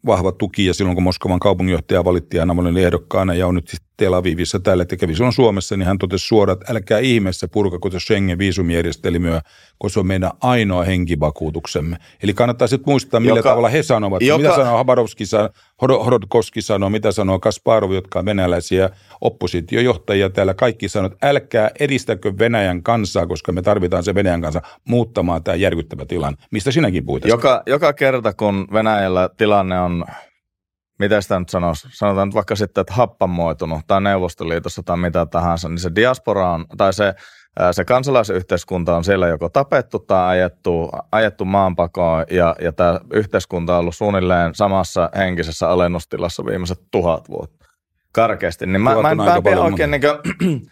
vahva 0.06 0.32
tuki 0.32 0.66
ja 0.66 0.74
silloin 0.74 0.96
kun 0.96 1.04
Moskovan 1.04 1.40
kaupunginjohtaja 1.40 2.06
valittiin 2.06 2.48
Navalin 2.48 2.78
ehdokkaana 2.78 3.34
ja 3.34 3.48
on 3.48 3.56
nyt 3.56 3.68
siis 3.68 3.82
Tel 3.98 4.14
Avivissa 4.14 4.60
tällä, 4.60 4.82
että 4.82 4.98
kävi 4.98 5.16
silloin 5.16 5.34
Suomessa, 5.34 5.78
niin 5.78 5.88
hän 5.88 5.98
totesi 5.98 6.28
suoraan, 6.28 6.58
että 6.62 6.74
älkää 6.74 7.00
ihmeessä 7.00 7.48
purkako 7.48 7.90
Schengen 8.00 8.38
viisumijärjestelmää, 8.38 9.42
koska 9.78 9.94
se 9.94 10.00
on 10.00 10.08
meidän 10.08 10.32
ainoa 10.42 10.84
henkivakuutuksemme. 10.84 11.98
Eli 12.24 12.34
kannattaa 12.34 12.68
sitten 12.68 12.92
muistaa, 12.92 13.20
millä 13.20 13.40
joka, 13.40 13.50
tavalla 13.50 13.70
he 13.70 13.84
sanovat. 13.84 14.22
Joka, 14.22 14.38
mitä 14.38 14.56
sanoo 14.56 14.78
Habarovski, 14.78 15.24
Horodkoski 15.82 16.62
sanoo, 16.62 16.90
mitä 16.90 17.12
sanoo 17.12 17.40
Kasparov, 17.40 17.92
jotka 17.92 18.20
on 18.20 18.26
venäläisiä 18.26 18.90
oppositiojohtajia 19.22 20.30
täällä. 20.30 20.54
Kaikki 20.54 20.90
sanoo, 20.90 21.12
että 21.12 21.30
älkää 21.30 21.70
edistäkö 21.80 22.34
Venäjän 22.40 22.84
kansaa, 22.84 23.28
koska 23.28 23.52
me 23.52 23.62
tarvitaan 23.62 24.04
se 24.04 24.16
Venäjän 24.16 24.42
kanssa 24.42 24.62
muuttamaan 24.86 25.44
tämä 25.44 25.56
järkyttävä 25.56 26.06
tilanne. 26.06 26.38
Mistä 26.52 26.72
sinäkin 26.72 27.06
puhuit? 27.06 27.26
Joka, 27.26 27.64
joka 27.68 27.94
kerta, 27.94 28.34
kun 28.34 28.68
Venäjällä 28.74 29.30
tilanne 29.38 29.80
on 29.80 30.06
miten 31.00 31.22
sitä 31.22 31.40
nyt 31.40 31.50
sanoisi, 31.50 31.88
sanotaan 31.92 32.28
nyt 32.28 32.36
vaikka 32.36 32.56
sitten, 32.56 32.82
että 32.82 32.94
happamoitunut 32.94 33.82
tai 33.88 34.02
Neuvostoliitossa 34.02 34.84
tai 34.84 34.98
mitä 34.98 35.26
tahansa, 35.26 35.70
niin 35.70 35.80
se 35.80 35.92
diaspora 35.96 36.52
on, 36.52 36.66
tai 36.78 36.94
se, 36.94 37.14
se 37.72 37.86
kansalaisyhteiskunta 37.86 38.96
on 38.96 39.04
siellä 39.04 39.28
joko 39.28 39.50
tapettu 39.50 40.00
tai 40.00 40.28
ajettu, 40.28 40.90
ajettu 41.12 41.46
maanpakoon 41.46 42.26
ja, 42.32 42.56
ja 42.62 42.72
tämä 42.72 43.00
yhteiskunta 43.14 43.74
on 43.74 43.80
ollut 43.80 43.96
suunnilleen 43.96 44.56
samassa 44.56 45.10
henkisessä 45.18 45.70
alennustilassa 45.70 46.46
viimeiset 46.46 46.80
tuhat 46.92 47.30
vuotta. 47.30 47.66
Karkeasti. 48.12 48.66
Niin 48.66 48.82
mä, 48.82 49.02
mä 49.02 49.12
en, 49.12 49.18
mä 49.18 49.36
en 49.52 49.58
oikein 49.58 49.92
niin 49.92 50.02
kuin, 50.02 50.62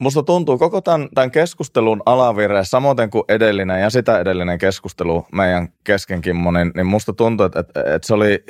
Musta 0.00 0.22
tuntuu 0.22 0.58
koko 0.58 0.80
tämän, 0.80 1.08
tämän 1.14 1.30
keskustelun 1.30 2.02
alavire, 2.06 2.64
samoin 2.64 3.10
kuin 3.10 3.24
edellinen 3.28 3.80
ja 3.82 3.90
sitä 3.90 4.18
edellinen 4.18 4.58
keskustelu 4.58 5.26
meidän 5.32 5.68
keskenkin, 5.84 6.36
niin, 6.36 6.70
niin 6.74 6.86
musta 6.86 7.12
tuntuu, 7.12 7.46
että, 7.46 7.60
että, 7.60 7.80
että 7.80 8.06
se 8.06 8.14
oli 8.14 8.44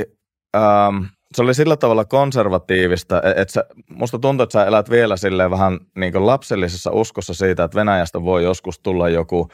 ähm, 0.56 1.04
se 1.34 1.42
oli 1.42 1.54
sillä 1.54 1.76
tavalla 1.76 2.04
konservatiivista, 2.04 3.22
e-, 3.22 3.40
että 3.40 3.52
sä, 3.52 3.64
musta 3.90 4.18
tuntuu, 4.18 4.44
että 4.44 4.52
sä 4.52 4.64
elät 4.64 4.90
vielä 4.90 5.16
silleen 5.16 5.50
vähän 5.50 5.78
niin 5.96 6.26
lapsellisessa 6.26 6.90
uskossa 6.90 7.34
siitä, 7.34 7.64
että 7.64 7.78
Venäjästä 7.78 8.22
voi 8.22 8.44
joskus 8.44 8.78
tulla 8.78 9.08
joku, 9.08 9.48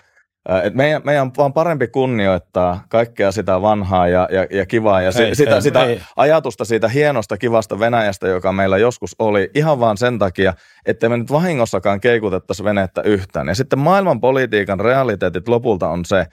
että 0.48 0.76
meidän, 0.76 1.02
meidän 1.04 1.22
on 1.22 1.32
vaan 1.36 1.52
parempi 1.52 1.88
kunnioittaa 1.88 2.84
kaikkea 2.88 3.32
sitä 3.32 3.62
vanhaa 3.62 4.08
ja, 4.08 4.28
ja, 4.30 4.46
ja 4.50 4.66
kivaa 4.66 5.02
ja 5.02 5.10
ei, 5.18 5.34
sitä, 5.34 5.54
ei, 5.54 5.62
sitä 5.62 5.84
ei. 5.84 6.00
ajatusta 6.16 6.64
siitä 6.64 6.88
hienosta, 6.88 7.36
kivasta 7.36 7.78
Venäjästä, 7.78 8.28
joka 8.28 8.52
meillä 8.52 8.78
joskus 8.78 9.16
oli, 9.18 9.50
ihan 9.54 9.80
vaan 9.80 9.96
sen 9.96 10.18
takia, 10.18 10.54
että 10.86 11.08
me 11.08 11.16
nyt 11.16 11.30
vahingossakaan 11.30 12.00
keikutettaisiin 12.00 12.64
venettä 12.64 13.02
yhtään. 13.02 13.48
Ja 13.48 13.54
sitten 13.54 13.78
maailmanpolitiikan 13.78 14.80
realiteetit 14.80 15.48
lopulta 15.48 15.88
on 15.88 16.04
se, 16.04 16.26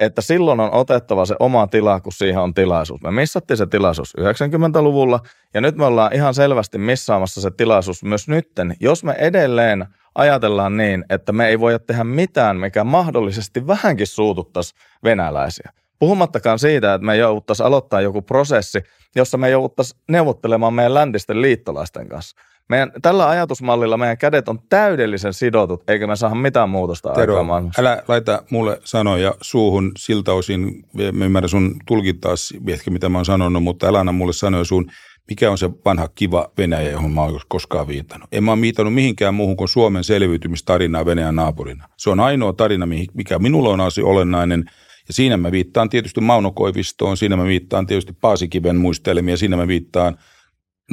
että 0.00 0.22
silloin 0.22 0.60
on 0.60 0.74
otettava 0.74 1.24
se 1.24 1.36
oma 1.40 1.66
tila, 1.66 2.00
kun 2.00 2.12
siihen 2.12 2.40
on 2.40 2.54
tilaisuus. 2.54 3.02
Me 3.02 3.10
missattiin 3.10 3.56
se 3.56 3.66
tilaisuus 3.66 4.14
90-luvulla 4.20 5.20
ja 5.54 5.60
nyt 5.60 5.76
me 5.76 5.84
ollaan 5.84 6.14
ihan 6.14 6.34
selvästi 6.34 6.78
missaamassa 6.78 7.40
se 7.40 7.50
tilaisuus 7.50 8.04
myös 8.04 8.28
nytten. 8.28 8.76
Jos 8.80 9.04
me 9.04 9.12
edelleen 9.12 9.86
ajatellaan 10.14 10.76
niin, 10.76 11.04
että 11.10 11.32
me 11.32 11.48
ei 11.48 11.60
voida 11.60 11.78
tehdä 11.78 12.04
mitään, 12.04 12.56
mikä 12.56 12.84
mahdollisesti 12.84 13.66
vähänkin 13.66 14.06
suututtaisi 14.06 14.74
venäläisiä. 15.04 15.70
Puhumattakaan 15.98 16.58
siitä, 16.58 16.94
että 16.94 17.06
me 17.06 17.16
jouduttaisiin 17.16 17.66
aloittaa 17.66 18.00
joku 18.00 18.22
prosessi, 18.22 18.82
jossa 19.16 19.38
me 19.38 19.50
jouduttaisiin 19.50 20.00
neuvottelemaan 20.08 20.74
meidän 20.74 20.94
läntisten 20.94 21.42
liittolaisten 21.42 22.08
kanssa. 22.08 22.36
Meidän, 22.70 22.92
tällä 23.02 23.28
ajatusmallilla 23.28 23.96
meidän 23.96 24.18
kädet 24.18 24.48
on 24.48 24.58
täydellisen 24.68 25.34
sidotut, 25.34 25.90
eikä 25.90 26.06
me 26.06 26.16
saa 26.16 26.34
mitään 26.34 26.70
muutosta 26.70 27.12
Tero, 27.12 27.32
aikaa 27.34 27.44
maailmassa. 27.44 27.82
älä 27.82 28.02
laita 28.08 28.42
mulle 28.50 28.80
sanoja 28.84 29.34
suuhun 29.40 29.92
siltä 29.98 30.32
osin, 30.32 30.84
mä 31.12 31.24
ymmärrän 31.24 31.48
sun 31.48 31.76
tulkintaas, 31.86 32.54
ehkä 32.68 32.90
mitä 32.90 33.08
mä 33.08 33.18
oon 33.18 33.24
sanonut, 33.24 33.62
mutta 33.62 33.86
älä 33.86 34.00
anna 34.00 34.12
mulle 34.12 34.32
sanoa 34.32 34.64
sun, 34.64 34.90
mikä 35.28 35.50
on 35.50 35.58
se 35.58 35.70
vanha 35.84 36.08
kiva 36.08 36.50
Venäjä, 36.58 36.90
johon 36.90 37.12
mä 37.12 37.22
oon 37.22 37.40
koskaan 37.48 37.88
viitannut. 37.88 38.28
En 38.32 38.44
mä 38.44 38.52
ole 38.52 38.60
viitannut 38.60 38.94
mihinkään 38.94 39.34
muuhun 39.34 39.56
kuin 39.56 39.68
Suomen 39.68 40.04
selviytymistarinaa 40.04 41.06
Venäjän 41.06 41.36
naapurina. 41.36 41.88
Se 41.96 42.10
on 42.10 42.20
ainoa 42.20 42.52
tarina, 42.52 42.86
mikä 43.14 43.38
minulla 43.38 43.70
on 43.70 43.80
asia 43.80 44.06
olennainen, 44.06 44.64
ja 45.08 45.14
siinä 45.14 45.36
mä 45.36 45.52
viittaan 45.52 45.90
tietysti 45.90 46.20
Mauno 46.20 46.50
Koivistoon, 46.50 47.16
siinä 47.16 47.36
mä 47.36 47.44
viittaan 47.44 47.86
tietysti 47.86 48.12
Paasikiven 48.20 48.76
muistelmia, 48.76 49.36
siinä 49.36 49.56
mä 49.56 49.68
viittaan– 49.68 50.18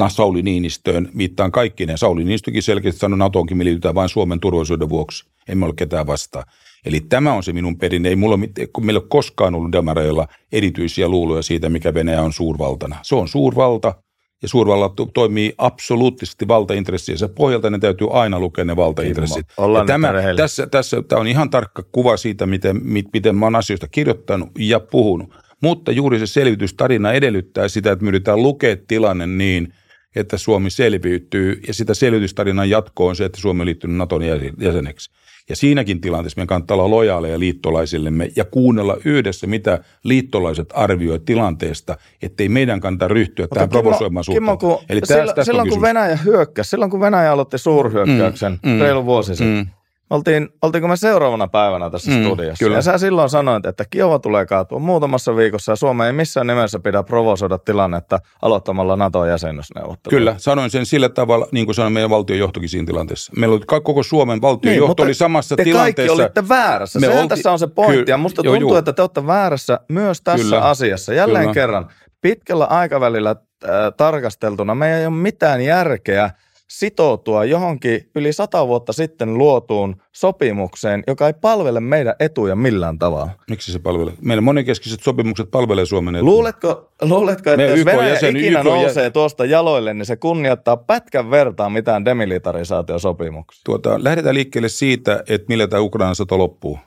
Sauli 0.10 0.42
Niinistöön, 0.42 1.10
viittaan 1.18 1.52
kaikkineen. 1.52 1.98
Sauli 1.98 2.24
Niinistökin 2.24 2.64
selkeästi 2.64 3.00
sanoi, 3.00 3.18
NATOonkin 3.18 3.58
me 3.58 3.66
liitytään 3.66 3.96
vain 3.96 4.10
Suomen 4.10 4.40
turvallisuuden 4.40 4.90
vuoksi. 4.90 5.26
Emme 5.48 5.66
ole 5.66 5.74
ketään 5.78 6.08
vastaan. 6.08 6.46
Eli 6.86 7.00
tämä 7.00 7.34
on 7.34 7.44
se 7.44 7.54
minun 7.54 7.78
perinne. 7.78 8.10
Ei 8.10 8.16
mulla 8.16 8.38
meillä 8.82 9.00
ole 9.00 9.08
koskaan 9.10 9.56
ollut 9.56 9.72
demareilla 9.72 10.28
erityisiä 10.52 11.08
luuloja 11.08 11.42
siitä, 11.42 11.70
mikä 11.70 11.94
Venäjä 11.94 12.22
on 12.22 12.34
suurvaltana. 12.34 12.96
Se 13.02 13.16
on 13.16 13.28
suurvalta, 13.28 13.94
ja 14.42 14.48
suurvallat 14.48 14.94
toimii 15.14 15.54
absoluuttisesti 15.58 16.48
valtaintressiensä 16.48 17.30
pohjalta, 17.30 17.70
ne 17.70 17.80
täytyy 17.80 18.08
aina 18.12 18.40
lukea 18.40 18.66
ne 18.66 18.76
valtaintressit. 18.76 19.46
tämä, 19.88 20.14
tässä, 20.38 20.68
tässä, 20.68 21.04
tämä 21.08 21.22
on 21.22 21.28
ihan 21.28 21.50
tarkka 21.50 21.84
kuva 21.92 22.18
siitä, 22.18 22.46
miten, 22.46 22.82
miten 23.14 23.36
mä 23.36 23.46
oon 23.46 23.56
asioista 23.56 23.88
kirjoittanut 23.88 24.50
ja 24.60 24.80
puhunut. 24.80 25.34
Mutta 25.62 25.92
juuri 25.92 26.20
se 26.20 26.28
selvitystarina 26.28 27.14
edellyttää 27.14 27.68
sitä, 27.68 27.92
että 27.92 28.06
me 28.06 28.10
yritetään 28.10 28.44
lukea 28.44 28.78
tilanne 28.88 29.28
niin, 29.28 29.74
että 30.18 30.38
Suomi 30.38 30.70
selviytyy, 30.70 31.62
ja 31.68 31.74
sitä 31.74 31.94
selvitystarinan 31.94 32.70
jatko 32.70 33.08
on 33.08 33.16
se, 33.16 33.26
että 33.26 33.42
Suomi 33.42 33.62
on 33.62 33.66
liittynyt 33.66 33.98
Naton 33.98 34.22
jäseneksi. 34.60 35.12
Ja 35.50 35.56
siinäkin 35.56 36.02
tilanteessa 36.02 36.40
meidän 36.40 36.48
kannattaa 36.48 36.78
olla 36.78 36.90
lojaaleja 36.90 37.40
liittolaisillemme 37.40 38.30
ja 38.36 38.46
kuunnella 38.46 38.98
yhdessä, 39.06 39.48
mitä 39.48 39.84
liittolaiset 40.04 40.70
arvioivat 40.74 41.26
tilanteesta, 41.26 41.98
ettei 42.22 42.50
meidän 42.50 42.80
kannata 42.80 43.08
ryhtyä 43.08 43.44
Mutta 43.44 43.56
tähän 43.56 43.70
provosoimaan 43.70 44.24
suhteen. 44.24 44.58
Kimmo, 44.58 44.84
Eli 44.90 45.02
silloin, 45.04 45.28
tästä 45.28 45.44
silloin 45.44 45.70
kun 45.70 45.82
Venäjä 45.82 46.16
hyökkäsi, 46.16 46.70
silloin 46.70 46.92
kun 46.92 47.00
Venäjä 47.00 47.32
aloitti 47.32 47.58
suurhyökkäyksen 47.58 48.60
mm, 48.64 48.72
mm, 48.72 48.80
reilu 48.80 49.06
vuosi 49.06 49.36
sitten, 49.36 49.56
mm 49.56 49.77
oltiin, 50.10 50.50
oltiinko 50.62 50.88
me 50.88 50.98
seuraavana 50.98 51.48
päivänä 51.48 51.90
tässä 51.90 52.12
mm, 52.12 52.24
studiossa. 52.26 52.66
Kyllä. 52.66 52.78
Ja 52.78 52.82
sä 52.82 52.98
silloin 52.98 53.30
sanoit, 53.30 53.66
että 53.66 53.86
Kiova 53.90 54.20
tulee 54.20 54.46
kaatua 54.46 54.80
muutamassa 54.80 55.36
viikossa 55.36 55.72
ja 55.72 55.76
Suomi 55.76 56.06
ei 56.06 56.14
missään 56.14 56.48
nimessä 56.48 56.80
pidä 56.80 57.04
provosoida 57.04 57.58
tilannetta 57.58 58.20
aloittamalla 58.42 58.96
NATO-jäsenyysneuvotteluja. 58.96 60.20
Kyllä, 60.20 60.36
sanoin 60.38 60.70
sen 60.70 60.86
sillä 60.86 61.10
tavalla, 61.10 61.48
niin 61.52 61.66
kuin 61.66 61.76
sanoin 61.76 61.94
meidän 61.94 62.10
valtiojohtokin 62.10 62.70
siinä 62.70 62.86
tilanteessa. 62.86 63.34
Meillä 63.38 63.56
oli 63.56 63.82
koko 63.84 64.04
Suomen 64.04 64.42
valtiojohto 64.42 65.04
niin, 65.04 65.08
oli 65.08 65.14
samassa 65.14 65.56
te 65.56 65.64
tilanteessa. 65.64 66.16
kaikki 66.16 66.24
olitte 66.24 66.50
väärässä. 66.50 67.00
Me 67.00 67.06
Sehän 67.06 67.22
olti... 67.22 67.36
tässä 67.36 67.52
on 67.52 67.60
se 67.60 67.68
pointti. 67.68 68.06
Ky- 68.06 68.12
ja 68.12 68.18
musta 68.18 68.44
tuntuu, 68.44 68.70
joo, 68.70 68.78
että 68.78 68.94
te 68.94 69.02
olette 69.02 69.28
väärässä 69.28 69.80
myös 69.90 70.22
tässä 70.22 70.44
kyllä. 70.44 70.62
asiassa. 70.62 71.14
Jälleen 71.14 71.44
kyllä. 71.44 71.54
kerran, 71.54 71.88
pitkällä 72.22 72.66
aikavälillä 72.66 73.30
äh, 73.30 73.70
tarkasteltuna 73.98 74.76
meidän 74.76 75.00
ei 75.00 75.06
ole 75.06 75.16
mitään 75.16 75.62
järkeä– 75.62 76.32
sitoutua 76.68 77.46
johonkin 77.46 78.10
yli 78.16 78.34
sata 78.34 78.68
vuotta 78.68 78.94
sitten 78.94 79.38
luotuun 79.38 79.96
sopimukseen, 80.12 81.04
joka 81.08 81.28
ei 81.28 81.34
palvele 81.34 81.80
meidän 81.80 82.16
etuja 82.20 82.56
millään 82.56 83.00
tavalla. 83.00 83.30
Miksi 83.50 83.72
se 83.72 83.80
palvelee? 83.80 84.14
Meidän 84.22 84.44
monenkeskiset 84.44 85.04
sopimukset 85.04 85.52
palvelee 85.52 85.86
Suomen 85.86 86.16
etuja. 86.16 86.32
Luuletko, 86.32 86.92
luuletko 87.02 87.50
että 87.50 87.64
jos 87.64 87.86
Venäjä 87.86 88.10
jäsen, 88.10 88.38
ikinä 88.38 88.60
YK 88.60 88.66
nousee 88.66 89.04
jä... 89.04 89.10
tuosta 89.10 89.46
jaloille, 89.46 89.94
niin 89.94 90.06
se 90.06 90.16
kunnioittaa 90.16 90.78
pätkän 90.78 91.32
vertaa 91.32 91.70
mitään 91.70 92.06
demilitarisaatiosopimuksia? 92.06 93.62
Tuota, 93.66 94.04
lähdetään 94.04 94.36
liikkeelle 94.36 94.70
siitä, 94.70 95.24
että 95.30 95.46
millä 95.50 95.68
tämä 95.68 95.82
Ukrainan 95.82 96.16
sota 96.16 96.38
loppuu. 96.38 96.80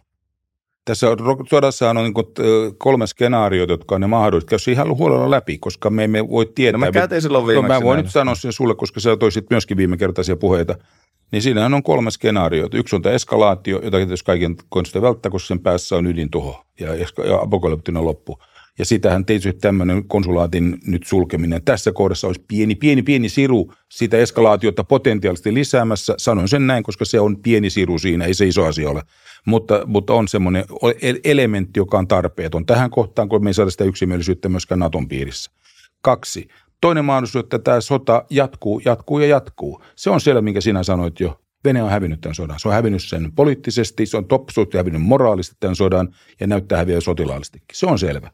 Tässä 0.85 1.07
sodassa 1.51 1.91
on 1.91 1.97
niin 1.97 2.15
kolme 2.79 3.07
skenaariota, 3.07 3.73
jotka 3.73 3.95
on 3.95 4.01
ne 4.01 4.07
mahdolliset. 4.07 4.51
Käy 4.51 4.59
ihan 4.73 4.97
huolella 4.97 5.31
läpi, 5.31 5.59
koska 5.59 5.91
me 5.91 6.05
emme 6.05 6.29
voi 6.29 6.53
tietää. 6.55 6.81
No 6.81 6.87
me 6.87 6.93
käytiin 6.93 7.23
silloin 7.23 7.47
viimeksi. 7.47 7.69
No, 7.69 7.75
mä 7.75 7.85
voin 7.85 7.97
nyt 7.97 8.11
sanoa 8.11 8.35
sen 8.35 8.53
sulle, 8.53 8.75
koska 8.75 9.01
sä 9.01 9.17
toisit 9.17 9.51
myöskin 9.51 9.77
viime 9.77 9.97
kertaisia 9.97 10.37
puheita. 10.37 10.75
niin 11.33 11.43
siinähän 11.43 11.75
on 11.75 11.83
kolme 11.83 12.11
skenaarioita. 12.11 12.77
Yksi 12.77 12.97
on 12.97 13.03
tämä 13.03 13.15
eskalaatio, 13.15 13.81
jota 13.83 13.97
kaiken 14.25 14.57
konsta 14.69 15.03
välttää, 15.03 15.31
koska 15.31 15.47
sen 15.47 15.61
päässä 15.61 15.97
on 15.97 16.07
ydintuho 16.07 16.65
ja, 16.81 16.95
ja 16.95 17.07
apokalyptinen 17.43 18.05
loppu. 18.05 18.39
Ja 18.81 18.85
sitähän 18.85 19.25
tietysti 19.25 19.53
tämmöinen 19.53 20.09
konsulaatin 20.09 20.79
nyt 20.87 21.07
sulkeminen 21.07 21.63
tässä 21.65 21.93
kohdassa 21.93 22.27
olisi 22.27 22.45
pieni, 22.49 22.75
pieni, 22.75 23.03
pieni 23.03 23.29
siru 23.29 23.73
sitä 23.89 24.17
eskalaatiota 24.17 24.85
potentiaalisesti 24.85 25.55
lisäämässä. 25.55 26.15
Sanoin 26.19 26.49
sen 26.49 26.67
näin, 26.67 26.83
koska 26.83 27.05
se 27.05 27.21
on 27.21 27.37
pieni 27.43 27.71
siru 27.71 27.99
siinä, 27.99 28.25
ei 28.25 28.35
se 28.35 28.47
iso 28.47 28.65
asia 28.65 28.91
ole. 28.91 29.03
Mutta, 29.47 29.83
mutta 29.87 30.13
on 30.13 30.29
semmoinen 30.29 30.65
elementti, 31.25 31.81
joka 31.81 31.99
on 31.99 32.09
tarpeeton 32.09 32.67
tähän 32.67 32.91
kohtaan, 32.91 33.29
kun 33.29 33.45
me 33.45 33.51
ei 33.51 33.55
saada 33.55 33.71
sitä 33.71 33.85
yksimielisyyttä 33.85 34.49
myöskään 34.49 34.79
Naton 34.79 35.09
piirissä. 35.09 35.51
Kaksi. 36.03 36.49
Toinen 36.81 37.05
mahdollisuus, 37.05 37.45
että 37.45 37.59
tämä 37.59 37.81
sota 37.81 38.25
jatkuu, 38.31 38.83
jatkuu 38.85 39.19
ja 39.19 39.27
jatkuu. 39.27 39.83
Se 39.97 40.11
on 40.11 40.21
siellä, 40.21 40.43
minkä 40.43 40.61
sinä 40.61 40.83
sanoit 40.83 41.21
jo. 41.21 41.41
Venäjä 41.65 41.85
on 41.85 41.91
hävinnyt 41.91 42.21
tämän 42.21 42.35
sodan. 42.35 42.61
Se 42.61 42.69
on 42.69 42.75
hävinnyt 42.75 43.03
sen 43.03 43.33
poliittisesti, 43.33 44.07
se 44.07 44.17
on 44.17 44.25
topsuutti 44.25 44.77
hävinnyt 44.77 45.03
moraalisesti 45.03 45.57
tämän 45.61 45.77
sodan 45.77 46.15
ja 46.41 46.47
näyttää 46.47 46.79
häviä 46.79 47.01
sotilaallisestikin. 47.01 47.67
Se 47.73 47.87
on 47.87 47.99
selvä. 47.99 48.31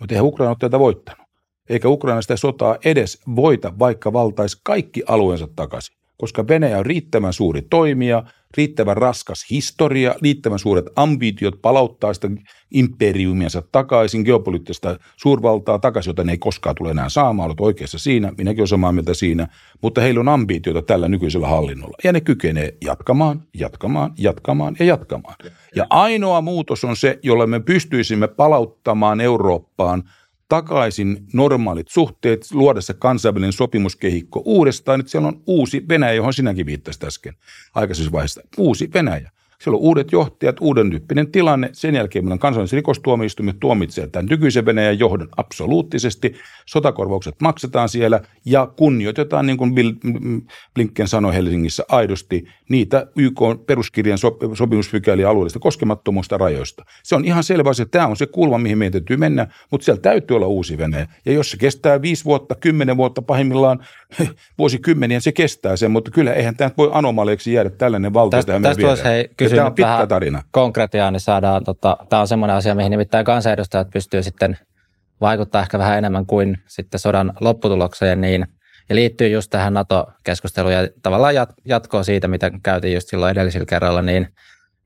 Mutta 0.00 0.14
eihän 0.14 0.26
Ukraina 0.26 0.50
ole 0.50 0.56
tätä 0.60 0.78
voittanut. 0.78 1.26
Eikä 1.68 1.88
Ukraina 1.88 2.22
sitä 2.22 2.36
sotaa 2.36 2.76
edes 2.84 3.20
voita, 3.36 3.78
vaikka 3.78 4.12
valtaisi 4.12 4.60
kaikki 4.64 5.02
alueensa 5.06 5.48
takaisin. 5.56 5.96
Koska 6.16 6.48
Venäjä 6.48 6.78
on 6.78 6.86
riittävän 6.86 7.32
suuri 7.32 7.62
toimija, 7.62 8.24
riittävän 8.56 8.96
raskas 8.96 9.46
historia, 9.50 10.14
riittävän 10.22 10.58
suuret 10.58 10.84
ambitiot 10.96 11.62
palauttaa 11.62 12.14
sitä 12.14 12.28
imperiumiansa 12.70 13.62
takaisin, 13.72 14.22
geopoliittista 14.22 14.98
suurvaltaa 15.16 15.78
takaisin, 15.78 16.10
jota 16.10 16.24
ne 16.24 16.32
ei 16.32 16.38
koskaan 16.38 16.74
tule 16.74 16.90
enää 16.90 17.08
saamaan, 17.08 17.46
olet 17.46 17.60
oikeassa 17.60 17.98
siinä, 17.98 18.32
minäkin 18.38 18.60
olen 18.60 18.68
samaa 18.68 18.92
mieltä 18.92 19.14
siinä, 19.14 19.48
mutta 19.82 20.00
heillä 20.00 20.20
on 20.20 20.28
ambitioita 20.28 20.82
tällä 20.82 21.08
nykyisellä 21.08 21.48
hallinnolla. 21.48 21.96
Ja 22.04 22.12
ne 22.12 22.20
kykenee 22.20 22.76
jatkamaan, 22.84 23.42
jatkamaan, 23.54 24.12
jatkamaan 24.18 24.76
ja 24.78 24.84
jatkamaan. 24.84 25.36
Ja 25.76 25.86
ainoa 25.90 26.40
muutos 26.40 26.84
on 26.84 26.96
se, 26.96 27.18
jolla 27.22 27.46
me 27.46 27.60
pystyisimme 27.60 28.28
palauttamaan 28.28 29.20
Eurooppaan– 29.20 30.02
takaisin 30.48 31.26
normaalit 31.32 31.88
suhteet, 31.88 32.46
luoda 32.52 32.80
se 32.80 32.94
kansainvälinen 32.94 33.52
sopimuskehikko 33.52 34.42
uudestaan, 34.44 35.00
että 35.00 35.12
siellä 35.12 35.28
on 35.28 35.42
uusi 35.46 35.84
Venäjä, 35.88 36.12
johon 36.12 36.34
sinäkin 36.34 36.66
viittasit 36.66 37.04
äsken 37.04 37.34
aikaisessa 37.74 38.12
vaiheessa. 38.12 38.40
Uusi 38.58 38.90
Venäjä. 38.94 39.30
Siellä 39.64 39.76
on 39.76 39.82
uudet 39.82 40.12
johtajat, 40.12 40.56
uuden 40.60 40.90
tyyppinen 40.90 41.32
tilanne. 41.32 41.70
Sen 41.72 41.94
jälkeen 41.94 42.24
meillä 42.24 42.32
on 42.32 42.38
kansallisen 42.38 42.76
rikostuomioistuimet 42.76 43.60
tuomitsee 43.60 44.06
tämän 44.06 44.26
nykyisen 44.26 44.66
Venäjän 44.66 44.98
johdon 44.98 45.28
absoluuttisesti. 45.36 46.34
Sotakorvaukset 46.66 47.34
maksetaan 47.42 47.88
siellä 47.88 48.20
ja 48.44 48.66
kunnioitetaan, 48.76 49.46
niin 49.46 49.56
kuin 49.56 49.74
Bill 49.74 49.92
Blinken 50.74 51.08
sanoi 51.08 51.34
Helsingissä, 51.34 51.84
aidosti 51.88 52.44
niitä 52.68 53.06
YK 53.16 53.40
peruskirjan 53.66 54.18
sopimuspykäliä 54.54 55.30
alueellista 55.30 55.58
koskemattomuusta 55.58 56.38
rajoista. 56.38 56.84
Se 57.02 57.14
on 57.14 57.24
ihan 57.24 57.44
selvä 57.44 57.70
asia, 57.70 57.86
tämä 57.86 58.06
on 58.06 58.16
se 58.16 58.26
kulma, 58.26 58.58
mihin 58.58 58.78
meidän 58.78 58.92
täytyy 58.92 59.16
mennä, 59.16 59.46
mutta 59.70 59.84
siellä 59.84 60.00
täytyy 60.00 60.36
olla 60.36 60.46
uusi 60.46 60.78
Venäjä. 60.78 61.06
Ja 61.26 61.32
jos 61.32 61.50
se 61.50 61.56
kestää 61.56 62.02
viisi 62.02 62.24
vuotta, 62.24 62.54
kymmenen 62.54 62.96
vuotta, 62.96 63.22
pahimmillaan 63.22 63.86
vuosikymmeniä, 64.58 65.20
se 65.20 65.32
kestää 65.32 65.76
sen, 65.76 65.90
mutta 65.90 66.10
kyllä 66.10 66.32
eihän 66.32 66.56
tämä 66.56 66.70
voi 66.78 66.90
anomaliaksi 66.92 67.52
jäädä 67.52 67.70
tällainen 67.70 68.14
valta 68.14 68.36
tästä, 68.36 68.46
tähän 68.46 68.62
tästä 68.62 69.08
hei, 69.08 69.28
tämä 69.56 69.66
on 69.66 69.74
pitkä 69.74 69.90
vähän 69.90 70.08
tarina. 70.08 70.42
konkretiaa, 70.50 71.10
niin 71.10 71.20
saadaan, 71.20 71.64
tota, 71.64 71.96
tämä 72.08 72.20
on 72.20 72.28
semmoinen 72.28 72.56
asia, 72.56 72.74
mihin 72.74 72.90
nimittäin 72.90 73.24
kansanedustajat 73.24 73.90
pystyy 73.90 74.22
sitten 74.22 74.58
vaikuttaa 75.20 75.62
ehkä 75.62 75.78
vähän 75.78 75.98
enemmän 75.98 76.26
kuin 76.26 76.58
sitten 76.66 77.00
sodan 77.00 77.32
lopputulokseen, 77.40 78.20
niin 78.20 78.46
ja 78.88 78.94
liittyy 78.94 79.28
just 79.28 79.50
tähän 79.50 79.74
NATO-keskusteluun 79.74 80.72
ja 80.72 80.88
tavallaan 81.02 81.34
jatkoa 81.64 82.02
siitä, 82.02 82.28
mitä 82.28 82.50
käytiin 82.62 82.94
just 82.94 83.08
silloin 83.08 83.32
edellisellä 83.32 83.66
kerralla, 83.66 84.02
niin 84.02 84.28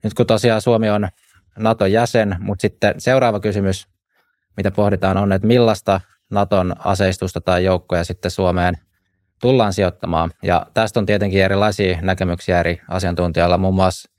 nyt 0.05 0.15
kun 0.15 0.27
tosiaan 0.27 0.61
Suomi 0.61 0.91
on 0.91 1.09
Naton 1.59 1.93
jäsen, 1.93 2.37
mutta 2.41 2.63
sitten 2.63 2.95
seuraava 2.99 3.41
kysymys, 3.41 3.89
mitä 4.57 4.71
pohditaan 4.71 5.17
on, 5.17 5.33
että 5.33 5.47
millaista 5.47 6.01
Naton 6.31 6.75
aseistusta 6.79 7.41
tai 7.41 7.65
joukkoja 7.65 8.05
sitten 8.05 8.31
Suomeen 8.31 8.75
tullaan 9.41 9.73
sijoittamaan. 9.73 10.31
Ja 10.43 10.67
tästä 10.75 11.01
on 11.01 11.07
tietenkin 11.07 11.43
erilaisia 11.43 11.99
näkemyksiä 12.03 12.61
eri 12.61 12.81
asiantuntijoilla. 12.89 13.59
Muun 13.59 13.75
muassa 13.75 14.11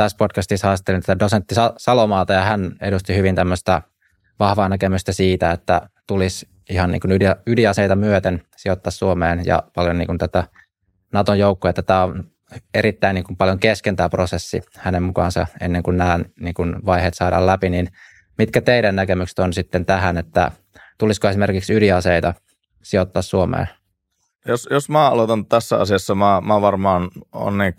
tässä 0.00 0.16
podcastissa 0.16 0.66
haastattelin 0.66 1.00
tätä 1.00 1.18
dosentti 1.18 1.54
Salomaata 1.76 2.32
ja 2.32 2.40
hän 2.40 2.72
edusti 2.80 3.16
hyvin 3.16 3.34
tämmöistä 3.34 3.82
vahvaa 4.38 4.68
näkemystä 4.68 5.12
siitä, 5.12 5.50
että 5.50 5.88
tulisi 6.06 6.48
ihan 6.70 6.90
niin 6.90 7.00
kuin 7.00 7.12
ydinaseita 7.46 7.96
myöten 7.96 8.42
sijoittaa 8.56 8.90
Suomeen 8.90 9.42
ja 9.46 9.62
paljon 9.74 9.98
niin 9.98 10.06
kuin 10.06 10.18
tätä 10.18 10.44
Naton 11.12 11.38
joukkoja. 11.38 11.72
Tämä 11.72 12.04
on 12.04 12.24
erittäin 12.74 13.14
niin 13.14 13.24
kuin 13.24 13.36
paljon 13.36 13.58
kesken 13.58 13.96
tämä 13.96 14.08
prosessi 14.08 14.62
hänen 14.78 15.02
mukaansa 15.02 15.46
ennen 15.60 15.82
kuin 15.82 15.96
nämä 15.96 16.18
niin 16.40 16.54
kuin 16.54 16.86
vaiheet 16.86 17.14
saadaan 17.14 17.46
läpi, 17.46 17.70
niin 17.70 17.88
mitkä 18.38 18.60
teidän 18.60 18.96
näkemykset 18.96 19.38
on 19.38 19.52
sitten 19.52 19.86
tähän, 19.86 20.18
että 20.18 20.52
tulisiko 20.98 21.28
esimerkiksi 21.28 21.74
ydinaseita 21.74 22.34
sijoittaa 22.82 23.22
Suomeen? 23.22 23.68
Jos, 24.46 24.68
jos 24.70 24.88
mä 24.88 25.10
aloitan 25.10 25.46
tässä 25.46 25.80
asiassa, 25.80 26.14
mä, 26.14 26.40
mä 26.44 26.60
varmaan 26.60 27.10
on 27.32 27.58
niin 27.58 27.74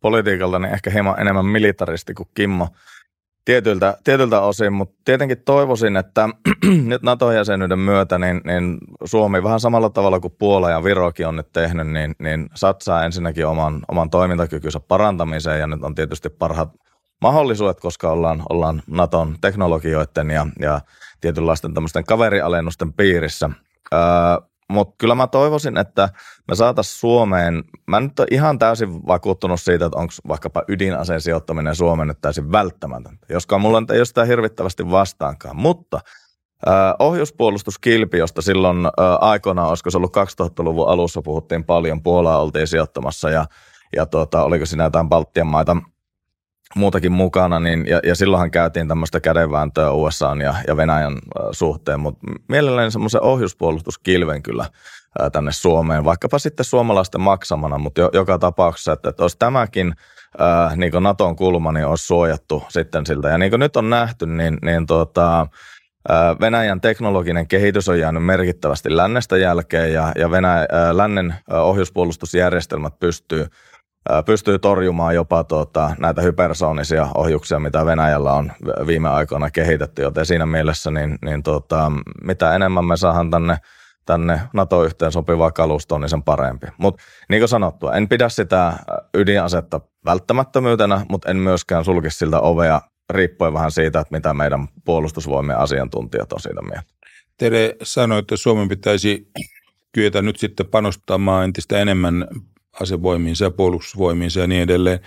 politiikalta 0.00 0.58
niin 0.58 0.72
ehkä 0.72 0.90
hieman 0.90 1.20
enemmän 1.20 1.46
militaristi 1.46 2.14
kuin 2.14 2.28
Kimmo 2.34 2.68
tietyltä, 3.48 3.98
tietyltä 4.04 4.40
osin, 4.40 4.72
mutta 4.72 4.96
tietenkin 5.04 5.42
toivoisin, 5.44 5.96
että 5.96 6.28
nyt 6.90 7.02
NATO-jäsenyyden 7.02 7.78
myötä 7.78 8.18
niin, 8.18 8.40
niin 8.44 8.78
Suomi 9.04 9.42
vähän 9.42 9.60
samalla 9.60 9.90
tavalla 9.90 10.20
kuin 10.20 10.34
Puola 10.38 10.70
ja 10.70 10.84
Virokin 10.84 11.26
on 11.26 11.36
nyt 11.36 11.52
tehnyt, 11.52 11.88
niin, 11.88 12.14
niin 12.18 12.50
satsaa 12.54 13.04
ensinnäkin 13.04 13.46
oman, 13.46 13.82
oman 13.88 14.10
toimintakykynsä 14.10 14.80
parantamiseen 14.80 15.60
ja 15.60 15.66
nyt 15.66 15.82
on 15.82 15.94
tietysti 15.94 16.28
parhaat 16.28 16.72
mahdollisuudet, 17.22 17.80
koska 17.80 18.10
ollaan, 18.10 18.42
ollaan 18.48 18.82
Naton 18.86 19.36
teknologioiden 19.40 20.30
ja, 20.30 20.46
ja 20.60 20.80
tietynlaisten 21.20 21.74
tämmöisten 21.74 22.04
kaverialennusten 22.04 22.92
piirissä. 22.92 23.50
Öö, 23.94 24.00
mutta 24.68 24.94
kyllä 24.98 25.14
mä 25.14 25.26
toivoisin, 25.26 25.76
että 25.76 26.08
me 26.48 26.54
saataisiin 26.54 27.00
Suomeen, 27.00 27.64
mä 27.86 28.00
nyt 28.00 28.18
olen 28.18 28.34
ihan 28.34 28.58
täysin 28.58 29.06
vakuuttunut 29.06 29.60
siitä, 29.60 29.86
että 29.86 29.98
onko 29.98 30.12
vaikkapa 30.28 30.62
ydinaseen 30.68 31.20
sijoittaminen 31.20 31.74
Suomeen 31.74 32.08
nyt 32.08 32.20
täysin 32.20 32.52
välttämätöntä, 32.52 33.26
joskaan 33.28 33.60
mulla 33.60 33.82
ei 33.92 33.98
ole 33.98 34.04
sitä 34.04 34.24
hirvittävästi 34.24 34.90
vastaankaan, 34.90 35.56
mutta 35.56 36.00
äh, 36.68 36.74
ohjuspuolustuskilpi, 36.98 38.18
josta 38.18 38.42
silloin 38.42 38.86
äh, 38.86 38.92
aikoinaan, 39.20 39.68
olisiko 39.68 39.90
se 39.90 39.96
ollut 39.96 40.16
2000-luvun 40.16 40.88
alussa, 40.88 41.22
puhuttiin 41.22 41.64
paljon, 41.64 42.02
Puolaa 42.02 42.42
oltiin 42.42 42.66
sijoittamassa 42.66 43.30
ja, 43.30 43.46
ja 43.96 44.06
tuota, 44.06 44.44
oliko 44.44 44.66
siinä 44.66 44.84
jotain 44.84 45.08
Baltian 45.08 45.46
maita 45.46 45.76
muutakin 46.76 47.12
mukana, 47.12 47.60
niin, 47.60 47.86
ja, 47.86 48.00
ja 48.04 48.14
silloinhan 48.14 48.50
käytiin 48.50 48.88
tämmöistä 48.88 49.20
kädenvääntöä 49.20 49.90
USA 49.90 50.36
ja, 50.42 50.54
ja 50.66 50.76
Venäjän 50.76 51.18
suhteen, 51.52 52.00
mutta 52.00 52.26
mielelläni 52.48 52.90
semmoisen 52.90 53.22
ohjuspuolustuskilven 53.22 54.42
kyllä 54.42 54.66
tänne 55.32 55.52
Suomeen, 55.52 56.04
vaikkapa 56.04 56.38
sitten 56.38 56.64
suomalaisten 56.64 57.20
maksamana, 57.20 57.78
mutta 57.78 58.00
jo, 58.00 58.10
joka 58.12 58.38
tapauksessa, 58.38 58.92
että, 58.92 59.08
että 59.08 59.24
olisi 59.24 59.38
tämäkin 59.38 59.94
äh, 60.40 60.76
niin 60.76 60.92
kuin 60.92 61.02
Naton 61.02 61.36
kulma, 61.36 61.72
niin 61.72 61.86
olisi 61.86 62.06
suojattu 62.06 62.62
sitten 62.68 63.06
siltä. 63.06 63.28
Ja 63.28 63.38
niin 63.38 63.50
kuin 63.50 63.60
nyt 63.60 63.76
on 63.76 63.90
nähty, 63.90 64.26
niin, 64.26 64.58
niin 64.62 64.86
tuota, 64.86 65.46
Venäjän 66.40 66.80
teknologinen 66.80 67.48
kehitys 67.48 67.88
on 67.88 67.98
jäänyt 67.98 68.24
merkittävästi 68.24 68.96
lännestä 68.96 69.36
jälkeen 69.36 69.92
ja, 69.92 70.12
ja 70.16 70.30
Venäjä, 70.30 70.60
äh, 70.60 70.96
lännen 70.96 71.34
ohjuspuolustusjärjestelmät 71.50 72.98
pystyy 72.98 73.46
pystyy 74.26 74.58
torjumaan 74.58 75.14
jopa 75.14 75.44
tuota, 75.44 75.90
näitä 75.98 76.22
hypersoonisia 76.22 77.08
ohjuksia, 77.14 77.58
mitä 77.58 77.86
Venäjällä 77.86 78.32
on 78.32 78.52
viime 78.86 79.08
aikoina 79.08 79.50
kehitetty, 79.50 80.02
joten 80.02 80.26
siinä 80.26 80.46
mielessä 80.46 80.90
niin, 80.90 81.18
niin 81.24 81.42
tuota, 81.42 81.92
mitä 82.22 82.54
enemmän 82.54 82.84
me 82.84 82.96
saadaan 82.96 83.30
tänne, 83.30 83.56
tänne 84.06 84.40
NATO-yhteen 84.52 85.12
sopivaa 85.12 85.50
kalustoa, 85.50 85.98
niin 85.98 86.08
sen 86.08 86.22
parempi. 86.22 86.66
Mutta 86.78 87.02
niin 87.28 87.40
kuin 87.40 87.48
sanottua, 87.48 87.92
en 87.92 88.08
pidä 88.08 88.28
sitä 88.28 88.72
ydinasetta 89.14 89.80
välttämättömyytenä, 90.04 91.06
mutta 91.08 91.30
en 91.30 91.36
myöskään 91.36 91.84
sulki 91.84 92.10
siltä 92.10 92.40
ovea 92.40 92.80
riippuen 93.10 93.52
vähän 93.52 93.70
siitä, 93.70 94.00
että 94.00 94.14
mitä 94.16 94.34
meidän 94.34 94.68
puolustusvoimien 94.84 95.58
asiantuntijat 95.58 96.32
on 96.32 96.40
siitä 96.40 96.62
mieltä. 96.62 96.92
Tere 97.38 97.74
sanoi, 97.82 98.18
että 98.18 98.36
Suomen 98.36 98.68
pitäisi 98.68 99.30
kyetä 99.92 100.22
nyt 100.22 100.36
sitten 100.36 100.66
panostamaan 100.66 101.44
entistä 101.44 101.78
enemmän 101.78 102.26
asevoimiinsa 102.80 103.44
ja 103.44 103.50
puolustusvoimiinsa 103.50 104.40
ja 104.40 104.46
niin 104.46 104.62
edelleen. 104.62 105.00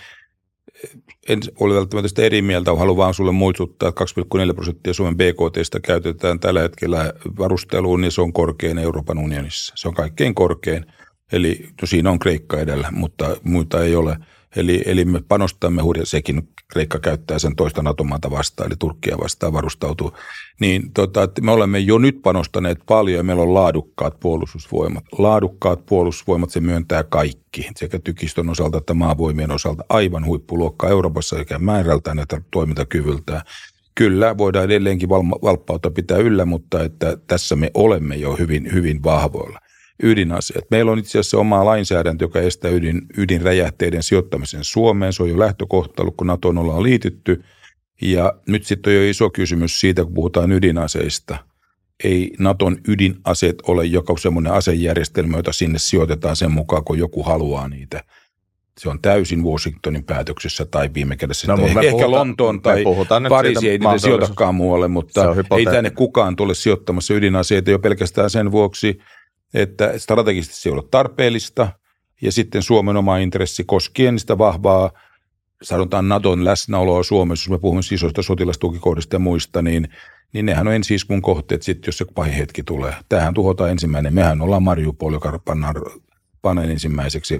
En 1.28 1.40
ole 1.60 1.74
välttämättä 1.74 2.08
sitä 2.08 2.22
eri 2.22 2.42
mieltä, 2.42 2.74
haluan 2.74 2.96
vaan 2.96 3.14
sulle 3.14 3.32
muistuttaa, 3.32 3.88
että 3.88 4.04
2,4 4.48 4.54
prosenttia 4.54 4.92
Suomen 4.92 5.16
BKTstä 5.16 5.80
käytetään 5.80 6.40
tällä 6.40 6.60
hetkellä 6.60 7.12
varusteluun, 7.38 8.00
niin 8.00 8.12
se 8.12 8.20
on 8.20 8.32
korkein 8.32 8.78
Euroopan 8.78 9.18
unionissa. 9.18 9.72
Se 9.76 9.88
on 9.88 9.94
kaikkein 9.94 10.34
korkein. 10.34 10.86
Eli 11.32 11.68
no 11.82 11.86
siinä 11.86 12.10
on 12.10 12.18
Kreikka 12.18 12.60
edellä, 12.60 12.88
mutta 12.90 13.36
muita 13.44 13.84
ei 13.84 13.96
ole. 13.96 14.16
Eli, 14.56 14.82
eli 14.86 15.04
me 15.04 15.20
panostamme 15.28 15.82
hurja, 15.82 16.06
sekin 16.06 16.48
Kreikka 16.72 16.98
käyttää 16.98 17.38
sen 17.38 17.56
toista 17.56 17.82
NATO-maata 17.82 18.30
vastaan, 18.30 18.66
eli 18.66 18.76
Turkkia 18.78 19.18
vastaan 19.18 19.52
varustautuu. 19.52 20.12
Niin 20.60 20.92
tota, 20.92 21.28
me 21.40 21.50
olemme 21.50 21.78
jo 21.78 21.98
nyt 21.98 22.22
panostaneet 22.22 22.78
paljon 22.86 23.16
ja 23.16 23.22
meillä 23.22 23.42
on 23.42 23.54
laadukkaat 23.54 24.20
puolustusvoimat. 24.20 25.04
Laadukkaat 25.18 25.86
puolustusvoimat, 25.86 26.50
se 26.50 26.60
myöntää 26.60 27.04
kaikki, 27.04 27.68
sekä 27.76 27.98
tykistön 27.98 28.50
osalta 28.50 28.78
että 28.78 28.94
maavoimien 28.94 29.50
osalta. 29.50 29.84
Aivan 29.88 30.26
huippuluokka 30.26 30.88
Euroopassa 30.88 31.36
sekä 31.36 31.58
määrältään 31.58 32.18
että 32.18 32.40
toimintakyvyltään. 32.50 33.42
Kyllä, 33.94 34.38
voidaan 34.38 34.64
edelleenkin 34.64 35.08
valppautta 35.08 35.90
pitää 35.90 36.18
yllä, 36.18 36.44
mutta 36.44 36.82
että 36.82 37.16
tässä 37.26 37.56
me 37.56 37.70
olemme 37.74 38.16
jo 38.16 38.36
hyvin, 38.36 38.72
hyvin 38.72 39.02
vahvoilla 39.02 39.58
ydinaseet. 40.02 40.64
Meillä 40.70 40.92
on 40.92 40.98
itse 40.98 41.18
asiassa 41.18 41.38
oma 41.38 41.64
lainsäädäntö, 41.64 42.24
joka 42.24 42.40
estää 42.40 42.70
ydin, 42.70 43.02
ydinräjähteiden 43.16 44.02
sijoittamisen 44.02 44.64
Suomeen. 44.64 45.12
Se 45.12 45.22
on 45.22 45.30
jo 45.30 45.38
lähtökohta 45.38 46.02
ollut, 46.02 46.16
kun 46.16 46.26
NATOon 46.26 46.58
ollaan 46.58 46.82
liitytty. 46.82 47.42
Ja 48.02 48.32
nyt 48.46 48.64
sitten 48.64 48.90
on 48.90 48.96
jo 48.96 49.10
iso 49.10 49.30
kysymys 49.30 49.80
siitä, 49.80 50.04
kun 50.04 50.14
puhutaan 50.14 50.52
ydinaseista. 50.52 51.38
Ei 52.04 52.32
Naton 52.38 52.76
ydinaseet 52.88 53.56
ole 53.66 53.84
joka 53.86 54.16
semmoinen 54.16 54.52
asejärjestelmä, 54.52 55.36
jota 55.36 55.52
sinne 55.52 55.78
sijoitetaan 55.78 56.36
sen 56.36 56.50
mukaan, 56.50 56.84
kun 56.84 56.98
joku 56.98 57.22
haluaa 57.22 57.68
niitä. 57.68 58.04
Se 58.80 58.88
on 58.88 59.02
täysin 59.02 59.44
Washingtonin 59.44 60.04
päätöksessä 60.04 60.64
tai 60.64 60.90
viime 60.94 61.16
kädessä. 61.16 61.46
No, 61.46 61.66
ehkä 61.66 61.80
puhutaan, 61.90 62.10
Lontoon 62.10 62.62
tai 62.62 62.84
Pariisi 63.28 63.70
ei 63.70 63.78
niitä 63.78 63.98
sijoitakaan 63.98 64.54
muualle, 64.54 64.88
mutta 64.88 65.34
ei 65.58 65.64
tänne 65.64 65.90
kukaan 65.90 66.36
tule 66.36 66.54
sijoittamassa 66.54 67.14
ydinaseita 67.14 67.70
jo 67.70 67.78
pelkästään 67.78 68.30
sen 68.30 68.52
vuoksi– 68.52 68.98
että 69.54 69.98
strategisesti 69.98 70.56
se 70.56 70.68
ei 70.68 70.72
ole 70.72 70.82
tarpeellista, 70.90 71.68
ja 72.22 72.32
sitten 72.32 72.62
Suomen 72.62 72.96
oma 72.96 73.18
intressi 73.18 73.64
koskien 73.64 74.18
sitä 74.18 74.38
vahvaa, 74.38 74.90
sanotaan 75.62 76.08
Naton 76.08 76.44
läsnäoloa 76.44 77.02
Suomessa, 77.02 77.44
jos 77.44 77.50
me 77.50 77.58
puhumme 77.58 77.80
isoista 77.92 78.22
sotilastukikohdista 78.22 79.14
ja 79.14 79.20
muista, 79.20 79.62
niin, 79.62 79.88
niin 80.32 80.46
nehän 80.46 80.68
on 80.68 80.74
ensiiskun 80.74 81.22
kohteet 81.22 81.62
sitten, 81.62 81.88
jos 81.88 81.98
se 81.98 82.04
pahin 82.14 82.34
hetki 82.34 82.62
tulee. 82.62 82.94
Tähän 83.08 83.34
tuhotaan 83.34 83.70
ensimmäinen. 83.70 84.14
Mehän 84.14 84.42
ollaan 84.42 84.62
Mariupol, 84.62 85.12
joka 85.12 85.40
pannaan 86.42 86.70
ensimmäiseksi 86.70 87.38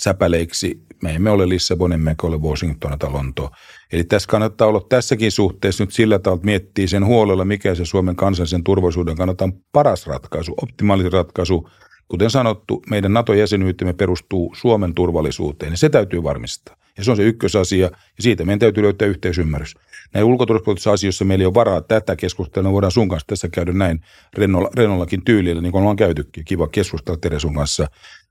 säpäleiksi. 0.00 0.80
Me 1.02 1.14
emme 1.14 1.30
ole 1.30 1.48
Lissabon, 1.48 1.92
emmekä 1.92 2.26
ole 2.26 2.36
Washington 2.36 2.98
tai 2.98 3.10
Lonto. 3.10 3.50
Eli 3.92 4.04
tässä 4.04 4.28
kannattaa 4.28 4.68
olla 4.68 4.86
tässäkin 4.88 5.32
suhteessa 5.32 5.84
nyt 5.84 5.92
sillä 5.92 6.18
tavalla, 6.18 6.38
että 6.38 6.46
miettii 6.46 6.88
sen 6.88 7.06
huolella, 7.06 7.44
mikä 7.44 7.74
se 7.74 7.84
Suomen 7.84 8.16
kansallisen 8.16 8.64
turvallisuuden 8.64 9.16
kannalta 9.16 9.44
on 9.44 9.52
paras 9.72 10.06
ratkaisu, 10.06 10.54
optimaalisin 10.62 11.12
ratkaisu. 11.12 11.68
Kuten 12.08 12.30
sanottu, 12.30 12.82
meidän 12.90 13.12
NATO-jäsenyytemme 13.12 13.92
perustuu 13.92 14.54
Suomen 14.56 14.94
turvallisuuteen, 14.94 15.72
ja 15.72 15.76
se 15.76 15.88
täytyy 15.88 16.22
varmistaa. 16.22 16.76
Ja 16.98 17.04
se 17.04 17.10
on 17.10 17.16
se 17.16 17.22
ykkösasia, 17.22 17.86
ja 17.86 17.90
siitä 18.20 18.44
meidän 18.44 18.58
täytyy 18.58 18.82
löytää 18.82 19.08
yhteisymmärrys. 19.08 19.74
Näin 20.14 20.24
ulkoturvallisuuspoliittisissa 20.24 20.92
asioissa 20.92 21.24
meillä 21.24 21.42
ei 21.42 21.46
ole 21.46 21.54
varaa 21.54 21.80
tätä 21.80 22.16
keskustelua, 22.16 22.72
voidaan 22.72 22.92
sun 22.92 23.08
kanssa 23.08 23.26
tässä 23.26 23.48
käydä 23.48 23.72
näin 23.72 24.00
rennolla, 24.38 24.70
rennollakin 24.76 25.24
tyylillä, 25.24 25.62
niin 25.62 25.72
kuin 25.72 25.80
ollaan 25.80 25.96
käytykin. 25.96 26.44
Kiva 26.44 26.68
keskustella 26.68 27.18
Teresun 27.18 27.54
kanssa 27.54 27.86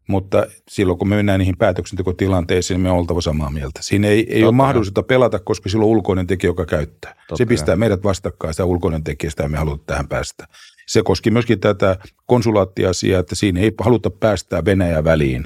mutta 0.08 0.47
silloin 0.70 0.99
kun 0.99 1.10
me 1.10 1.16
mennään 1.16 1.39
niihin 1.39 1.58
päätöksentekotilanteisiin, 1.58 2.76
niin 2.76 2.82
me 2.84 2.91
on 2.91 2.97
oltava 2.97 3.22
samaa 3.22 3.51
mieltä. 3.51 3.80
Siinä 3.84 4.08
ei, 4.08 4.34
ei 4.34 4.43
ole 4.43 4.51
mahdollisuutta 4.51 5.03
pelata, 5.03 5.39
koska 5.39 5.70
silloin 5.70 5.91
ulkoinen 5.91 6.28
tekijä, 6.28 6.49
joka 6.49 6.66
käyttää. 6.66 7.14
Totta 7.14 7.36
se 7.36 7.45
pistää 7.45 7.76
meidät 7.76 8.03
vastakkain, 8.03 8.53
sitä 8.53 8.66
ulkoinen 8.66 9.03
tekijä, 9.03 9.30
sitä 9.30 9.47
me 9.47 9.58
haluta 9.58 9.84
tähän 9.86 10.08
päästä. 10.08 10.47
Se 10.88 11.03
koski 11.03 11.32
myöskin 11.32 11.60
tätä 11.60 11.97
konsulaattiasiaa, 12.26 13.20
että 13.20 13.36
siinä 13.36 13.60
ei 13.60 13.72
haluta 13.80 14.10
päästää 14.10 14.66
Venäjä 14.66 15.03
väliin. 15.03 15.45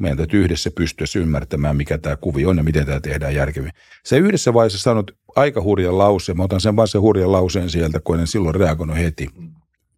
Meidän 0.00 0.16
täytyy 0.16 0.40
yhdessä 0.40 0.70
pystyä 0.70 1.06
ymmärtämään, 1.16 1.76
mikä 1.76 1.98
tämä 1.98 2.16
kuvi 2.16 2.46
on 2.46 2.56
ja 2.56 2.62
miten 2.62 2.86
tämä 2.86 3.00
tehdään 3.00 3.34
järkevin. 3.34 3.72
Se 4.04 4.18
yhdessä 4.18 4.54
vaiheessa 4.54 4.78
sanot 4.78 5.10
aika 5.36 5.62
hurjan 5.62 5.98
lauseen, 5.98 6.36
mä 6.36 6.44
otan 6.44 6.60
sen 6.60 6.76
vain 6.76 6.88
sen 6.88 7.00
hurjan 7.00 7.32
lauseen 7.32 7.70
sieltä, 7.70 8.00
kun 8.00 8.20
en 8.20 8.26
silloin 8.26 8.54
reagoinut 8.54 8.96
heti, 8.96 9.28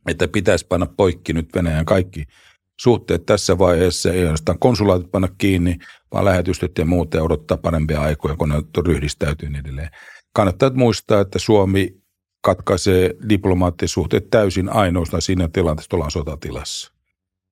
että 0.09 0.29
pitäisi 0.29 0.67
panna 0.67 0.87
poikki 0.97 1.33
nyt 1.33 1.49
Venäjän 1.55 1.85
kaikki– 1.85 2.25
suhteet 2.81 3.27
tässä 3.27 3.59
vaiheessa, 3.59 4.13
ei 4.13 4.21
ainoastaan 4.21 4.59
konsulaatit 4.59 5.11
panna 5.11 5.29
kiinni, 5.39 5.77
vaan 6.13 6.25
lähetystöt 6.25 6.79
ja 6.79 6.85
muut 6.85 7.15
ja 7.15 7.23
odottaa 7.23 7.57
parempia 7.57 8.01
aikoja, 8.01 8.37
kun 8.37 8.49
ne 8.49 8.55
ryhdistäytyy 8.87 9.49
niin 9.49 9.61
edelleen. 9.61 9.91
Kannattaa 10.33 10.71
muistaa, 10.75 11.21
että 11.21 11.39
Suomi 11.39 12.01
katkaisee 12.41 13.15
diplomaattisuhteet 13.29 14.31
täysin 14.31 14.69
ainoastaan 14.69 15.23
siinä 15.23 15.49
tilanteessa, 15.53 15.87
että 15.87 15.97
ollaan 15.97 16.11
sotatilassa. 16.11 16.93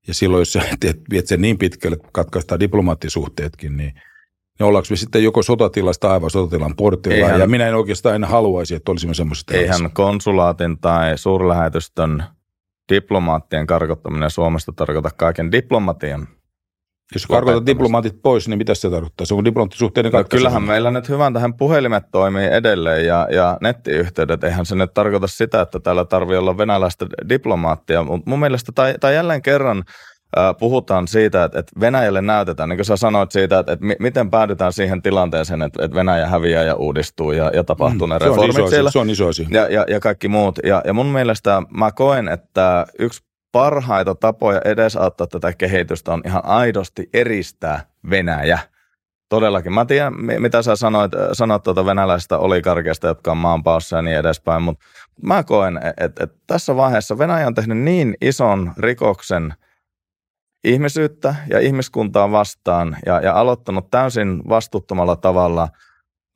Ja 0.06 0.14
silloin, 0.14 0.40
jos 0.40 0.52
sä 0.52 0.62
teet, 0.80 1.00
viet 1.10 1.26
sen 1.26 1.40
niin 1.40 1.58
pitkälle, 1.58 1.94
että 1.94 2.08
katkaistaan 2.12 2.60
diplomaattisuhteetkin, 2.60 3.76
niin 3.76 3.92
niin 4.58 4.66
ollaanko 4.66 4.86
me 4.90 4.96
sitten 4.96 5.24
joko 5.24 5.42
sotatilasta 5.42 6.12
aivan 6.12 6.30
sotatilan 6.30 6.76
portilla, 6.76 7.16
eihän, 7.16 7.40
ja 7.40 7.46
minä 7.46 7.68
en 7.68 7.74
oikeastaan 7.74 8.12
aina 8.12 8.26
haluaisi, 8.26 8.74
että 8.74 8.92
olisimme 8.92 9.14
semmoisessa 9.14 9.54
Eihän 9.54 9.90
konsulaatin 9.92 10.78
tai 10.78 11.18
suurlähetystön 11.18 12.24
diplomaattien 12.88 13.66
karkottaminen 13.66 14.30
Suomesta 14.30 14.72
tarkoita 14.76 15.10
kaiken 15.16 15.52
diplomatian. 15.52 16.28
Jos 17.14 17.26
karkotat 17.26 17.66
diplomaatit 17.66 18.22
pois, 18.22 18.48
niin 18.48 18.58
mitä 18.58 18.74
se 18.74 18.90
tarkoittaa? 18.90 19.26
Se 19.26 19.34
on 19.34 19.44
diplomaattisuhteiden 19.44 20.12
no, 20.12 20.24
Kyllähän 20.24 20.62
meillä 20.62 20.90
nyt 20.90 21.08
hyvän 21.08 21.32
tähän 21.32 21.54
puhelimet 21.54 22.04
toimii 22.12 22.46
edelleen 22.46 23.06
ja, 23.06 23.28
ja 23.30 23.58
nettiyhteydet. 23.60 24.44
Eihän 24.44 24.66
se 24.66 24.74
nyt 24.74 24.94
tarkoita 24.94 25.26
sitä, 25.26 25.60
että 25.60 25.80
täällä 25.80 26.04
tarvii 26.04 26.36
olla 26.36 26.58
venäläistä 26.58 27.06
diplomaattia. 27.28 28.02
Mutta 28.02 28.30
mun 28.30 28.40
mielestä, 28.40 28.72
tai, 28.74 28.94
tai 29.00 29.14
jälleen 29.14 29.42
kerran, 29.42 29.84
puhutaan 30.58 31.08
siitä, 31.08 31.44
että, 31.44 31.62
Venäjälle 31.80 32.22
näytetään, 32.22 32.68
niin 32.68 32.76
kuin 32.76 32.84
sä 32.84 32.96
sanoit 32.96 33.32
siitä, 33.32 33.58
että, 33.58 33.76
miten 33.98 34.30
päädytään 34.30 34.72
siihen 34.72 35.02
tilanteeseen, 35.02 35.62
että, 35.62 35.94
Venäjä 35.94 36.26
häviää 36.26 36.62
ja 36.62 36.74
uudistuu 36.74 37.32
ja, 37.32 37.50
ja 37.54 37.64
tapahtuu 37.64 38.06
mm, 38.06 38.12
ne 38.12 38.18
reformit 38.18 38.54
se 38.54 38.60
on 38.60 38.66
iso 38.66 38.70
siellä. 38.70 38.90
Se 38.90 38.98
on 38.98 39.10
iso 39.10 39.28
asia. 39.28 39.48
Ja, 39.50 39.68
ja, 39.68 39.84
ja 39.88 40.00
kaikki 40.00 40.28
muut. 40.28 40.58
Ja, 40.64 40.82
ja 40.84 40.92
mun 40.92 41.06
mielestä 41.06 41.62
mä 41.70 41.92
koen, 41.92 42.28
että 42.28 42.86
yksi 42.98 43.22
parhaita 43.52 44.14
tapoja 44.14 44.60
edesauttaa 44.64 45.26
tätä 45.26 45.52
kehitystä 45.52 46.12
on 46.12 46.22
ihan 46.26 46.44
aidosti 46.44 47.08
eristää 47.14 47.80
Venäjä. 48.10 48.58
Todellakin. 49.28 49.72
Mä 49.72 49.84
tiedän, 49.84 50.14
mitä 50.38 50.62
sä 50.62 50.76
sanoit, 50.76 51.12
sanoit 51.32 51.62
tuota 51.62 51.86
venäläisestä 51.86 52.38
olikarkeista, 52.38 53.06
jotka 53.06 53.30
on 53.30 53.36
maanpaossa 53.36 53.96
ja 53.96 54.02
niin 54.02 54.16
edespäin, 54.16 54.62
mutta 54.62 54.84
mä 55.22 55.42
koen, 55.42 55.76
että, 55.76 56.24
että 56.24 56.38
tässä 56.46 56.76
vaiheessa 56.76 57.18
Venäjä 57.18 57.46
on 57.46 57.54
tehnyt 57.54 57.78
niin 57.78 58.14
ison 58.20 58.72
rikoksen– 58.78 59.54
ihmisyyttä 60.64 61.34
ja 61.50 61.60
ihmiskuntaa 61.60 62.30
vastaan 62.30 62.96
ja, 63.06 63.20
ja 63.20 63.34
aloittanut 63.34 63.90
täysin 63.90 64.42
vastuuttomalla 64.48 65.16
tavalla 65.16 65.68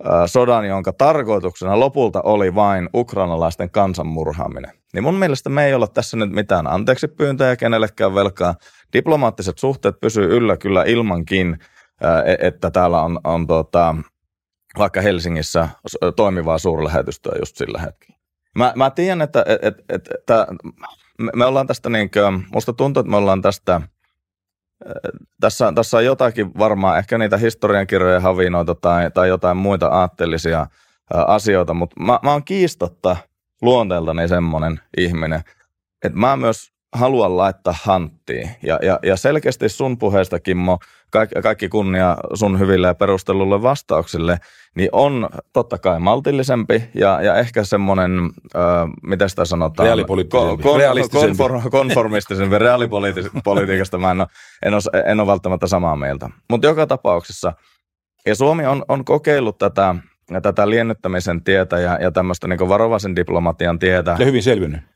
ä, 0.07 0.27
sodan, 0.27 0.68
jonka 0.68 0.93
tarkoituksena 0.93 1.81
lopulta 1.81 2.20
oli 2.23 2.55
vain 2.55 2.89
ukrainalaisten 2.95 3.70
kansanmurhaaminen. 3.70 4.73
Niin 4.93 5.03
mun 5.03 5.14
mielestä 5.14 5.51
me 5.51 5.66
ei 5.66 5.75
olla 5.75 5.87
tässä 5.87 6.16
nyt 6.16 6.31
mitään 6.31 6.66
anteeksi 6.66 7.09
pyyntöjä 7.09 7.57
kenellekään 7.57 8.14
velkaa. 8.14 8.55
Diplomaattiset 8.93 9.59
suhteet 9.59 10.01
pysyy 10.01 10.37
yllä 10.37 10.57
kyllä 10.57 10.85
ilmankin, 10.85 11.59
ä, 12.05 12.23
e, 12.23 12.37
että 12.41 12.70
täällä 12.70 13.03
on, 13.03 13.20
on 13.25 13.47
tota, 13.47 13.97
vaikka 14.79 15.01
Helsingissä 15.01 15.68
toimivaa 16.16 16.59
suurlähetystöä 16.59 17.37
just 17.41 17.57
sillä 17.57 17.79
hetkellä. 17.79 18.18
Mä, 18.57 18.73
mä 18.77 18.91
tiedän, 18.91 19.23
että 19.23 19.45
et, 19.49 19.62
et, 19.62 19.75
et, 19.89 20.09
et, 20.11 20.49
me, 21.18 21.31
me 21.37 21.45
ollaan 21.45 21.66
tästä, 21.66 21.91
niin 21.91 22.11
kuin, 22.11 22.45
musta 22.53 22.73
tuntuu, 22.73 23.01
että 23.01 23.11
me 23.11 23.16
ollaan 23.16 23.43
tästä– 23.43 23.81
tässä, 25.41 25.72
tässä 25.74 25.97
on 25.97 26.05
jotakin 26.05 26.59
varmaan, 26.59 26.99
ehkä 26.99 27.18
niitä 27.18 27.37
historiankirjojen 27.37 28.22
havinoita 28.22 28.74
tai, 28.74 29.11
tai 29.11 29.28
jotain 29.28 29.57
muita 29.57 29.87
aatteellisia 29.87 30.66
asioita, 31.11 31.74
mutta 31.74 32.01
mä, 32.01 32.18
mä 32.22 32.33
oon 32.33 32.45
kiistatta 32.45 33.16
luonteeltani 33.62 34.28
semmoinen 34.28 34.80
ihminen, 34.97 35.41
että 36.05 36.18
mä 36.18 36.37
myös 36.37 36.72
haluan 36.93 37.36
laittaa 37.36 37.74
hanttiin. 37.82 38.51
Ja, 38.62 38.78
ja, 38.82 38.99
ja 39.03 39.16
selkeästi 39.16 39.68
sun 39.68 39.99
puheesta, 39.99 40.40
Kimmo, 40.40 40.78
kaikki, 41.11 41.34
kaikki 41.43 41.68
kunnia 41.68 42.16
sun 42.34 42.59
hyville 42.59 42.86
ja 42.86 42.95
perustellulle 42.95 43.62
vastauksille, 43.62 44.38
niin 44.76 44.88
on 44.93 45.28
totta 45.53 45.78
kai 45.78 46.01
maltillisempi 46.01 46.82
ja, 46.95 47.22
ja 47.22 47.36
ehkä 47.36 47.64
semmoinen, 47.64 48.30
äh, 48.57 48.62
miten 49.03 49.30
sitä 49.30 49.45
sanotaan? 49.45 49.86
Reaalipoliittisempi. 49.86 50.62
Kon, 50.62 50.80
konfor, 51.11 51.70
konformistisempi. 51.70 52.59
Reaalipolitiikasta 52.59 53.99
mä 53.99 54.11
en 54.11 54.20
ole, 54.20 54.28
en 54.62 54.74
ole, 54.74 55.03
en 55.07 55.20
ole 55.20 55.26
välttämättä 55.26 55.66
samaa 55.66 55.97
mieltä. 55.97 56.30
Mutta 56.51 56.66
joka 56.66 56.86
tapauksessa, 56.86 57.53
ja 58.26 58.34
Suomi 58.34 58.66
on, 58.66 58.84
on 58.88 59.05
kokeillut 59.05 59.59
tätä, 59.59 59.95
tätä 60.43 60.70
liennyttämisen 60.70 61.45
tietä 61.45 61.78
ja, 61.78 61.99
ja 62.01 62.11
tämmöistä 62.11 62.49
niin 62.49 62.68
varovaisen 62.68 63.16
diplomatian 63.16 63.78
tietä. 63.78 64.16
Ja 64.18 64.26
hyvin 64.26 64.43
selvinnyt. 64.43 64.91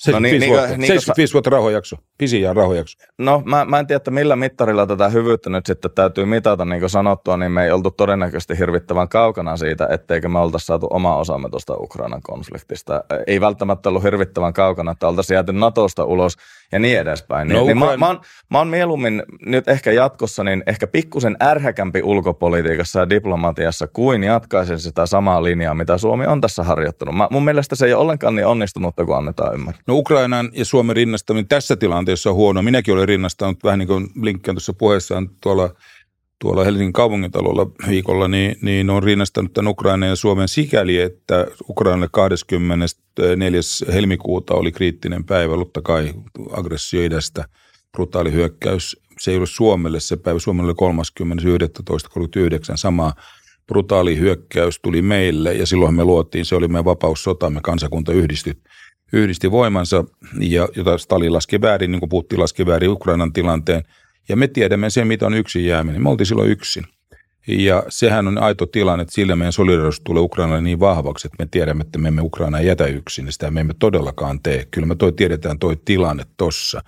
75, 0.00 0.38
no 0.38 0.40
niin, 0.40 0.58
vuotta, 0.58 0.76
niin, 0.76 0.86
75 0.86 1.30
niin, 1.30 1.32
vuotta 1.32 1.50
rauhanjakso, 1.50 1.96
pisin 2.18 2.56
rauhanjakso. 2.56 2.98
No 3.18 3.42
mä, 3.44 3.64
mä 3.64 3.78
en 3.78 3.86
tiedä, 3.86 3.96
että 3.96 4.10
millä 4.10 4.36
mittarilla 4.36 4.86
tätä 4.86 5.08
hyvyyttä 5.08 5.50
nyt 5.50 5.66
sitten 5.66 5.90
täytyy 5.94 6.24
mitata, 6.24 6.64
niin 6.64 6.80
kuin 6.80 6.90
sanottua, 6.90 7.36
niin 7.36 7.52
me 7.52 7.64
ei 7.64 7.70
oltu 7.70 7.90
todennäköisesti 7.90 8.58
hirvittävän 8.58 9.08
kaukana 9.08 9.56
siitä, 9.56 9.88
etteikö 9.90 10.28
me 10.28 10.38
oltaisi 10.38 10.66
saatu 10.66 10.86
oma 10.90 11.16
osamme 11.16 11.48
tuosta 11.50 11.74
Ukrainan 11.76 12.22
konfliktista. 12.22 13.04
Ei 13.26 13.40
välttämättä 13.40 13.88
ollut 13.88 14.02
hirvittävän 14.02 14.52
kaukana, 14.52 14.92
että 14.92 15.08
oltaisiin 15.08 15.34
jääty 15.34 15.52
Natosta 15.52 16.04
ulos 16.04 16.36
ja 16.72 16.78
niin 16.78 16.98
edespäin. 16.98 17.48
No, 17.48 17.54
niin, 17.54 17.66
niin 17.66 17.78
mä, 17.78 17.96
mä, 17.96 18.06
oon, 18.06 18.20
mä 18.50 18.58
oon 18.58 18.68
mieluummin 18.68 19.22
nyt 19.46 19.68
ehkä 19.68 19.92
jatkossa 19.92 20.44
niin 20.44 20.62
ehkä 20.66 20.86
pikkusen 20.86 21.36
ärhäkämpi 21.42 22.02
ulkopolitiikassa 22.02 23.00
ja 23.00 23.10
diplomatiassa 23.10 23.86
kuin 23.86 24.24
jatkaisin 24.24 24.78
sitä 24.78 25.06
samaa 25.06 25.44
linjaa, 25.44 25.74
mitä 25.74 25.98
Suomi 25.98 26.26
on 26.26 26.40
tässä 26.40 26.62
harjoittanut. 26.62 27.16
Mä, 27.16 27.28
mun 27.30 27.44
mielestä 27.44 27.76
se 27.76 27.86
ei 27.86 27.92
ole 27.92 28.02
ollenkaan 28.02 28.34
niin 28.34 28.46
onnistunut, 28.46 28.94
kun 29.06 29.16
annetaan 29.16 29.54
ymmärtää. 29.54 29.82
No 29.86 29.94
Ukrainan 29.94 30.50
ja 30.52 30.64
Suomen 30.64 30.96
rinnastaminen 30.96 31.48
tässä 31.48 31.76
tilanteessa 31.76 32.30
on 32.30 32.36
huono. 32.36 32.62
Minäkin 32.62 32.94
olen 32.94 33.08
rinnastanut 33.08 33.64
vähän 33.64 33.78
niin 33.78 33.88
kuin 33.88 34.40
tuossa 34.42 34.72
puheessaan 34.72 35.30
tuolla 35.40 35.70
tuolla 36.40 36.64
Helsingin 36.64 36.92
kaupungintalolla 36.92 37.66
viikolla, 37.88 38.28
niin, 38.28 38.56
niin 38.62 38.90
on 38.90 39.02
rinnastanut 39.02 39.52
tämän 39.52 39.70
Ukrainan 39.70 40.08
ja 40.08 40.16
Suomen 40.16 40.48
sikäli, 40.48 40.98
että 40.98 41.46
Ukrainalle 41.68 42.08
24. 42.12 43.60
helmikuuta 43.92 44.54
oli 44.54 44.72
kriittinen 44.72 45.24
päivä, 45.24 45.56
mutta 45.56 45.82
kai 45.82 46.14
aggressio 46.52 47.02
idästä, 47.02 47.44
brutaali 47.92 48.32
hyökkäys. 48.32 48.96
Se 49.18 49.30
ei 49.30 49.36
ollut 49.36 49.50
Suomelle 49.50 50.00
se 50.00 50.16
päivä, 50.16 50.38
Suomelle 50.38 50.74
oli 50.80 50.92
30.11.39 52.70 52.76
sama 52.76 53.12
brutaali 53.66 54.18
hyökkäys 54.18 54.80
tuli 54.82 55.02
meille 55.02 55.54
ja 55.54 55.66
silloin 55.66 55.94
me 55.94 56.04
luotiin, 56.04 56.44
se 56.44 56.54
oli 56.54 56.68
meidän 56.68 56.84
vapaussotamme, 56.84 57.60
kansakunta 57.62 58.12
yhdisti, 58.12 58.52
yhdisti 59.12 59.50
voimansa, 59.50 60.04
ja, 60.40 60.68
jota 60.76 60.98
Stalin 60.98 61.32
laski 61.32 61.60
väärin, 61.60 61.90
niin 61.90 62.00
kuin 62.00 62.10
puhuttiin 62.10 62.40
laski 62.40 62.66
väärin 62.66 62.90
Ukrainan 62.90 63.32
tilanteen– 63.32 63.82
ja 64.28 64.36
me 64.36 64.48
tiedämme 64.48 64.90
sen, 64.90 65.06
mitä 65.06 65.26
on 65.26 65.34
yksin 65.34 65.66
jääminen. 65.66 66.02
Me 66.02 66.08
oltiin 66.08 66.26
silloin 66.26 66.50
yksin. 66.50 66.84
Ja 67.48 67.82
sehän 67.88 68.28
on 68.28 68.38
aito 68.38 68.66
tilanne, 68.66 69.02
että 69.02 69.14
sillä 69.14 69.36
meidän 69.36 69.52
solidarisuus 69.52 70.00
tulee 70.00 70.22
Ukrainalle 70.22 70.60
niin 70.60 70.80
vahvaksi, 70.80 71.26
että 71.26 71.44
me 71.44 71.48
tiedämme, 71.50 71.82
että 71.82 71.98
me 71.98 72.08
emme 72.08 72.22
Ukraina 72.22 72.60
jätä 72.60 72.86
yksin. 72.86 73.26
Ja 73.26 73.32
sitä 73.32 73.50
me 73.50 73.60
emme 73.60 73.74
todellakaan 73.78 74.40
tee. 74.42 74.66
Kyllä 74.70 74.86
me 74.86 74.94
toi 74.94 75.12
tiedetään 75.12 75.58
toi 75.58 75.76
tilanne 75.84 76.24
tossa. 76.36 76.82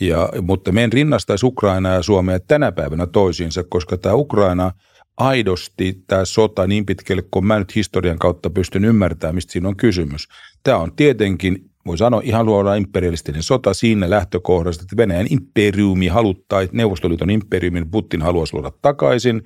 Ja, 0.00 0.28
mutta 0.42 0.72
meidän 0.72 0.92
rinnastaisi 0.92 1.46
Ukraina 1.46 1.94
ja 1.94 2.02
Suomea 2.02 2.40
tänä 2.40 2.72
päivänä 2.72 3.06
toisiinsa, 3.06 3.64
koska 3.68 3.96
tämä 3.96 4.14
Ukraina 4.14 4.72
aidosti, 5.16 6.02
tämä 6.06 6.24
sota 6.24 6.66
niin 6.66 6.86
pitkälle, 6.86 7.22
kun 7.30 7.46
mä 7.46 7.58
nyt 7.58 7.74
historian 7.74 8.18
kautta 8.18 8.50
pystyn 8.50 8.84
ymmärtämään, 8.84 9.34
mistä 9.34 9.52
siinä 9.52 9.68
on 9.68 9.76
kysymys. 9.76 10.28
Tämä 10.62 10.78
on 10.78 10.92
tietenkin 10.96 11.70
voi 11.86 11.98
sanoa 11.98 12.20
ihan 12.24 12.46
luoda 12.46 12.74
imperialistinen 12.74 13.42
sota 13.42 13.74
siinä 13.74 14.10
lähtökohdassa, 14.10 14.82
että 14.82 14.96
Venäjän 14.96 15.26
imperiumi 15.30 16.06
haluttaa, 16.06 16.60
Neuvostoliiton 16.72 17.30
imperiumin 17.30 17.90
Putin 17.90 18.22
haluaisi 18.22 18.54
luoda 18.54 18.72
takaisin. 18.82 19.42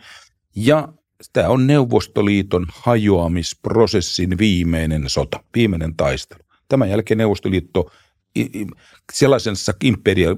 Ja 0.56 0.88
tämä 1.32 1.48
on 1.48 1.66
Neuvostoliiton 1.66 2.66
hajoamisprosessin 2.68 4.38
viimeinen 4.38 5.08
sota, 5.08 5.40
viimeinen 5.54 5.96
taistelu. 5.96 6.40
Tämän 6.68 6.90
jälkeen 6.90 7.18
Neuvostoliitto 7.18 7.90
sellaisessa 9.12 9.74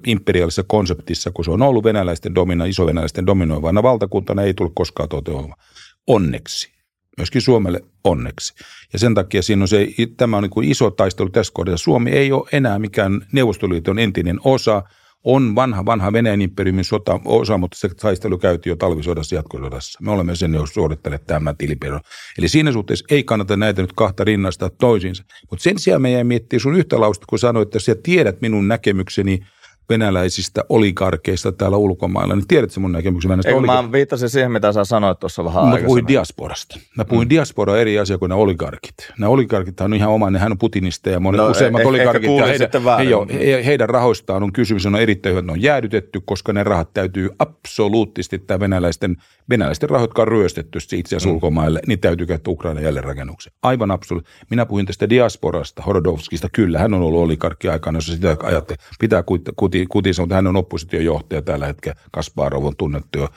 imperiaalisessa 0.07 0.63
konseptissa, 0.63 1.31
kun 1.31 1.45
se 1.45 1.51
on 1.51 1.63
ollut 1.63 1.85
venäläisten 1.85 2.35
domina, 2.35 2.65
iso-venäläisten 2.65 3.27
dominoivana 3.27 3.83
valtakuntana, 3.83 4.43
ei 4.43 4.55
tule 4.55 4.71
koskaan 4.75 5.09
toteutumaan. 5.09 5.61
Onneksi 6.07 6.72
myöskin 7.19 7.43
Suomelle 7.43 7.81
onneksi. 8.05 8.55
Ja 8.93 8.99
sen 8.99 9.15
takia 9.15 9.43
siinä 9.43 9.63
on 9.63 9.69
se, 9.69 9.89
tämä 10.17 10.37
on 10.37 10.43
niin 10.43 10.51
kuin 10.51 10.71
iso 10.71 10.91
taistelu 10.91 11.31
tässä 11.31 11.53
kohdassa. 11.55 11.85
Suomi 11.85 12.11
ei 12.11 12.33
ole 12.33 12.49
enää 12.53 12.79
mikään 12.79 13.27
Neuvostoliiton 13.33 13.99
entinen 13.99 14.41
osa, 14.45 14.83
on 15.25 15.55
vanha, 15.55 15.85
vanha 15.87 16.13
Venäjän 16.13 16.43
imperiumin 16.43 16.85
sota 16.85 17.21
osa, 17.25 17.59
mutta 17.59 17.79
se 17.79 17.89
taistelu 17.89 18.39
käytiin 18.39 18.71
jo 18.71 18.77
talvisodassa 18.77 19.35
jatkosodassa. 19.35 19.99
Me 20.03 20.11
olemme 20.11 20.37
sen 20.37 20.55
jo 20.55 20.67
suorittaneet 20.67 21.27
tämän 21.27 21.57
tilipedon. 21.57 22.01
Eli 22.39 22.49
siinä 22.49 22.73
suhteessa 22.73 23.05
ei 23.11 23.25
kannata 23.25 23.57
näitä 23.57 23.83
nyt 23.83 23.93
kahta 23.93 24.25
rinnastaa 24.25 24.71
toisiinsa. 24.71 25.25
Mutta 25.51 25.63
sen 25.63 25.79
sijaan 25.79 26.03
meidän 26.03 26.27
miettii 26.27 26.61
sun 26.61 26.77
yhtä 26.77 27.01
lausta, 27.01 27.27
kun 27.29 27.39
sanoit, 27.39 27.67
että 27.67 27.79
sä 27.79 27.95
tiedät 28.03 28.41
minun 28.41 28.69
näkemykseni– 28.69 29.39
venäläisistä 29.89 30.65
oligarkeista 30.69 31.53
täällä 31.53 31.77
ulkomailla, 31.77 32.35
niin 32.35 32.47
tiedätkö 32.49 32.81
mun 32.81 32.93
näkemyksen 32.93 33.29
venäläisistä 33.29 33.57
oligarkeista? 33.57 33.83
Mä 33.83 33.93
viittasin 33.93 34.29
siihen, 34.29 34.53
mitä 34.53 34.73
sä 34.73 34.85
sanoit 34.85 35.19
tuossa 35.19 35.45
vähän 35.45 35.69
Mä 35.69 35.79
puhuin 35.79 36.07
diasporasta. 36.07 36.79
Mä 36.97 37.05
puhuin 37.05 37.27
mm. 37.27 37.31
diaspora 37.31 37.77
eri 37.77 37.99
asia 37.99 38.19
kuin 38.19 38.29
ne 38.29 38.35
oligarkit. 38.35 38.95
Nämä 39.19 39.31
oligarkit 39.31 39.81
on 39.81 39.95
ihan 39.95 40.11
oma, 40.11 40.31
nehän 40.31 40.53
on 40.53 40.59
putinista 40.59 41.11
ja 41.11 41.21
monet 41.21 41.39
no, 41.39 41.51
useimmat 41.51 41.81
eh, 41.81 41.87
oligarkit. 41.87 42.31
Ja 42.39 42.47
heidän, 42.47 42.71
he, 42.99 43.05
jo, 43.05 43.27
he, 43.33 43.65
heidän 43.67 43.89
rahoistaan 43.89 44.43
on 44.43 44.53
kysymys, 44.53 44.87
on 44.87 44.97
erittäin 44.97 45.35
hyvä, 45.35 45.47
ne 45.47 45.53
on 45.53 45.63
jäädytetty, 45.63 46.21
koska 46.25 46.53
ne 46.53 46.65
rahat 46.65 46.93
täytyy 46.95 47.31
absoluuttisesti 47.39 48.39
tämä 48.39 48.61
venäläisten, 48.61 49.17
venäläisten 49.51 49.91
rahoit, 49.91 50.09
jotka 50.09 50.23
on 50.23 50.29
ryöstetty 50.29 50.79
itse 50.79 51.17
asiassa 51.17 51.29
mm. 51.29 51.35
ulkomaille, 51.35 51.81
niin 51.87 52.01
täytyy 52.01 52.27
käyttää 52.27 52.53
Ukraina 52.53 52.81
jälleenrakennukseen. 52.81 53.57
Aivan 53.63 53.91
absoluuttisesti. 53.91 54.47
Minä 54.51 54.67
puhuin 54.67 54.87
tästä 54.87 55.09
diasporasta, 55.09 55.83
Horodovskista, 55.83 56.49
kyllä, 56.53 56.79
hän 56.79 56.95
on 56.95 57.03
ollut 57.03 57.21
oligarkki 57.21 57.69
aikana, 57.69 57.97
jos 57.97 58.07
sitä 58.07 58.37
ajattelee. 58.43 58.85
Pitää 59.01 59.23
kuti, 59.57 59.82
kuti 59.89 60.15
sanoo, 60.15 60.25
että 60.25 60.35
hän 60.35 60.47
on 60.47 60.57
oppositiojohtaja 60.57 61.43
tällä 61.43 61.67
hetkellä. 61.67 62.01
Kasparov 62.13 62.65
on 62.65 62.77
tunnettu 62.77 63.19
jo, 63.19 63.29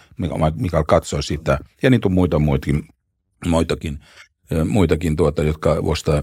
Mikael 0.56 0.84
katsoi 0.84 1.24
sitä. 1.24 1.60
Ja 1.84 1.90
niitä 1.90 2.08
on 2.08 2.14
muita 2.14 2.40
muitakin, 2.40 2.84
muitakin 3.48 4.00
muitakin, 4.70 5.16
tuota, 5.16 5.44
jotka 5.44 5.84
vuostaa 5.84 6.22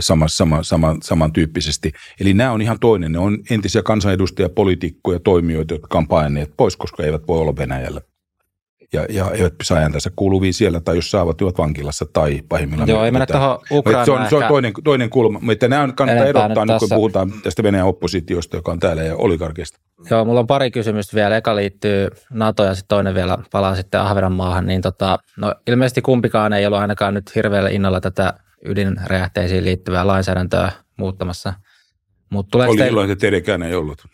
sama, 0.00 0.28
sama, 0.28 0.62
sama, 0.62 0.96
samantyyppisesti. 1.02 1.92
Eli 2.20 2.34
nämä 2.34 2.52
on 2.52 2.62
ihan 2.62 2.78
toinen. 2.78 3.12
Ne 3.12 3.18
on 3.18 3.38
entisiä 3.50 3.82
kansanedustajia, 3.82 4.48
poliitikkoja, 4.48 5.20
toimijoita, 5.20 5.74
jotka 5.74 5.98
on 5.98 6.08
paineet 6.08 6.52
pois, 6.56 6.76
koska 6.76 7.02
eivät 7.02 7.28
voi 7.28 7.38
olla 7.38 7.56
Venäjällä 7.56 8.00
ja, 8.92 9.06
ja 9.08 9.30
eivät 9.30 9.54
saa 9.62 9.78
ääntänsä 9.78 10.10
kuuluvia 10.16 10.52
siellä, 10.52 10.80
tai 10.80 10.96
jos 10.96 11.10
saavat, 11.10 11.42
ovat 11.42 11.58
vankilassa 11.58 12.06
tai 12.12 12.42
pahimmillaan. 12.48 12.88
Joo, 12.88 13.04
ei 13.04 13.10
mennä 13.10 13.26
Ukrainaan. 13.70 14.06
Se 14.06 14.12
on, 14.12 14.26
se 14.28 14.36
on 14.36 14.44
toinen, 14.48 14.72
toinen 14.84 15.10
kulma, 15.10 15.38
mutta 15.42 15.68
nämä 15.68 15.92
kannattaa 15.92 16.26
erottaa 16.26 16.66
nyt, 16.66 16.78
kun 16.78 16.88
puhutaan 16.94 17.32
tästä 17.42 17.62
Venäjän 17.62 17.86
oppositiosta, 17.86 18.56
joka 18.56 18.72
on 18.72 18.80
täällä, 18.80 19.02
ja 19.02 19.16
oligarkista. 19.16 19.78
Joo, 20.10 20.24
mulla 20.24 20.40
on 20.40 20.46
pari 20.46 20.70
kysymystä 20.70 21.14
vielä. 21.14 21.36
Eka 21.36 21.56
liittyy 21.56 22.08
NATO 22.30 22.64
ja 22.64 22.74
sitten 22.74 22.88
toinen 22.88 23.14
vielä 23.14 23.38
palaa 23.52 23.76
sitten 23.76 24.00
Ahvenanmaahan. 24.00 24.66
Niin 24.66 24.82
tota, 24.82 25.18
no, 25.36 25.54
ilmeisesti 25.66 26.02
kumpikaan 26.02 26.52
ei 26.52 26.66
ollut 26.66 26.80
ainakaan 26.80 27.14
nyt 27.14 27.34
hirveällä 27.34 27.70
innolla 27.70 28.00
tätä 28.00 28.34
ydinräjähteisiin 28.64 29.64
liittyvää 29.64 30.06
lainsäädäntöä 30.06 30.72
muuttamassa. 30.98 31.52
Mut 32.30 32.54
Oli 32.54 32.76
teille... 32.76 33.02
että 33.04 33.16
teidänkään 33.16 33.62
ei 33.62 33.74
ollut. 33.74 34.04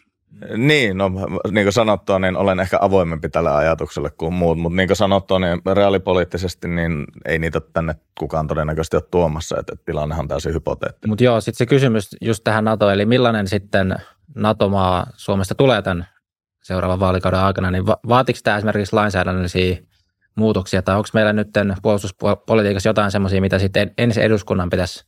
Niin, 0.57 0.99
no 0.99 1.11
niin 1.51 1.65
kuin 1.65 1.73
sanottua, 1.73 2.19
niin 2.19 2.37
olen 2.37 2.61
ehkä 2.61 2.79
avoimempi 2.81 3.29
tälle 3.29 3.51
ajatukselle 3.51 4.11
kuin 4.11 4.35
muut, 4.35 4.59
mutta 4.59 4.77
niin 4.77 4.89
kuin 4.89 4.97
sanottua, 4.97 5.39
niin 5.39 5.63
reaalipoliittisesti 5.75 6.69
niin 6.69 7.05
ei 7.25 7.39
niitä 7.39 7.61
tänne 7.73 7.95
kukaan 8.19 8.47
todennäköisesti 8.47 8.97
ole 8.97 9.05
tuomassa, 9.11 9.57
että 9.61 9.77
tilannehan 9.85 10.25
on 10.25 10.29
täysin 10.29 10.55
hypoteettinen. 10.55 11.11
Mutta 11.11 11.25
joo, 11.25 11.41
sitten 11.41 11.59
se 11.59 11.67
kysymys 11.67 12.17
just 12.21 12.45
tähän 12.45 12.65
NATO, 12.65 12.91
eli 12.91 13.07
millainen 13.07 13.49
sitten 13.49 13.97
NATO-maa 14.35 15.07
Suomesta 15.17 15.55
tulee 15.55 15.83
tämän 15.83 16.09
seuraavan 16.63 17.01
vaalikauden 17.01 17.41
aikana, 17.41 17.71
niin 17.71 17.87
va- 17.87 18.01
vaatiko 18.09 18.39
tämä 18.45 18.57
esimerkiksi 18.57 18.97
lainsäädännöllisiä 18.97 19.77
muutoksia, 20.35 20.83
tai 20.83 20.97
onko 20.97 21.09
meillä 21.13 21.33
nyt 21.33 21.49
puolustuspolitiikassa 21.83 22.89
jotain 22.89 23.11
semmoisia, 23.11 23.41
mitä 23.41 23.59
sitten 23.59 23.91
ensin 23.99 24.23
eduskunnan 24.23 24.71
pitäisi 24.71 25.07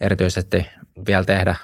erityisesti 0.00 0.66
vielä 1.06 1.24
tehdä 1.24 1.56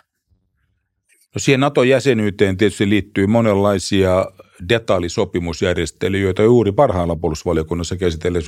No 1.34 1.38
siihen 1.38 1.60
NATO-jäsenyyteen 1.60 2.56
tietysti 2.56 2.88
liittyy 2.88 3.26
monenlaisia 3.26 4.26
detaljisopimusjärjestelyjä, 4.68 6.24
joita 6.24 6.42
juuri 6.42 6.72
parhailla 6.72 7.16
puolustusvaliokunnassa 7.16 7.96
käsitellään 7.96 8.44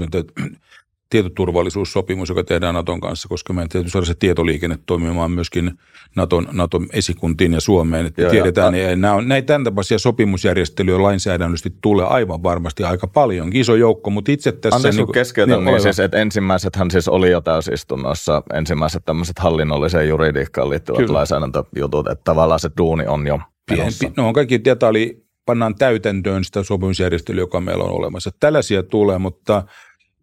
tietoturvallisuussopimus, 1.13 2.29
joka 2.29 2.45
tehdään 2.45 2.75
Naton 2.75 3.01
kanssa, 3.01 3.29
koska 3.29 3.53
meidän 3.53 3.69
täytyy 3.69 3.91
saada 3.91 4.07
se 4.07 4.15
tietoliikenne 4.15 4.79
toimimaan 4.87 5.31
myöskin 5.31 5.73
Naton, 6.17 6.49
Naton 6.53 6.87
esikuntiin 6.93 7.53
ja 7.53 7.61
Suomeen. 7.61 8.07
Että 8.07 8.23
joo, 8.23 8.31
tiedetään, 8.31 8.75
ja, 8.75 8.97
nämä 8.97 9.15
on, 9.15 9.29
näitä 9.29 9.47
tämän 9.47 9.65
tapaisia 9.65 9.99
sopimusjärjestelyjä 9.99 11.03
lainsäädännöllisesti 11.03 11.77
tulee 11.81 12.07
aivan 12.07 12.43
varmasti 12.43 12.85
aika 12.85 13.07
paljon. 13.07 13.51
Iso 13.55 13.75
joukko, 13.75 14.11
mutta 14.11 14.33
itse 14.33 14.53
tässä... 14.53 14.77
Anteeksi 14.77 15.01
niin, 15.01 15.13
keskeytän, 15.13 15.59
niin, 15.59 15.65
niin 15.65 15.81
siis, 15.81 16.01
että 16.01 16.19
ensimmäisethän 16.19 16.91
siis 16.91 17.09
oli 17.09 17.31
jo 17.31 17.41
täysistunnossa 17.41 18.43
ensimmäiset 18.55 19.05
tämmöiset 19.05 19.39
hallinnolliseen 19.39 20.09
juridiikkaan 20.09 20.71
liittyvät 20.71 20.99
Kyllä. 20.99 21.13
lainsäädäntöjutut, 21.13 22.09
että 22.09 22.25
tavallaan 22.25 22.61
se 22.61 22.71
duuni 22.79 23.07
on 23.07 23.27
jo 23.27 23.39
menossa. 23.71 24.11
No 24.17 24.29
on 24.29 24.33
kaikki 24.33 24.65
detalji, 24.65 25.27
pannaan 25.47 25.75
täytäntöön 25.75 26.45
sitä 26.45 26.63
sopimusjärjestelyä, 26.63 27.43
joka 27.43 27.61
meillä 27.61 27.85
on 27.85 27.91
olemassa. 27.91 28.31
Tällaisia 28.41 28.83
tulee, 28.83 29.19
mutta 29.19 29.63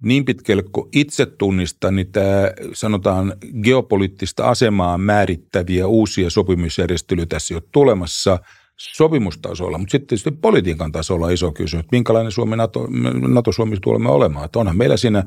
niin 0.04 0.26
pitkälle 0.26 0.64
kuin 0.72 0.90
itse 0.94 1.26
tunnistan, 1.26 1.96
niin 1.96 2.12
tämä 2.12 2.52
sanotaan 2.74 3.34
geopoliittista 3.64 4.50
asemaa 4.50 4.98
määrittäviä 4.98 5.88
uusia 5.88 6.30
sopimusjärjestelyjä 6.30 7.26
tässä 7.26 7.54
jo 7.54 7.62
tulemassa 7.72 8.40
sopimustasolla, 8.78 9.78
mutta 9.78 9.92
sitten 9.92 10.08
tietysti 10.08 10.32
politiikan 10.32 10.92
tasolla 10.92 11.26
on 11.26 11.32
iso 11.32 11.52
kysymys, 11.52 11.84
että 11.84 11.96
minkälainen 11.96 12.32
Suomi 12.32 12.56
NATO, 12.56 12.88
NATO-Suomi 13.28 13.78
tulemme 13.82 14.10
olemaan. 14.10 14.46
Että 14.46 14.60
onhan 14.60 14.78
meillä 14.78 14.98
siinä 14.98 15.24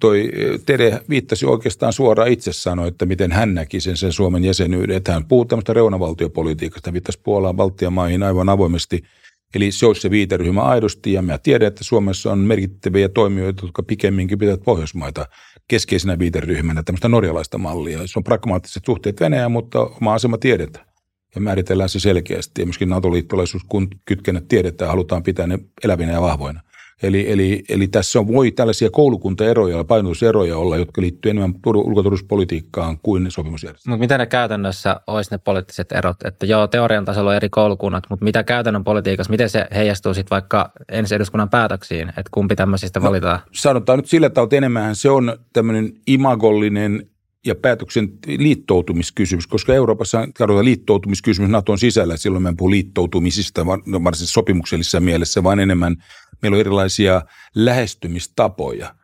toi 0.00 0.30
Tere 0.66 1.00
viittasi 1.08 1.46
oikeastaan 1.46 1.92
suoraan 1.92 2.30
itse 2.30 2.52
sanoi, 2.52 2.88
että 2.88 3.06
miten 3.06 3.32
hän 3.32 3.54
näki 3.54 3.80
sen, 3.80 3.96
sen 3.96 4.12
Suomen 4.12 4.44
jäsenyyden. 4.44 4.96
Että 4.96 5.12
hän 5.12 5.26
puhuu 5.26 5.44
tämmöistä 5.44 5.72
reunavaltiopolitiikasta, 5.72 6.92
viittasi 6.92 7.20
Puolaan, 7.22 7.56
Baltian 7.56 7.92
maihin 7.92 8.22
aivan 8.22 8.48
avoimesti– 8.48 9.02
Eli 9.54 9.72
se 9.72 9.86
olisi 9.86 10.00
se 10.00 10.10
viiteryhmä 10.10 10.62
aidosti, 10.62 11.12
ja 11.12 11.22
mä 11.22 11.38
tiedän, 11.38 11.68
että 11.68 11.84
Suomessa 11.84 12.32
on 12.32 12.38
merkittäviä 12.38 13.08
toimijoita, 13.08 13.64
jotka 13.64 13.82
pikemminkin 13.82 14.38
pitävät 14.38 14.62
Pohjoismaita 14.64 15.26
keskeisenä 15.68 16.18
viiteryhmänä, 16.18 16.82
tämmöistä 16.82 17.08
norjalaista 17.08 17.58
mallia. 17.58 18.06
Se 18.06 18.18
on 18.18 18.24
pragmaattiset 18.24 18.84
suhteet 18.86 19.20
Venäjään, 19.20 19.52
mutta 19.52 19.80
oma 19.80 20.14
asema 20.14 20.38
tiedetään. 20.38 20.86
ja 21.34 21.40
määritellään 21.40 21.88
se 21.88 22.00
selkeästi. 22.00 22.62
Ja 22.62 22.66
myöskin 22.66 22.88
NATO-liittolaisuus, 22.88 23.64
kun 23.68 23.88
kytkennät 24.04 24.48
tiedetään, 24.48 24.90
halutaan 24.90 25.22
pitää 25.22 25.46
ne 25.46 25.58
elävinä 25.84 26.12
ja 26.12 26.20
vahvoina. 26.20 26.60
Eli, 27.02 27.32
eli, 27.32 27.64
eli 27.68 27.88
tässä 27.88 28.20
on, 28.20 28.28
voi 28.28 28.50
tällaisia 28.50 28.90
koulukuntaeroja 28.90 29.76
ja 29.76 29.84
painotuseroja 29.84 30.58
olla, 30.58 30.76
jotka 30.76 31.00
liittyy 31.00 31.30
enemmän 31.30 31.54
ulkoturvallisuuspolitiikkaan 31.66 32.98
kuin 33.02 33.30
sopimusjärjestelmään. 33.30 33.94
Mutta 33.94 34.02
mitä 34.04 34.18
ne 34.18 34.26
käytännössä 34.26 35.00
olisi 35.06 35.30
ne 35.30 35.38
poliittiset 35.38 35.92
erot? 35.92 36.16
Että 36.24 36.46
joo, 36.46 36.66
teorian 36.66 37.04
tasolla 37.04 37.30
on 37.30 37.36
eri 37.36 37.48
koulukunnat, 37.48 38.04
mutta 38.10 38.24
mitä 38.24 38.44
käytännön 38.44 38.84
politiikassa, 38.84 39.30
miten 39.30 39.50
se 39.50 39.66
heijastuu 39.74 40.14
sitten 40.14 40.30
vaikka 40.30 40.70
ensi 40.88 41.14
eduskunnan 41.14 41.50
päätöksiin, 41.50 42.08
että 42.08 42.30
kumpi 42.30 42.56
tämmöisistä 42.56 43.00
no, 43.00 43.06
valitaan? 43.06 43.40
Sanotaan 43.52 43.98
nyt 43.98 44.06
sillä 44.06 44.30
tavalla, 44.30 44.46
että 44.46 44.56
enemmän 44.56 44.96
se 44.96 45.10
on 45.10 45.38
tämmöinen 45.52 45.92
imagollinen 46.06 47.06
ja 47.46 47.54
päätöksen 47.54 48.08
liittoutumiskysymys, 48.26 49.46
koska 49.46 49.74
Euroopassa 49.74 50.26
katsotaan 50.26 50.64
liittoutumiskysymys 50.64 51.50
Naton 51.50 51.78
sisällä, 51.78 52.16
silloin 52.16 52.42
me 52.42 52.54
puhu 52.56 52.70
liittoutumisista 52.70 53.66
no, 53.86 54.04
varsin 54.04 54.26
sopimuksellisessa 54.26 55.00
mielessä, 55.00 55.42
vaan 55.42 55.60
enemmän 55.60 55.96
meillä 56.42 56.56
on 56.56 56.60
erilaisia 56.60 57.22
lähestymistapoja. 57.54 58.94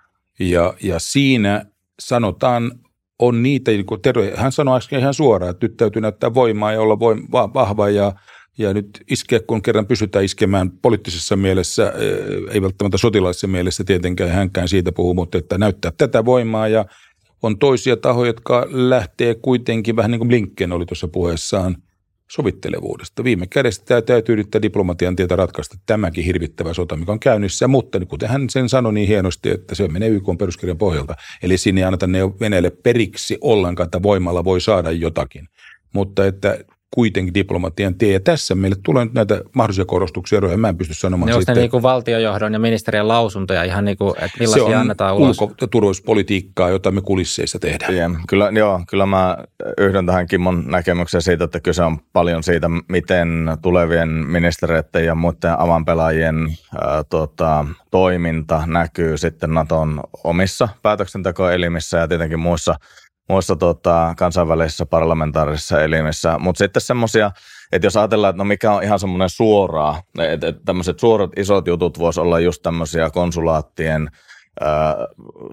Ja, 0.41 0.75
ja 0.83 0.99
siinä 0.99 1.65
sanotaan, 2.01 2.73
on 3.19 3.43
niitä, 3.43 3.71
niin 3.71 3.87
kuin 3.87 4.03
Tero, 4.03 4.23
hän 4.37 4.53
sanoi 4.53 4.77
äsken 4.77 5.01
ihan 5.01 5.15
suoraan, 5.15 5.51
että 5.51 5.67
nyt 5.67 5.77
täytyy 5.77 6.03
näyttää 6.03 6.35
voimaa 6.35 6.73
ja 6.73 6.81
olla 6.81 6.99
voim, 6.99 7.23
vahva 7.33 7.89
ja, 7.89 8.13
ja 8.59 8.75
nyt 8.75 9.05
iskeä, 9.11 9.41
kun 9.47 9.63
kerran 9.63 9.87
pystytään 9.87 10.25
iskemään 10.25 10.71
poliittisessa 10.71 11.37
mielessä, 11.37 11.93
ei 12.51 12.63
välttämättä 12.63 12.99
sotilaisessa 12.99 13.47
mielessä 13.47 13.85
tietenkään, 13.85 14.31
hänkään 14.31 14.69
siitä 14.69 14.93
puhuu, 14.93 15.15
mutta 15.15 15.39
että 15.39 15.59
näyttää 15.59 15.93
tätä 15.99 16.25
voimaa 16.25 16.69
ja 16.69 16.85
on 17.43 17.59
toisia 17.59 17.97
tahoja, 17.97 18.29
jotka 18.29 18.67
lähtee 18.71 19.35
kuitenkin 19.35 19.97
vähän 19.97 20.11
niin 20.11 20.19
kuin 20.19 20.29
Blinken 20.29 20.73
oli 20.73 20.87
tuossa 20.87 21.09
puheessaan 21.09 21.77
sovittelevuudesta. 22.31 23.25
Viime 23.25 23.47
kädessä 23.47 23.83
tämä 23.85 24.03
täytyy 24.03 24.33
yrittää 24.33 24.63
diplomatian 24.63 25.17
tietä 25.17 25.37
ratkaista 25.37 25.77
tämäkin 25.87 26.25
hirvittävä 26.25 26.75
sota, 26.75 26.97
mikä 26.97 27.13
on 27.13 27.21
käynnissä, 27.21 27.69
mutta 27.69 28.07
kuten 28.07 28.29
hän 28.29 28.51
sen 28.51 28.69
sanoi 28.69 28.95
niin 28.95 29.09
hienosti, 29.09 29.51
että 29.51 29.75
se 29.75 29.89
menee 29.89 30.09
YK 30.09 30.25
peruskirjan 30.39 30.79
pohjalta. 30.79 31.15
Eli 31.43 31.59
sinne 31.59 31.81
ei 31.81 31.85
anneta 31.85 32.07
ne 32.07 32.19
Venäjälle 32.41 32.71
periksi 32.71 33.39
ollenkaan, 33.41 33.85
että 33.85 34.03
voimalla 34.03 34.45
voi 34.45 34.61
saada 34.61 34.91
jotakin. 34.91 35.49
Mutta 35.93 36.27
että 36.27 36.59
kuitenkin 36.97 37.35
diplomatian 37.35 37.95
tie. 37.95 38.13
Ja 38.13 38.21
tässä 38.21 38.55
meille 38.55 38.77
tulee 38.83 39.05
nyt 39.05 39.15
näitä 39.15 39.41
mahdollisia 39.55 39.85
korostuksia 39.85 40.37
eroja. 40.37 40.57
Mä 40.57 40.69
en 40.69 40.77
pysty 40.77 40.95
sanomaan 40.95 41.27
ne 41.27 41.35
sitten. 41.35 41.55
Ne 41.55 41.61
niin 41.61 41.71
kuin 41.71 41.83
valtiojohdon 41.83 42.53
ja 42.53 42.59
ministeriön 42.59 43.09
lausuntoja 43.09 43.65
ihan 43.65 43.85
niin 43.85 43.97
kuin, 43.97 44.11
että 44.11 44.39
millaisia 44.41 44.67
se 44.67 44.75
on 44.75 44.81
annetaan 44.81 45.17
ulos? 45.17 45.41
ulko- 45.41 45.55
ja 45.61 45.67
turvallisuuspolitiikkaa, 45.67 46.71
jota 46.71 46.91
me 46.91 47.01
kulisseissa 47.01 47.59
tehdään. 47.59 47.95
Yeah. 47.95 48.13
Kyllä, 48.29 48.51
joo, 48.55 48.81
kyllä 48.89 49.07
mä 49.07 49.37
yhdyn 49.79 50.07
tähän 50.07 50.27
Kimmon 50.27 50.65
näkemykseen 50.67 51.23
siitä, 51.23 51.45
että 51.45 51.61
kyse 51.61 51.83
on 51.83 51.99
paljon 52.13 52.43
siitä, 52.43 52.71
miten 52.89 53.29
tulevien 53.63 54.09
ministereiden 54.09 55.05
ja 55.05 55.15
muiden 55.15 55.61
avanpelaajien 55.61 56.57
ää, 56.81 57.05
tota, 57.05 57.67
toiminta 57.91 58.63
näkyy 58.67 59.19
sitten 59.19 59.55
Naton 59.55 60.01
omissa 60.25 60.69
päätöksentekoelimissä 60.83 61.99
ja 61.99 62.09
tietenkin 62.09 62.41
muissa– 62.41 62.75
muissa 63.29 63.57
tota, 63.57 64.15
kansainvälisissä 64.17 64.87
parlamentaarisissa 64.87 65.83
elimissä. 65.83 66.39
Mutta 66.39 66.59
sitten 66.59 66.83
semmoisia, 66.83 67.31
että 67.73 67.87
jos 67.87 67.97
ajatellaan, 67.97 68.31
että 68.31 68.39
no 68.39 68.45
mikä 68.45 68.73
on 68.73 68.83
ihan 68.83 68.99
semmoinen 68.99 69.29
suoraa, 69.29 70.03
että, 70.19 70.49
että 70.49 70.63
tämmöiset 70.65 71.01
suorat 71.01 71.31
isot 71.37 71.67
jutut 71.67 71.99
voisi 71.99 72.21
olla 72.21 72.41
just 72.41 72.63
tämmöisiä 72.63 73.11
konsulaattien 73.11 74.11
ää, 74.61 74.97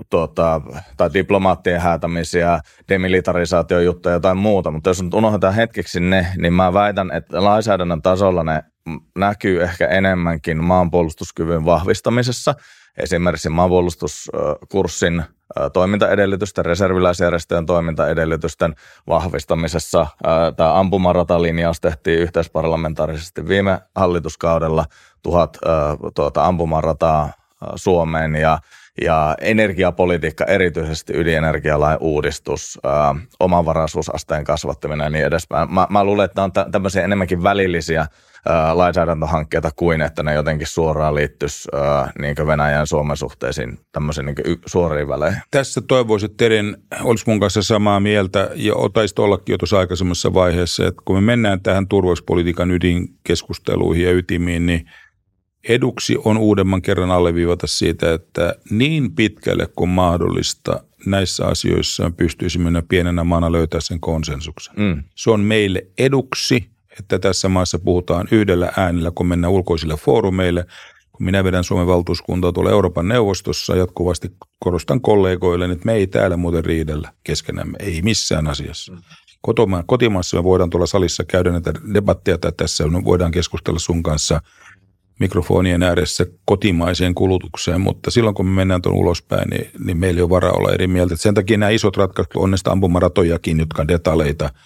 tota, 0.10 0.62
tai 0.98 1.10
diplomaattien 1.14 1.82
häätämisiä, 1.82 2.60
demilitarisaatiojuttuja 2.90 4.20
tai 4.20 4.36
muuta, 4.36 4.72
mutta 4.72 4.90
jos 4.90 5.04
nyt 5.04 5.14
unohdetaan 5.14 5.54
hetkeksi 5.54 6.00
ne, 6.00 6.28
niin 6.38 6.54
mä 6.54 6.74
väitän, 6.74 7.12
että 7.12 7.44
lainsäädännön 7.44 8.02
tasolla 8.02 8.44
ne 8.44 8.64
näkyy 9.16 9.64
ehkä 9.64 9.88
enemmänkin 9.88 10.64
maanpuolustuskyvyn 10.64 11.66
vahvistamisessa, 11.66 12.56
esimerkiksi 12.98 13.50
maanpuolustuskurssin 13.50 15.24
toimintaedellytysten, 15.74 16.66
reserviläisjärjestöjen 16.66 17.66
toimintaedellytysten 17.66 18.76
vahvistamisessa. 19.08 20.08
Tämä 20.58 20.80
ampumaratalinjaus 20.80 21.82
tehtiin 21.82 22.20
yhteisparlamentaarisesti 22.20 23.48
viime 23.48 23.80
hallituskaudella, 23.96 24.86
tuhat 25.24 25.58
tuota, 26.16 26.46
ampumarataa 26.46 27.32
Suomeen 27.76 28.36
ja 28.36 28.60
ja 29.02 29.36
energiapolitiikka, 29.42 30.46
erityisesti 30.46 31.14
ydinenergialain 31.16 31.98
uudistus, 32.02 32.80
ää, 32.84 33.16
omavaraisuusasteen 33.40 34.44
kasvattaminen 34.44 35.06
ja 35.06 35.10
niin 35.10 35.26
edespäin. 35.26 35.74
Mä, 35.74 35.88
mä 35.90 36.04
luulen, 36.04 36.26
että 36.26 36.44
on 36.44 36.52
tämmöisiä 36.72 37.04
enemmänkin 37.04 37.44
välillisiä 37.44 38.08
lainsäädäntöhankkeita 38.74 39.72
kuin 39.76 40.02
että 40.02 40.24
ne 40.24 40.34
jotenkin 40.34 40.68
suoraan 40.68 41.16
liittyisi 41.16 41.70
niin 42.20 42.48
Venäjän 42.48 42.80
ja 42.80 42.86
Suomen 42.86 43.18
suhteisiin 43.18 43.80
tämmöisiin 43.92 44.26
niin 44.26 44.60
suoriin 44.66 45.08
väleihin. 45.08 45.42
Tässä 45.52 45.82
toivoisin, 45.88 46.32
että 46.32 46.38
Teren 46.38 46.78
olisi 47.02 47.24
mun 47.28 47.40
kanssa 47.40 47.64
samaa 47.64 48.00
mieltä 48.00 48.50
ja 48.56 48.76
otaisi 48.76 49.16
ollakin 49.20 49.54
jo 49.54 49.58
tuossa 49.58 49.80
aikaisemmassa 49.80 50.34
vaiheessa, 50.34 50.88
että 50.88 51.02
kun 51.06 51.16
me 51.16 51.22
mennään 51.22 51.62
tähän 51.62 51.88
turvallisuuspolitiikan 51.88 52.72
ydinkeskusteluihin 52.72 54.06
ja 54.06 54.12
ytimiin, 54.12 54.66
niin 54.66 54.86
eduksi 55.70 56.18
on 56.26 56.38
uudemman 56.38 56.82
kerran 56.82 57.12
alleviivata 57.12 57.68
siitä, 57.68 58.14
että 58.14 58.56
niin 58.70 59.16
pitkälle 59.16 59.68
kuin 59.76 59.90
mahdollista 59.90 60.84
näissä 61.06 61.46
asioissa 61.46 62.12
pystyisimme 62.18 62.84
pienenä 62.90 63.24
maana 63.24 63.52
löytää 63.52 63.82
sen 63.82 64.00
konsensuksen. 64.00 64.74
Mm. 64.78 65.04
Se 65.16 65.32
on 65.32 65.40
meille 65.40 65.88
eduksi– 65.98 66.66
että 67.00 67.20
tässä 67.20 67.50
maassa 67.50 67.80
puhutaan 67.80 68.28
yhdellä 68.32 68.72
äänellä, 68.78 69.12
kun 69.16 69.28
mennään 69.28 69.54
ulkoisille 69.54 69.96
foorumeille. 69.98 70.66
Kun 71.12 71.26
minä 71.26 71.44
vedän 71.44 71.64
Suomen 71.64 71.88
valtuuskuntaa 71.88 72.52
tuolla 72.52 72.72
Euroopan 72.72 73.08
neuvostossa, 73.08 73.76
jatkuvasti 73.76 74.32
korostan 74.60 75.02
kollegoille, 75.02 75.66
että 75.66 75.86
me 75.86 75.94
ei 75.94 76.08
täällä 76.08 76.38
muuten 76.38 76.66
riidellä 76.66 77.12
keskenämme, 77.24 77.78
ei 77.80 78.02
missään 78.02 78.48
asiassa. 78.48 78.92
Mm. 78.92 78.98
Kotoma, 79.42 79.84
kotimaassa 79.86 80.38
me 80.38 80.44
voidaan 80.44 80.70
tuolla 80.70 80.86
salissa 80.86 81.24
käydä 81.24 81.52
näitä 81.52 81.74
debatteja, 81.94 82.38
tai 82.38 82.52
tässä 82.58 82.84
voidaan 83.04 83.32
keskustella 83.32 83.80
sun 83.80 84.04
kanssa 84.04 84.42
mikrofonien 85.20 85.84
ääressä 85.84 86.26
kotimaiseen 86.46 87.16
kulutukseen, 87.16 87.82
mutta 87.82 88.12
silloin 88.12 88.36
kun 88.36 88.46
me 88.46 88.52
mennään 88.56 88.82
tuon 88.82 88.96
ulospäin, 88.96 89.50
niin, 89.50 89.68
niin 89.86 89.98
meillä 89.98 90.20
ei 90.20 90.22
ole 90.22 90.30
varaa 90.30 90.52
olla 90.52 90.74
eri 90.74 90.88
mieltä. 90.88 91.16
sen 91.16 91.34
takia 91.34 91.58
nämä 91.58 91.70
isot 91.70 91.98
ratkaisut 91.98 92.36
on 92.36 92.52
näistä 92.52 92.72
ampumaratojakin, 92.72 93.60
jotka 93.60 93.82
on 93.82 93.88
detaleita– 93.88 94.50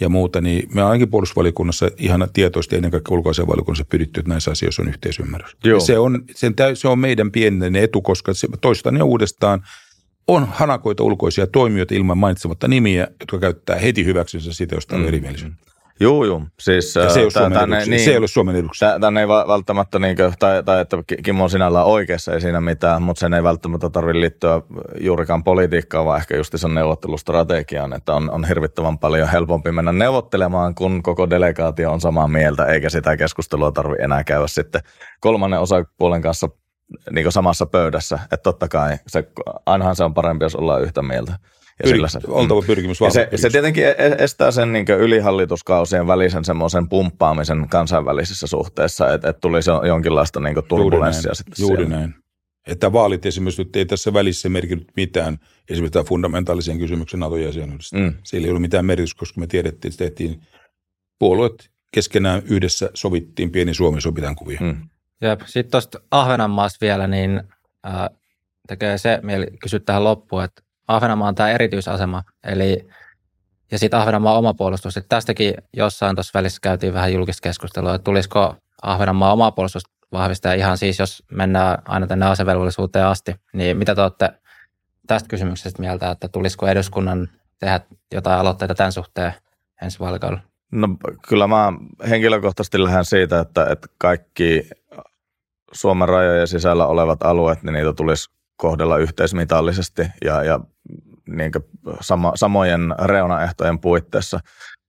ja 0.00 0.08
muuta, 0.08 0.40
niin 0.40 0.68
me 0.74 0.82
ainakin 0.82 1.10
puolustusvalikunnassa 1.10 1.90
ihan 1.96 2.28
tietoisesti 2.32 2.76
ennen 2.76 2.90
kaikkea 2.90 3.14
ulkoisen 3.14 3.46
valikunnassa 3.46 3.84
pyritty, 3.84 4.20
että 4.20 4.30
näissä 4.30 4.50
asioissa 4.50 4.82
on 4.82 4.88
yhteisymmärrys. 4.88 5.56
Joo. 5.64 5.80
Se, 5.80 5.98
on, 5.98 6.24
sen 6.34 6.54
täy, 6.54 6.76
se 6.76 6.88
on 6.88 6.98
meidän 6.98 7.30
pienen 7.30 7.76
etu, 7.76 8.02
koska 8.02 8.34
se, 8.34 8.48
toistan 8.60 8.96
ja 8.96 9.04
uudestaan 9.04 9.64
on 10.28 10.44
hanakoita 10.44 11.02
ulkoisia 11.02 11.46
toimijoita 11.46 11.94
ilman 11.94 12.18
mainitsematta 12.18 12.68
nimiä, 12.68 13.08
jotka 13.20 13.38
käyttää 13.38 13.76
heti 13.76 14.04
hyväksynsä 14.04 14.52
siitä, 14.52 14.74
josta 14.74 14.94
on 14.94 15.02
mm. 15.02 15.08
erimielisyyttä. 15.08 15.70
Joo, 16.00 16.24
joo. 16.24 16.42
Siis, 16.60 16.94
ja 16.94 17.10
se, 17.10 17.20
ei 17.20 17.24
ole 17.24 17.50
tänne, 17.58 17.84
niin, 17.84 18.00
se 18.00 18.10
ei 18.10 18.16
ole 18.16 18.28
Suomen 18.28 18.56
eduksi. 18.56 18.84
Tänne 19.00 19.20
ei 19.20 19.28
välttämättä, 19.28 19.98
niin 19.98 20.16
kuin, 20.16 20.32
tai, 20.38 20.62
tai 20.62 20.80
että 20.80 20.96
Kimmo 21.22 21.44
on 21.44 21.50
sinällään 21.50 21.86
oikeassa, 21.86 22.32
ei 22.32 22.40
siinä 22.40 22.60
mitään, 22.60 23.02
mutta 23.02 23.20
sen 23.20 23.34
ei 23.34 23.42
välttämättä 23.42 23.90
tarvitse 23.90 24.20
liittyä 24.20 24.62
juurikaan 25.00 25.44
politiikkaan, 25.44 26.06
vaan 26.06 26.18
ehkä 26.18 26.36
just 26.36 26.54
sen 26.56 26.74
neuvottelustrategiaan, 26.74 27.92
että 27.92 28.14
on, 28.14 28.30
on 28.30 28.44
hirvittävän 28.44 28.98
paljon 28.98 29.28
helpompi 29.28 29.72
mennä 29.72 29.92
neuvottelemaan, 29.92 30.74
kun 30.74 31.02
koko 31.02 31.30
delegaatio 31.30 31.92
on 31.92 32.00
samaa 32.00 32.28
mieltä, 32.28 32.64
eikä 32.66 32.90
sitä 32.90 33.16
keskustelua 33.16 33.72
tarvitse 33.72 34.04
enää 34.04 34.24
käydä 34.24 34.46
sitten 34.46 34.80
kolmannen 35.20 35.60
osapuolen 35.60 36.22
kanssa 36.22 36.48
niin 37.10 37.32
samassa 37.32 37.66
pöydässä. 37.66 38.18
Että 38.24 38.42
totta 38.42 38.68
kai, 38.68 38.96
se, 39.06 39.24
ainahan 39.66 39.96
se 39.96 40.04
on 40.04 40.14
parempi, 40.14 40.44
jos 40.44 40.56
ollaan 40.56 40.82
yhtä 40.82 41.02
mieltä. 41.02 41.32
Ja 41.84 41.90
Pyr- 41.90 42.08
se, 42.08 42.18
oltava 42.28 42.62
pyrkimys. 42.62 43.00
Ja 43.00 43.10
se, 43.10 43.28
se 43.36 43.50
tietenkin 43.50 43.84
e- 43.84 43.94
e- 43.98 44.16
estää 44.18 44.50
sen 44.50 44.72
niin 44.72 44.86
ylihallituskausien 44.98 46.06
välisen 46.06 46.44
semmoisen 46.44 46.88
pumppaamisen 46.88 47.68
kansainvälisissä 47.68 48.46
suhteissa, 48.46 49.14
että, 49.14 49.28
että 49.28 49.40
tulisi 49.40 49.70
jonkinlaista 49.88 50.40
niin 50.40 50.56
turbulenssia 50.68 51.28
Juuri 51.28 51.36
sitten 51.36 51.62
Juuri 51.62 51.82
siellä. 51.82 51.96
näin. 51.96 52.14
Että 52.66 52.92
vaalit 52.92 53.26
esimerkiksi 53.26 53.64
nyt 53.64 53.76
ei 53.76 53.86
tässä 53.86 54.12
välissä 54.12 54.48
merkinnyt 54.48 54.88
mitään 54.96 55.38
esimerkiksi 55.70 55.92
tämän 55.92 56.06
fundamentaalisen 56.06 56.78
kysymyksen 56.78 57.20
NATO-jäsenyydestä. 57.20 57.98
Mm. 57.98 58.14
Sillä 58.24 58.44
ei 58.44 58.50
ollut 58.50 58.62
mitään 58.62 58.84
merkitystä, 58.84 59.18
koska 59.18 59.40
me 59.40 59.46
tiedettiin, 59.46 59.92
että 59.92 60.04
tehtiin 60.04 60.40
puolueet 61.18 61.70
keskenään 61.92 62.42
yhdessä 62.44 62.90
sovittiin 62.94 63.50
pieni 63.50 63.74
Suomi 63.74 64.00
sopitaan 64.00 64.36
kuvia. 64.36 64.58
Mm. 64.60 64.88
Sitten 65.46 65.70
tuosta 65.70 66.00
Ahvenanmaasta 66.10 66.78
vielä, 66.80 67.06
niin 67.06 67.42
äh, 67.86 68.10
tekee 68.68 68.98
se 68.98 69.20
mieli 69.22 69.46
kysyä 69.62 69.80
tähän 69.80 70.04
loppuun, 70.04 70.44
että 70.44 70.62
Ahvenanmaa 70.90 71.28
on 71.28 71.34
tämä 71.34 71.50
erityisasema, 71.50 72.22
eli 72.44 72.88
ja 73.70 73.78
sitten 73.78 74.00
Ahvenanmaan 74.00 74.36
oma 74.36 74.54
puolustus. 74.54 74.96
Et 74.96 75.06
tästäkin 75.08 75.54
jossain 75.76 76.16
tuossa 76.16 76.38
välissä 76.38 76.58
käytiin 76.62 76.94
vähän 76.94 77.12
julkista 77.12 77.42
keskustelua, 77.42 77.94
että 77.94 78.04
tulisiko 78.04 78.54
Ahvenanmaan 78.82 79.32
oma 79.32 79.50
puolustus 79.50 79.82
vahvistaa 80.12 80.52
ihan 80.52 80.78
siis, 80.78 80.98
jos 80.98 81.22
mennään 81.32 81.78
aina 81.84 82.06
tänne 82.06 82.26
asevelvollisuuteen 82.26 83.06
asti, 83.06 83.34
niin 83.52 83.76
mitä 83.76 83.94
te 83.94 84.02
olette 84.02 84.30
tästä 85.06 85.28
kysymyksestä 85.28 85.82
mieltä, 85.82 86.10
että 86.10 86.28
tulisiko 86.28 86.68
eduskunnan 86.68 87.28
tehdä 87.58 87.80
jotain 88.14 88.40
aloitteita 88.40 88.74
tämän 88.74 88.92
suhteen 88.92 89.34
ensi 89.82 90.00
vaalikaudella? 90.00 90.42
No 90.72 90.88
kyllä 91.28 91.46
mä 91.46 91.72
henkilökohtaisesti 92.08 92.84
lähden 92.84 93.04
siitä, 93.04 93.40
että, 93.40 93.66
että 93.70 93.88
kaikki 93.98 94.70
Suomen 95.72 96.08
rajojen 96.08 96.48
sisällä 96.48 96.86
olevat 96.86 97.22
alueet, 97.22 97.62
niin 97.62 97.72
niitä 97.72 97.92
tulisi 97.92 98.30
kohdella 98.60 98.98
yhteismitallisesti 98.98 100.02
ja, 100.24 100.44
ja 100.44 100.60
niin 101.28 101.52
samo, 102.00 102.32
samojen 102.34 102.94
reunaehtojen 103.04 103.78
puitteissa. 103.78 104.40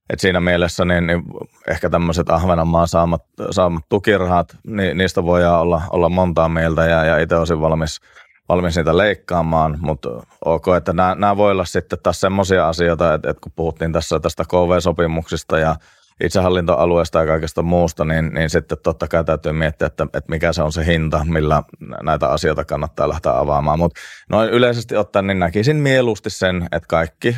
Et 0.10 0.20
siinä 0.20 0.40
mielessä 0.40 0.86
niin, 0.86 1.08
niin 1.08 1.24
ehkä 1.68 1.90
tämmöiset 1.90 2.30
Ahvenanmaan 2.30 2.88
saamat, 2.88 3.22
saamat 3.52 3.84
tukirahat, 3.90 4.58
niin 4.68 4.98
niistä 4.98 5.24
voi 5.24 5.46
olla, 5.46 5.82
olla 5.90 6.10
montaa 6.10 6.50
mieltä 6.50 6.86
ja, 6.86 7.06
ja 7.06 7.18
itse 7.18 7.36
olisin 7.36 7.62
valmis, 7.62 8.00
valmis 8.50 8.76
niitä 8.76 8.98
leikkaamaan, 8.98 9.78
mutta 9.82 10.10
ok, 10.46 10.66
että 10.78 10.94
nämä 10.94 11.38
voi 11.38 11.52
olla 11.52 11.66
sitten 11.66 12.00
taas 12.04 12.22
semmoisia 12.22 12.68
asioita, 12.70 13.14
että, 13.14 13.30
että 13.30 13.42
kun 13.42 13.52
puhuttiin 13.56 13.94
tässä 13.94 14.20
tästä 14.20 14.44
KV-sopimuksista 14.44 15.60
ja 15.60 15.76
itsehallintoalueesta 16.24 17.20
ja 17.20 17.26
kaikesta 17.26 17.62
muusta, 17.62 18.06
niin, 18.06 18.34
niin 18.34 18.50
sitten 18.50 18.78
totta 18.84 19.08
kai 19.08 19.24
täytyy 19.24 19.52
miettiä, 19.52 19.88
että, 19.88 20.04
että 20.04 20.30
mikä 20.30 20.54
se 20.54 20.62
on 20.62 20.72
se 20.72 20.86
hinta, 20.86 21.26
millä 21.26 21.64
näitä 22.04 22.28
asioita 22.28 22.66
kannattaa 22.66 23.10
lähteä 23.10 23.40
avaamaan. 23.40 23.80
Mutta 23.80 24.02
noin 24.30 24.50
yleisesti 24.50 24.96
ottaen 24.96 25.28
niin 25.28 25.40
näkisin 25.40 25.78
mieluusti 25.78 26.30
sen, 26.30 26.68
että 26.72 26.88
kaikki 26.88 27.38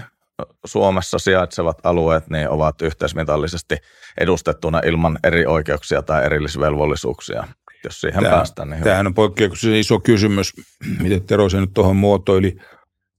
Suomessa 0.66 1.20
sijaitsevat 1.20 1.86
alueet 1.86 2.30
niin 2.30 2.50
ovat 2.50 2.82
yhteismitallisesti 2.82 3.78
edustettuna 4.18 4.82
ilman 4.86 5.20
eri 5.24 5.46
oikeuksia 5.46 6.02
tai 6.02 6.26
erillisvelvollisuuksia. 6.26 7.44
Jos 7.84 8.02
siihen 8.02 8.24
Tämä, 8.24 8.36
päästään, 8.36 8.70
niin 8.70 8.84
Tämähän 8.84 9.08
on 9.08 9.14
poikkeuksellisen 9.14 9.80
iso 9.80 10.00
kysymys, 10.00 10.54
miten 11.00 11.24
Tero 11.24 11.50
sen 11.50 11.62
nyt 11.62 11.74
tuohon 11.74 11.96
muotoili. 11.96 12.58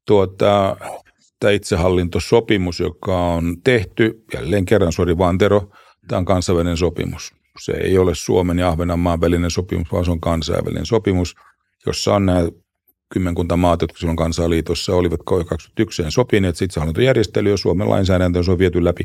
Tuota, 0.07 0.77
tämä 1.45 1.53
itsehallintosopimus, 1.53 2.81
joka 2.81 3.27
on 3.27 3.57
tehty, 3.65 4.25
jälleen 4.35 4.65
kerran, 4.65 4.93
sori 4.93 5.19
vaan 5.19 5.39
Tero, 5.39 5.71
tämä 6.09 6.19
on 6.19 6.25
kansainvälinen 6.25 6.77
sopimus. 6.77 7.35
Se 7.61 7.73
ei 7.73 7.99
ole 7.99 8.15
Suomen 8.15 8.59
ja 8.59 8.69
Ahvenanmaan 8.69 9.21
välinen 9.21 9.51
sopimus, 9.51 9.93
vaan 9.93 10.05
se 10.05 10.11
on 10.11 10.21
kansainvälinen 10.21 10.87
sopimus, 10.87 11.35
jossa 11.87 12.15
on 12.15 12.27
nämä 12.27 12.49
kymmenkunta 13.13 13.57
maata, 13.57 13.85
jotka 13.85 13.99
silloin 13.99 14.17
kansanliitossa 14.17 14.95
olivat 14.95 15.21
21 15.25 16.03
sopineet 16.09 16.63
itsehallintojärjestelyä, 16.63 17.53
ja 17.53 17.57
Suomen 17.57 17.91
lainsäädäntö 17.91 18.41
on 18.49 18.59
viety 18.59 18.85
läpi, 18.85 19.05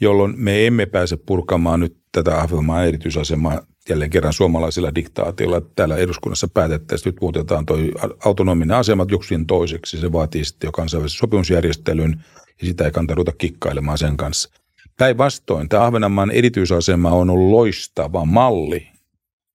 jolloin 0.00 0.34
me 0.36 0.66
emme 0.66 0.86
pääse 0.86 1.16
purkamaan 1.26 1.80
nyt 1.80 1.96
tätä 2.12 2.40
Ahvenanmaan 2.40 2.86
erityisasemaa 2.86 3.60
jälleen 3.88 4.10
kerran 4.10 4.32
suomalaisilla 4.32 4.94
diktaatilla 4.94 5.60
täällä 5.60 5.96
eduskunnassa 5.96 6.48
päätettäisiin, 6.48 7.08
että 7.08 7.16
nyt 7.16 7.20
muutetaan 7.20 7.66
tuo 7.66 7.76
autonominen 8.24 8.76
asema 8.76 9.06
joksiin 9.10 9.46
toiseksi. 9.46 10.00
Se 10.00 10.12
vaatii 10.12 10.44
sitten 10.44 10.68
jo 10.68 10.72
kansainvälisen 10.72 11.18
sopimusjärjestelyn 11.18 12.24
ja 12.60 12.66
sitä 12.66 12.84
ei 12.84 12.90
kannata 12.90 13.14
ruveta 13.14 13.36
kikkailemaan 13.38 13.98
sen 13.98 14.16
kanssa. 14.16 14.50
Päinvastoin 14.98 15.68
tämä 15.68 15.84
Ahvenanmaan 15.84 16.30
erityisasema 16.30 17.10
on 17.10 17.30
ollut 17.30 17.50
loistava 17.50 18.24
malli 18.24 18.89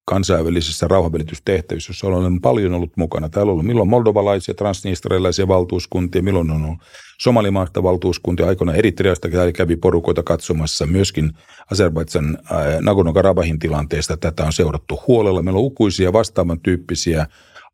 kansainvälisissä 0.06 0.88
rauhanvälitystehtävissä, 0.88 1.90
joissa 1.90 2.08
olen 2.08 2.42
paljon 2.42 2.74
ollut 2.74 2.98
mukana. 2.98 3.30
Täällä 3.30 3.50
on 3.50 3.54
ollut 3.54 3.66
milloin 3.66 3.90
moldovalaisia, 3.90 4.54
transnistralaisia 4.54 5.48
valtuuskuntia, 5.48 6.24
milloin 6.24 6.52
on 6.52 6.66
ollut 6.66 6.80
somalimaasta 7.20 7.84
valtuuskuntia. 7.84 8.48
Aikoina 8.48 8.74
Eritreasta 8.74 9.28
kävi 9.56 9.76
porukoita 9.76 10.24
katsomassa 10.24 10.86
myöskin 10.86 11.32
Azerbaidsan 11.72 12.38
äh, 12.52 12.58
Nagorno-Karabahin 12.80 13.60
tilanteesta. 13.60 14.18
Tätä 14.18 14.44
on 14.44 14.54
seurattu 14.54 15.00
huolella. 15.08 15.42
Meillä 15.42 15.60
on 15.60 15.66
ukuisia 15.66 16.14
vastaavan 16.14 16.60
tyyppisiä 16.60 17.28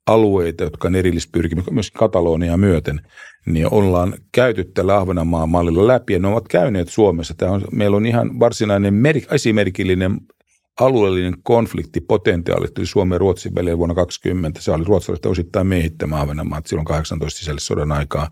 alueita, 0.07 0.63
jotka 0.63 0.87
on 0.87 0.95
erillispyrkimys, 0.95 1.71
myös 1.71 1.91
Katalonia 1.91 2.57
myöten, 2.57 3.01
niin 3.45 3.73
ollaan 3.73 4.13
käyty 4.31 4.63
tällä 4.63 4.97
Ahvenanmaan 4.97 5.49
mallilla 5.49 5.87
läpi 5.87 6.13
ja 6.13 6.19
ne 6.19 6.27
ovat 6.27 6.47
käyneet 6.47 6.89
Suomessa. 6.89 7.33
Tämä 7.37 7.51
on, 7.51 7.61
meillä 7.71 7.97
on 7.97 8.05
ihan 8.05 8.39
varsinainen 8.39 8.93
mer- 8.93 9.25
esimerkillinen 9.31 10.21
alueellinen 10.81 11.35
konfliktipotentiaali 11.43 12.67
tuli 12.67 12.85
Suomen 12.85 13.15
ja 13.15 13.19
Ruotsin 13.19 13.55
välillä 13.55 13.77
vuonna 13.77 13.95
2020. 13.95 14.61
Se 14.61 14.71
oli 14.71 14.83
ruotsalaiset 14.83 15.25
osittain 15.25 15.67
miehittämä 15.67 16.21
Ahvenanmaat 16.21 16.67
silloin 16.67 16.85
18 16.85 17.39
sisällissodan 17.39 17.91
aikaa. 17.91 18.29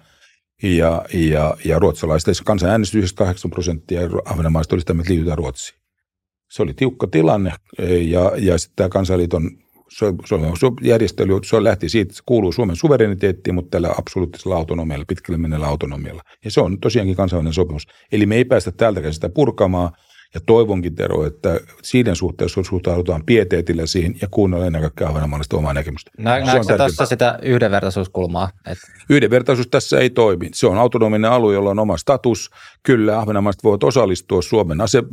Ja, 0.63 1.05
ja, 1.13 1.57
ja 1.65 1.79
ruotsalaiset 1.79 2.43
kansanäänestys 2.45 3.13
8 3.13 3.51
prosenttia 3.51 4.01
Ahvenanmaista 4.25 4.75
oli 4.75 4.79
sitä, 4.79 4.93
että 4.99 5.13
liitytään 5.13 5.37
Ruotsiin. 5.37 5.79
Se 6.51 6.63
oli 6.63 6.73
tiukka 6.73 7.07
tilanne 7.07 7.51
ja, 8.01 8.31
ja 8.37 8.57
sitten 8.57 8.75
tämä 8.75 8.89
kansanliiton 8.89 9.51
Suomen 10.25 10.51
järjestely, 10.81 11.33
se 11.43 11.63
lähti 11.63 11.89
siitä, 11.89 12.01
että 12.01 12.15
se 12.15 12.23
kuuluu 12.25 12.51
Suomen 12.51 12.75
suvereniteettiin, 12.75 13.55
mutta 13.55 13.69
tällä 13.69 13.93
absoluuttisella 13.97 14.55
autonomialla, 14.55 15.05
pitkälle 15.07 15.37
menneellä 15.37 15.67
autonomialla. 15.67 16.21
Ja 16.45 16.51
se 16.51 16.61
on 16.61 16.79
tosiaankin 16.79 17.15
kansainvälinen 17.15 17.53
sopimus. 17.53 17.87
Eli 18.11 18.25
me 18.25 18.35
ei 18.35 18.45
päästä 18.45 18.71
täältäkään 18.71 19.13
sitä 19.13 19.29
purkamaan– 19.29 19.91
ja 20.33 20.39
toivonkin, 20.45 20.95
Tero, 20.95 21.25
että 21.25 21.59
siinä 21.81 22.15
suhteessa 22.15 22.63
suhtaudutaan 22.63 23.23
pieteetillä 23.25 23.85
siihen 23.85 24.15
ja 24.21 24.27
kuunnella 24.31 24.65
ennen 24.65 24.81
kaikkea 24.81 25.07
ahvenanmaalaista 25.07 25.57
omaa 25.57 25.73
näkemystä. 25.73 26.11
Nä, 26.17 26.39
näetkö 26.39 26.77
tässä 26.77 27.05
sitä 27.05 27.39
yhdenvertaisuuskulmaa? 27.41 28.49
Että... 28.67 28.87
Yhdenvertaisuus 29.09 29.67
tässä 29.67 29.99
ei 29.99 30.09
toimi. 30.09 30.49
Se 30.53 30.67
on 30.67 30.77
autonominen 30.77 31.31
alue, 31.31 31.53
jolla 31.53 31.69
on 31.69 31.79
oma 31.79 31.97
status. 31.97 32.49
Kyllä, 32.83 33.19
ahvenanmaalaiset 33.19 33.63
voivat 33.63 33.83
osallistua 33.83 34.41
Suomen, 34.41 34.81
ase, 34.81 35.03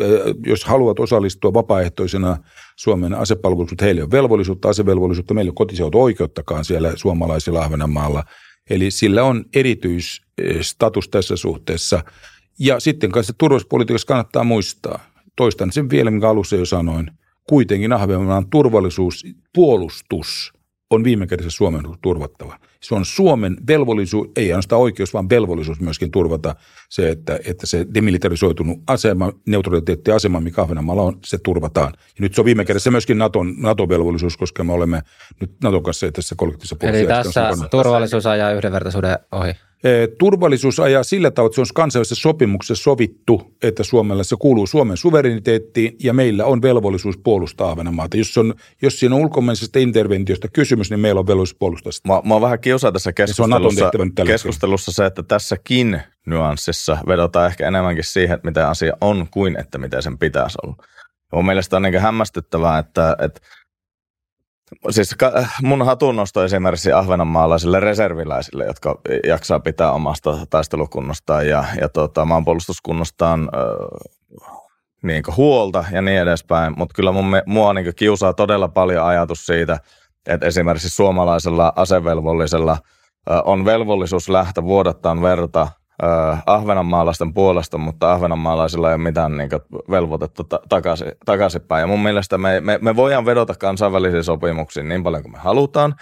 jos 0.47 0.65
haluat 0.65 1.01
osallistua 1.01 1.55
vapaaehtoisena 1.55 2.37
Suomen 2.77 3.15
asepalveluksesta, 3.15 3.85
heille 3.85 4.03
on 4.03 4.11
velvollisuutta, 4.11 4.69
asevelvollisuutta, 4.69 5.35
meillä 5.35 5.53
on 5.81 5.91
oikeuttakaan 5.95 6.65
siellä 6.65 6.93
suomalaisilla 6.97 7.65
Ahvenanmaalla. 7.65 8.25
Eli 8.71 8.91
sillä 8.91 9.25
on 9.25 9.45
erityisstatus 9.55 11.09
tässä 11.09 11.37
suhteessa– 11.37 12.03
ja 12.59 12.81
sitten 12.81 13.13
kanssa 13.13 13.33
turvallisuuspolitiikassa 13.39 14.07
kannattaa 14.07 14.45
muistaa, 14.45 15.01
toistan 15.37 15.73
sen 15.73 15.91
vielä, 15.91 16.11
minkä 16.11 16.29
alussa 16.29 16.57
jo 16.57 16.67
sanoin, 16.67 17.11
kuitenkin 17.49 17.93
Ahvenanmaan 17.93 18.51
turvallisuus, 18.51 19.25
puolustus 19.55 20.53
on 20.91 21.05
viime 21.05 21.27
kädessä 21.27 21.51
Suomen 21.51 21.83
turvattava. 22.03 22.59
Se 22.81 22.95
on 22.95 23.05
Suomen 23.05 23.57
velvollisuus, 23.67 24.29
ei 24.37 24.53
ainoastaan 24.53 24.83
oikeus, 24.83 25.15
vaan 25.15 25.29
velvollisuus 25.29 25.81
myöskin 25.81 26.11
turvata 26.11 26.55
se, 26.89 27.11
että, 27.11 27.39
että 27.45 27.67
se 27.67 27.87
demilitarisoitunut 27.95 28.79
asema, 28.87 29.33
neutraliteettiasema, 29.47 30.41
mikä 30.41 30.63
Ahvenanmaalla 30.63 31.03
on, 31.03 31.19
se 31.25 31.39
turvataan. 31.39 31.93
Ja 31.97 32.21
nyt 32.21 32.35
se 32.35 32.41
on 32.41 32.45
viime 32.45 32.65
kädessä 32.65 32.91
myöskin 32.91 33.19
Naton, 33.19 33.55
NATO-velvollisuus, 33.59 34.37
koska 34.37 34.65
me 34.65 34.73
olemme 34.73 35.03
nyt 35.41 35.51
Naton 35.63 35.83
kanssa 35.83 36.13
tässä 36.13 36.35
kollektiivisessa 36.39 36.77
Eli 36.89 37.07
tässä 37.07 37.51
turvallisuus 37.71 38.27
ajaa 38.27 38.53
yhdenvertaisuuden 38.53 39.19
ohi. 39.33 39.53
Turvallisuus 40.19 40.81
ajaa 40.81 41.03
sillä 41.03 41.31
tavalla, 41.31 41.49
että 41.49 41.55
se 41.55 41.61
on 41.61 41.67
kansainvälisessä 41.75 42.23
sopimuksessa 42.23 42.83
sovittu, 42.83 43.57
että 43.63 43.85
Suomella 43.85 44.25
se 44.25 44.37
kuuluu 44.39 44.67
Suomen 44.67 44.97
suvereniteettiin 44.97 45.97
ja 46.03 46.13
meillä 46.13 46.45
on 46.45 46.63
velvollisuus 46.63 47.19
puolustaa 47.19 47.71
Ahvenanmaata. 47.71 48.17
Jos, 48.17 48.39
on, 48.39 48.55
jos 48.83 49.01
siinä 49.01 49.15
on 49.15 49.21
ulkomaisesta 49.21 49.79
interventiosta 49.79 50.49
kysymys, 50.49 50.91
niin 50.91 51.01
meillä 51.01 51.19
on 51.19 51.27
velvollisuus 51.27 51.59
puolustaa 51.59 51.93
sitä. 51.93 52.09
Mä, 52.09 52.23
mä 52.25 52.35
oon 52.35 52.43
vähän 52.43 52.61
kiusaa 52.61 52.93
tässä 52.93 53.13
keskustelussa, 53.13 53.91
se, 54.17 54.25
keskustelussa 54.27 54.93
se, 54.93 55.07
että 55.07 55.23
tässäkin 55.23 56.01
nyanssissa 56.27 56.99
vedotaan 57.07 57.47
ehkä 57.47 57.69
enemmänkin 57.69 58.05
siihen, 58.05 58.35
että 58.35 58.49
mitä 58.49 58.69
asia 58.69 58.93
on 59.01 59.27
kuin 59.31 59.61
että 59.61 59.79
miten 59.79 60.03
sen 60.03 60.19
pitäisi 60.19 60.59
olla. 60.63 60.77
Mun 61.33 61.47
mielestä 61.47 61.77
on 61.77 61.83
niin 61.83 62.01
hämmästyttävää, 62.01 62.79
että, 62.79 63.17
että 63.23 63.41
Siis 64.91 65.17
mun 65.63 65.87
hatunnosto 65.87 66.45
esimerkiksi 66.45 66.93
ahvenanmaalaisille 66.93 67.81
reserviläisille, 67.81 68.65
jotka 68.65 69.01
jaksaa 69.27 69.61
pitää 69.61 69.93
omasta 69.93 70.39
taistelukunnostaan 70.51 71.49
ja, 71.49 71.65
ja 71.81 71.89
tota, 71.89 72.25
maanpuolustuskunnostaan 72.25 73.41
äh, 73.41 74.51
niin 75.03 75.23
huolta 75.37 75.85
ja 75.93 76.03
niin 76.03 76.21
edespäin. 76.21 76.75
Mutta 76.77 76.95
kyllä 76.95 77.13
mun, 77.13 77.33
mua 77.47 77.73
niin 77.75 77.95
kiusaa 77.97 78.33
todella 78.33 78.69
paljon 78.69 79.07
ajatus 79.07 79.47
siitä, 79.47 79.79
että 80.27 80.47
esimerkiksi 80.47 80.89
suomalaisella 80.89 81.73
asevelvollisella 81.77 82.73
äh, 82.73 83.41
on 83.45 83.65
velvollisuus 83.65 84.29
lähteä 84.29 84.65
vuodattaan 84.65 85.23
verta 85.23 85.69
ahvenanmaalaisten 86.47 87.35
puolesta, 87.35 87.79
mutta 87.79 88.13
ahvenanmaalaisilla 88.13 88.89
ei 88.89 88.95
ole 88.95 89.03
mitään 89.03 89.37
niin 89.37 89.51
kuin, 89.51 89.61
velvoitetta 89.91 90.45
ta- 90.45 90.61
takaisin, 90.69 91.13
takaisinpäin. 91.25 91.81
Ja 91.81 91.87
mun 91.87 92.03
mielestä 92.03 92.39
me, 92.39 92.61
me, 92.61 92.79
me 92.83 92.97
voidaan 92.97 93.27
vedota 93.27 93.55
kansainvälisiin 93.55 94.25
sopimuksiin 94.25 94.89
niin 94.89 95.03
paljon 95.03 95.23
kuin 95.23 95.33
me 95.33 95.39
halutaan, 95.39 95.95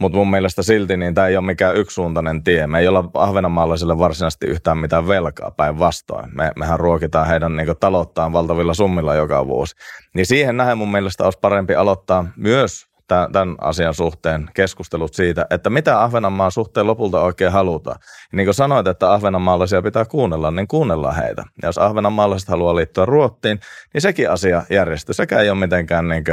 mutta 0.00 0.18
mun 0.18 0.30
mielestä 0.30 0.62
silti 0.62 0.96
niin 0.96 1.14
tämä 1.14 1.26
ei 1.26 1.36
ole 1.36 1.46
mikään 1.46 1.76
yksisuuntainen 1.76 2.44
tie. 2.44 2.66
Me 2.66 2.78
ei 2.78 2.88
olla 2.88 3.10
ahvenanmaalaisille 3.14 3.98
varsinaisesti 3.98 4.46
yhtään 4.46 4.78
mitään 4.78 5.08
velkaa 5.08 5.50
päinvastoin. 5.50 6.36
Me, 6.36 6.52
mehän 6.56 6.80
ruokitaan 6.80 7.26
heidän 7.26 7.56
niin 7.56 7.76
talouttaan 7.80 8.32
valtavilla 8.32 8.74
summilla 8.74 9.14
joka 9.14 9.46
vuosi. 9.46 9.76
Niin 10.14 10.26
siihen 10.26 10.56
nähden 10.56 10.78
mun 10.78 10.92
mielestä 10.92 11.24
olisi 11.24 11.38
parempi 11.42 11.74
aloittaa 11.74 12.26
myös 12.36 12.89
tämän 13.32 13.56
asian 13.60 13.94
suhteen 13.94 14.50
keskustelut 14.54 15.14
siitä, 15.14 15.46
että 15.50 15.70
mitä 15.70 16.02
Ahvenanmaan 16.02 16.52
suhteen 16.52 16.86
lopulta 16.86 17.20
oikein 17.20 17.52
halutaan. 17.52 17.96
Niin 18.32 18.46
kuin 18.46 18.54
sanoit, 18.54 18.86
että 18.86 19.12
ahvenanmaalaisia 19.12 19.82
pitää 19.82 20.04
kuunnella, 20.04 20.50
niin 20.50 20.68
kuunnellaan 20.68 21.16
heitä. 21.16 21.44
Ja 21.62 21.68
jos 21.68 21.78
ahvenanmaalaiset 21.78 22.48
haluaa 22.48 22.76
liittyä 22.76 23.04
Ruottiin, 23.04 23.60
niin 23.94 24.00
sekin 24.00 24.30
asia 24.30 24.62
järjestyy. 24.70 25.14
Sekä 25.14 25.40
ei 25.40 25.50
ole 25.50 25.58
mitenkään 25.58 26.08
niin 26.08 26.24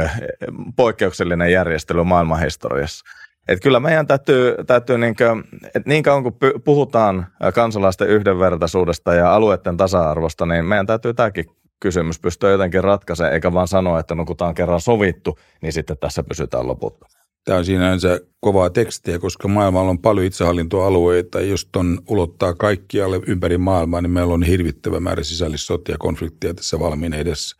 poikkeuksellinen 0.76 1.52
järjestely 1.52 2.04
maailmanhistoriassa. 2.04 3.04
Että 3.48 3.62
kyllä 3.62 3.80
meidän 3.80 4.06
täytyy, 4.06 4.54
täytyy 4.66 4.98
niin 4.98 5.16
kuin, 5.16 5.44
että 5.66 5.82
niin 5.86 6.02
kauan 6.02 6.22
kuin 6.22 6.34
puhutaan 6.64 7.26
kansalaisten 7.54 8.08
yhdenvertaisuudesta 8.08 9.14
ja 9.14 9.34
alueiden 9.34 9.76
tasa-arvosta, 9.76 10.46
niin 10.46 10.64
meidän 10.64 10.86
täytyy 10.86 11.14
tämäkin 11.14 11.44
kysymys 11.80 12.18
pystyy 12.18 12.50
jotenkin 12.50 12.84
ratkaisemaan, 12.84 13.34
eikä 13.34 13.52
vaan 13.52 13.68
sanoa, 13.68 14.00
että 14.00 14.14
no 14.14 14.24
kun 14.24 14.36
tämä 14.36 14.48
on 14.48 14.54
kerran 14.54 14.80
sovittu, 14.80 15.38
niin 15.62 15.72
sitten 15.72 15.98
tässä 15.98 16.22
pysytään 16.22 16.66
lopulta. 16.66 17.06
Tämä 17.44 17.58
on 17.58 17.64
sinänsä 17.64 18.20
kovaa 18.40 18.70
tekstiä, 18.70 19.18
koska 19.18 19.48
maailmalla 19.48 19.90
on 19.90 19.98
paljon 19.98 20.26
itsehallintoalueita. 20.26 21.40
Jos 21.40 21.68
ton 21.72 22.02
ulottaa 22.08 22.54
kaikkialle 22.54 23.20
ympäri 23.26 23.58
maailmaa, 23.58 24.00
niin 24.00 24.10
meillä 24.10 24.34
on 24.34 24.42
hirvittävä 24.42 25.00
määrä 25.00 25.22
sisällissotia 25.22 25.94
ja 25.94 25.98
konflikteja 25.98 26.54
tässä 26.54 26.78
valmiin 26.78 27.14
edessä. 27.14 27.56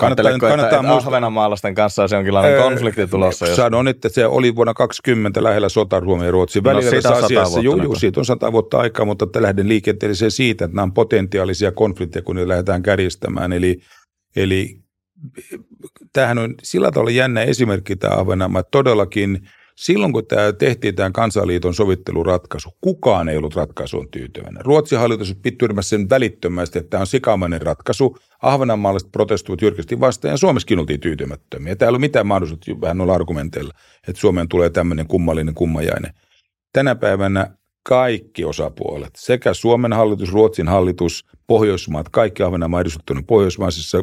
Kannattaa, 0.00 0.38
kannattaa 0.38 0.64
että, 0.64 0.76
että 0.76 0.94
Ahvenanmaalaisten 0.94 1.74
kanssa 1.74 2.02
olisi 2.02 2.14
jonkinlainen 2.14 2.52
öö, 2.52 2.62
konflikti 2.62 3.06
tulossa. 3.06 3.46
Jos... 3.46 3.56
Sanon, 3.56 3.88
että 3.88 4.08
se 4.08 4.26
oli 4.26 4.56
vuonna 4.56 4.74
20 4.74 5.42
lähellä 5.42 5.68
sota 5.68 6.00
Suomen 6.00 6.26
ja 6.26 6.30
Ruotsin 6.30 6.62
no, 6.62 6.70
välillä. 6.70 6.84
No, 6.84 6.90
siitä 6.90 7.14
asiassa, 7.14 7.60
juu, 7.60 7.82
juu, 7.82 7.94
siitä 7.94 8.20
on 8.20 8.24
sata 8.24 8.52
vuotta 8.52 8.78
aikaa, 8.78 9.06
mutta 9.06 9.24
että 9.24 9.42
lähden 9.42 9.68
liikenteeseen 9.68 10.30
siitä, 10.30 10.64
että 10.64 10.74
nämä 10.74 10.82
on 10.82 10.92
potentiaalisia 10.92 11.72
konflikteja, 11.72 12.22
kun 12.22 12.36
ne 12.36 12.48
lähdetään 12.48 12.82
kärjistämään. 12.82 13.52
Eli, 13.52 13.78
eli 14.36 14.80
tämähän 16.12 16.38
on 16.38 16.54
sillä 16.62 16.90
tavalla 16.90 17.10
jännä 17.10 17.42
esimerkki 17.42 17.96
tämä 17.96 18.14
Ahvenanmaa, 18.14 18.62
todellakin– 18.62 19.40
Silloin 19.78 20.12
kun 20.12 20.26
tämä 20.26 20.52
tehtiin 20.52 20.94
tämä 20.94 21.10
kansaliiton 21.10 21.74
sovitteluratkaisu, 21.74 22.70
kukaan 22.80 23.28
ei 23.28 23.36
ollut 23.36 23.56
ratkaisuun 23.56 24.10
tyytyväinen. 24.10 24.64
Ruotsin 24.64 24.98
hallitus 24.98 25.36
tyrmäsi 25.58 25.88
sen 25.88 26.10
välittömästi, 26.10 26.78
että 26.78 26.90
tämä 26.90 27.00
on 27.00 27.06
sikamainen 27.06 27.62
ratkaisu. 27.62 28.18
Ahvenanmaalaiset 28.42 29.12
protestuivat 29.12 29.62
jyrkästi 29.62 30.00
vastaan 30.00 30.32
ja 30.32 30.36
Suomessakin 30.36 30.78
oltiin 30.78 31.00
tyytymättömiä. 31.00 31.76
Täällä 31.76 31.88
ei 31.88 31.90
ollut 31.90 32.00
mitään 32.00 32.26
mahdollisuutta 32.26 32.80
vähän 32.80 32.98
noilla 32.98 33.14
argumenteilla, 33.14 33.74
että 34.08 34.20
Suomeen 34.20 34.48
tulee 34.48 34.70
tämmöinen 34.70 35.06
kummallinen 35.06 35.54
kummajainen. 35.54 36.12
Tänä 36.72 36.94
päivänä 36.94 37.50
kaikki 37.82 38.44
osapuolet, 38.44 39.12
sekä 39.16 39.54
Suomen 39.54 39.92
hallitus, 39.92 40.32
Ruotsin 40.32 40.68
hallitus, 40.68 41.26
Pohjoismaat, 41.46 42.08
kaikki 42.08 42.42
Ahvenanmaan 42.42 42.80
edustettuinen 42.80 43.26
Pohjoismaisessa, 43.26 43.98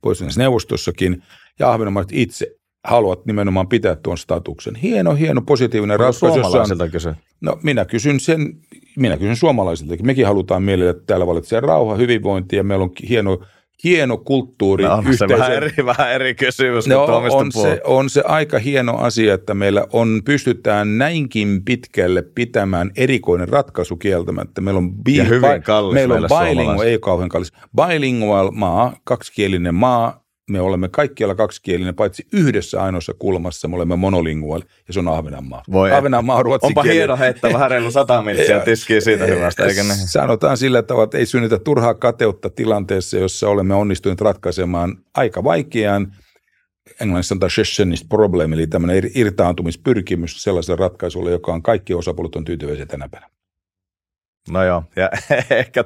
Pohjoismaisessa 0.00 0.40
neuvostossakin 0.40 1.22
ja 1.58 1.70
Ahvenanmaalaiset 1.70 2.18
itse 2.18 2.59
haluat 2.84 3.26
nimenomaan 3.26 3.68
pitää 3.68 3.96
tuon 3.96 4.18
statuksen. 4.18 4.74
Hieno, 4.74 5.14
hieno, 5.14 5.42
positiivinen 5.42 5.98
no, 5.98 6.04
ratkaisu. 6.04 6.40
Suomalaisilta 6.40 6.88
kysy. 6.88 7.14
No 7.40 7.58
minä 7.62 7.84
kysyn 7.84 8.20
sen, 8.20 8.54
minä 8.96 9.16
kysyn 9.16 9.36
suomalaisilta. 9.36 9.94
Mekin 10.02 10.26
halutaan 10.26 10.62
mielellä, 10.62 10.90
että 10.90 11.02
täällä 11.06 11.26
valitsee 11.26 11.60
rauha, 11.60 11.94
hyvinvointi 11.94 12.56
ja 12.56 12.64
meillä 12.64 12.82
on 12.82 12.90
hieno, 13.08 13.38
hieno 13.84 14.16
kulttuuri. 14.16 14.84
No, 14.84 14.94
on 14.94 15.16
se 15.16 15.28
vähän 15.28 15.52
eri, 15.52 15.70
vähän 15.86 16.12
eri 16.12 16.34
kysymys 16.34 16.86
no, 16.86 17.04
on 17.32 17.52
se, 17.52 17.80
on 17.84 18.10
se 18.10 18.22
aika 18.26 18.58
hieno 18.58 18.96
asia, 18.96 19.34
että 19.34 19.54
meillä 19.54 19.86
on, 19.92 20.22
pystytään 20.24 20.98
näinkin 20.98 21.64
pitkälle 21.64 22.22
pitämään 22.22 22.90
erikoinen 22.96 23.48
ratkaisu 23.48 23.96
kieltämättä. 23.96 24.60
Meillä 24.60 24.78
on, 24.78 24.90
bi- 24.90 25.16
ja 25.16 25.24
hyvin 25.24 25.62
kallis 25.62 25.94
meillä 25.94 26.14
on 26.14 26.22
bilingual, 26.22 26.80
ei 26.80 26.98
kauhean 26.98 27.28
kallis, 27.28 27.52
bilingual 27.76 28.50
maa, 28.50 28.96
kaksikielinen 29.04 29.74
maa, 29.74 30.24
me 30.50 30.60
olemme 30.60 30.88
kaikkialla 30.88 31.34
kaksikielinen, 31.34 31.94
paitsi 31.94 32.26
yhdessä 32.32 32.82
ainoassa 32.82 33.14
kulmassa 33.18 33.68
me 33.68 33.76
olemme 33.76 33.96
monolinguaali, 33.96 34.64
ja 34.86 34.92
se 34.92 34.98
on 34.98 35.08
Ahvenanmaa. 35.08 35.62
Voi 35.72 35.92
Ahvenanmaa 35.92 36.36
on 36.36 36.44
ruotsin 36.44 36.66
Onpa 36.66 36.82
hieno 36.82 37.16
heittää 37.16 37.52
vähän 37.52 37.70
reilu 37.70 37.90
sata 37.90 38.22
miltsiä 38.22 38.60
tiskiä 38.70 39.00
siitä 39.00 39.26
hyvästä, 39.26 39.66
eikö 39.66 39.82
ne? 39.82 39.94
Sanotaan 39.94 40.56
sillä 40.56 40.82
tavalla, 40.82 41.04
että 41.04 41.18
ei 41.18 41.26
synnytä 41.26 41.58
turhaa 41.58 41.94
kateutta 41.94 42.50
tilanteessa, 42.50 43.18
jossa 43.18 43.48
olemme 43.48 43.74
onnistuneet 43.74 44.20
ratkaisemaan 44.20 44.96
aika 45.14 45.44
vaikean, 45.44 46.12
englannissa 47.00 47.28
sanotaan 47.28 47.50
secessionist 47.50 48.08
problem, 48.08 48.52
eli 48.52 48.66
tämmöinen 48.66 49.10
irtaantumispyrkimys 49.14 50.42
sellaiselle 50.42 50.78
ratkaisulle, 50.80 51.30
joka 51.30 51.52
on 51.52 51.62
kaikki 51.62 51.94
osapuolet 51.94 52.36
on 52.36 52.44
tyytyväisiä 52.44 52.86
tänä 52.86 53.08
päivänä. 53.08 53.39
No 54.50 54.64
joo, 54.64 54.84
ja 54.96 55.10
ehkä 55.50 55.84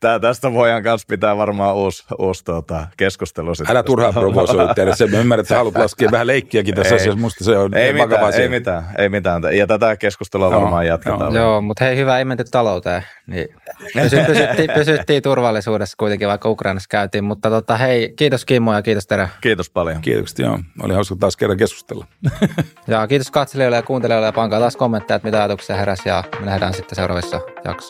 tää, 0.00 0.18
tästä 0.18 0.52
voidaan 0.52 0.82
kanssa 0.82 1.06
pitää 1.10 1.36
varmaan 1.36 1.74
uusi, 1.74 2.04
uusi 2.18 2.44
tuota, 2.44 2.86
keskustelu. 2.96 3.52
Älä 3.68 3.82
turhaan 3.82 4.14
provosoi 4.14 4.74
tehdä 4.74 4.94
se. 4.94 5.06
Mä 5.06 5.18
ymmärrän, 5.18 5.40
että 5.40 5.48
sä 5.48 5.56
haluat 5.56 5.76
laskea 5.76 6.10
vähän 6.10 6.26
leikkiäkin 6.26 6.74
tässä 6.74 6.94
ei, 6.94 7.00
asiassa. 7.00 7.20
Musta 7.20 7.44
se 7.44 7.58
on 7.58 7.74
ei 7.74 7.92
mitään, 7.92 8.24
asia. 8.24 8.42
ei 8.42 8.48
mitään, 8.48 8.84
ei 8.98 9.08
mitään. 9.08 9.42
Ja 9.52 9.66
tätä 9.66 9.96
keskustelua 9.96 10.50
no, 10.50 10.60
varmaan 10.60 10.86
jatketaan. 10.86 11.34
Joo, 11.34 11.44
joo 11.44 11.60
mutta 11.60 11.84
hei, 11.84 11.96
hyvä 11.96 12.18
ei 12.18 12.24
menty 12.24 12.44
talouteen. 12.50 13.02
Niin 13.26 13.48
pysy, 13.94 14.16
pysyttiin, 14.26 14.70
pysyttiin, 14.74 15.22
turvallisuudessa 15.22 15.94
kuitenkin, 15.98 16.28
vaikka 16.28 16.48
Ukrainassa 16.48 16.88
käytiin. 16.90 17.24
Mutta 17.24 17.50
tota, 17.50 17.76
hei, 17.76 18.14
kiitos 18.16 18.44
Kimmo 18.44 18.74
ja 18.74 18.82
kiitos 18.82 19.06
Tere. 19.06 19.28
Kiitos 19.40 19.70
paljon. 19.70 20.00
Kiitokset, 20.00 20.38
joo. 20.38 20.58
Oli 20.82 20.94
hauska 20.94 21.16
taas 21.20 21.36
kerran 21.36 21.58
keskustella. 21.58 22.06
ja 22.88 23.06
kiitos 23.06 23.30
katselijoille 23.30 23.76
ja 23.76 23.82
kuuntelijoille 23.82 24.26
ja 24.26 24.32
pankaa 24.32 24.60
taas 24.60 24.76
kommentteja, 24.76 25.16
että 25.16 25.28
mitä 25.28 25.38
ajatuksia 25.38 25.76
heräsi 25.76 26.08
ja 26.08 26.24
me 26.40 26.46
nähdään 26.46 26.74
sitten 26.74 26.96
seuraavissa 26.96 27.40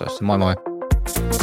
jaksoissa. 0.07 0.25
Moi 0.25 0.39
moi! 0.39 1.36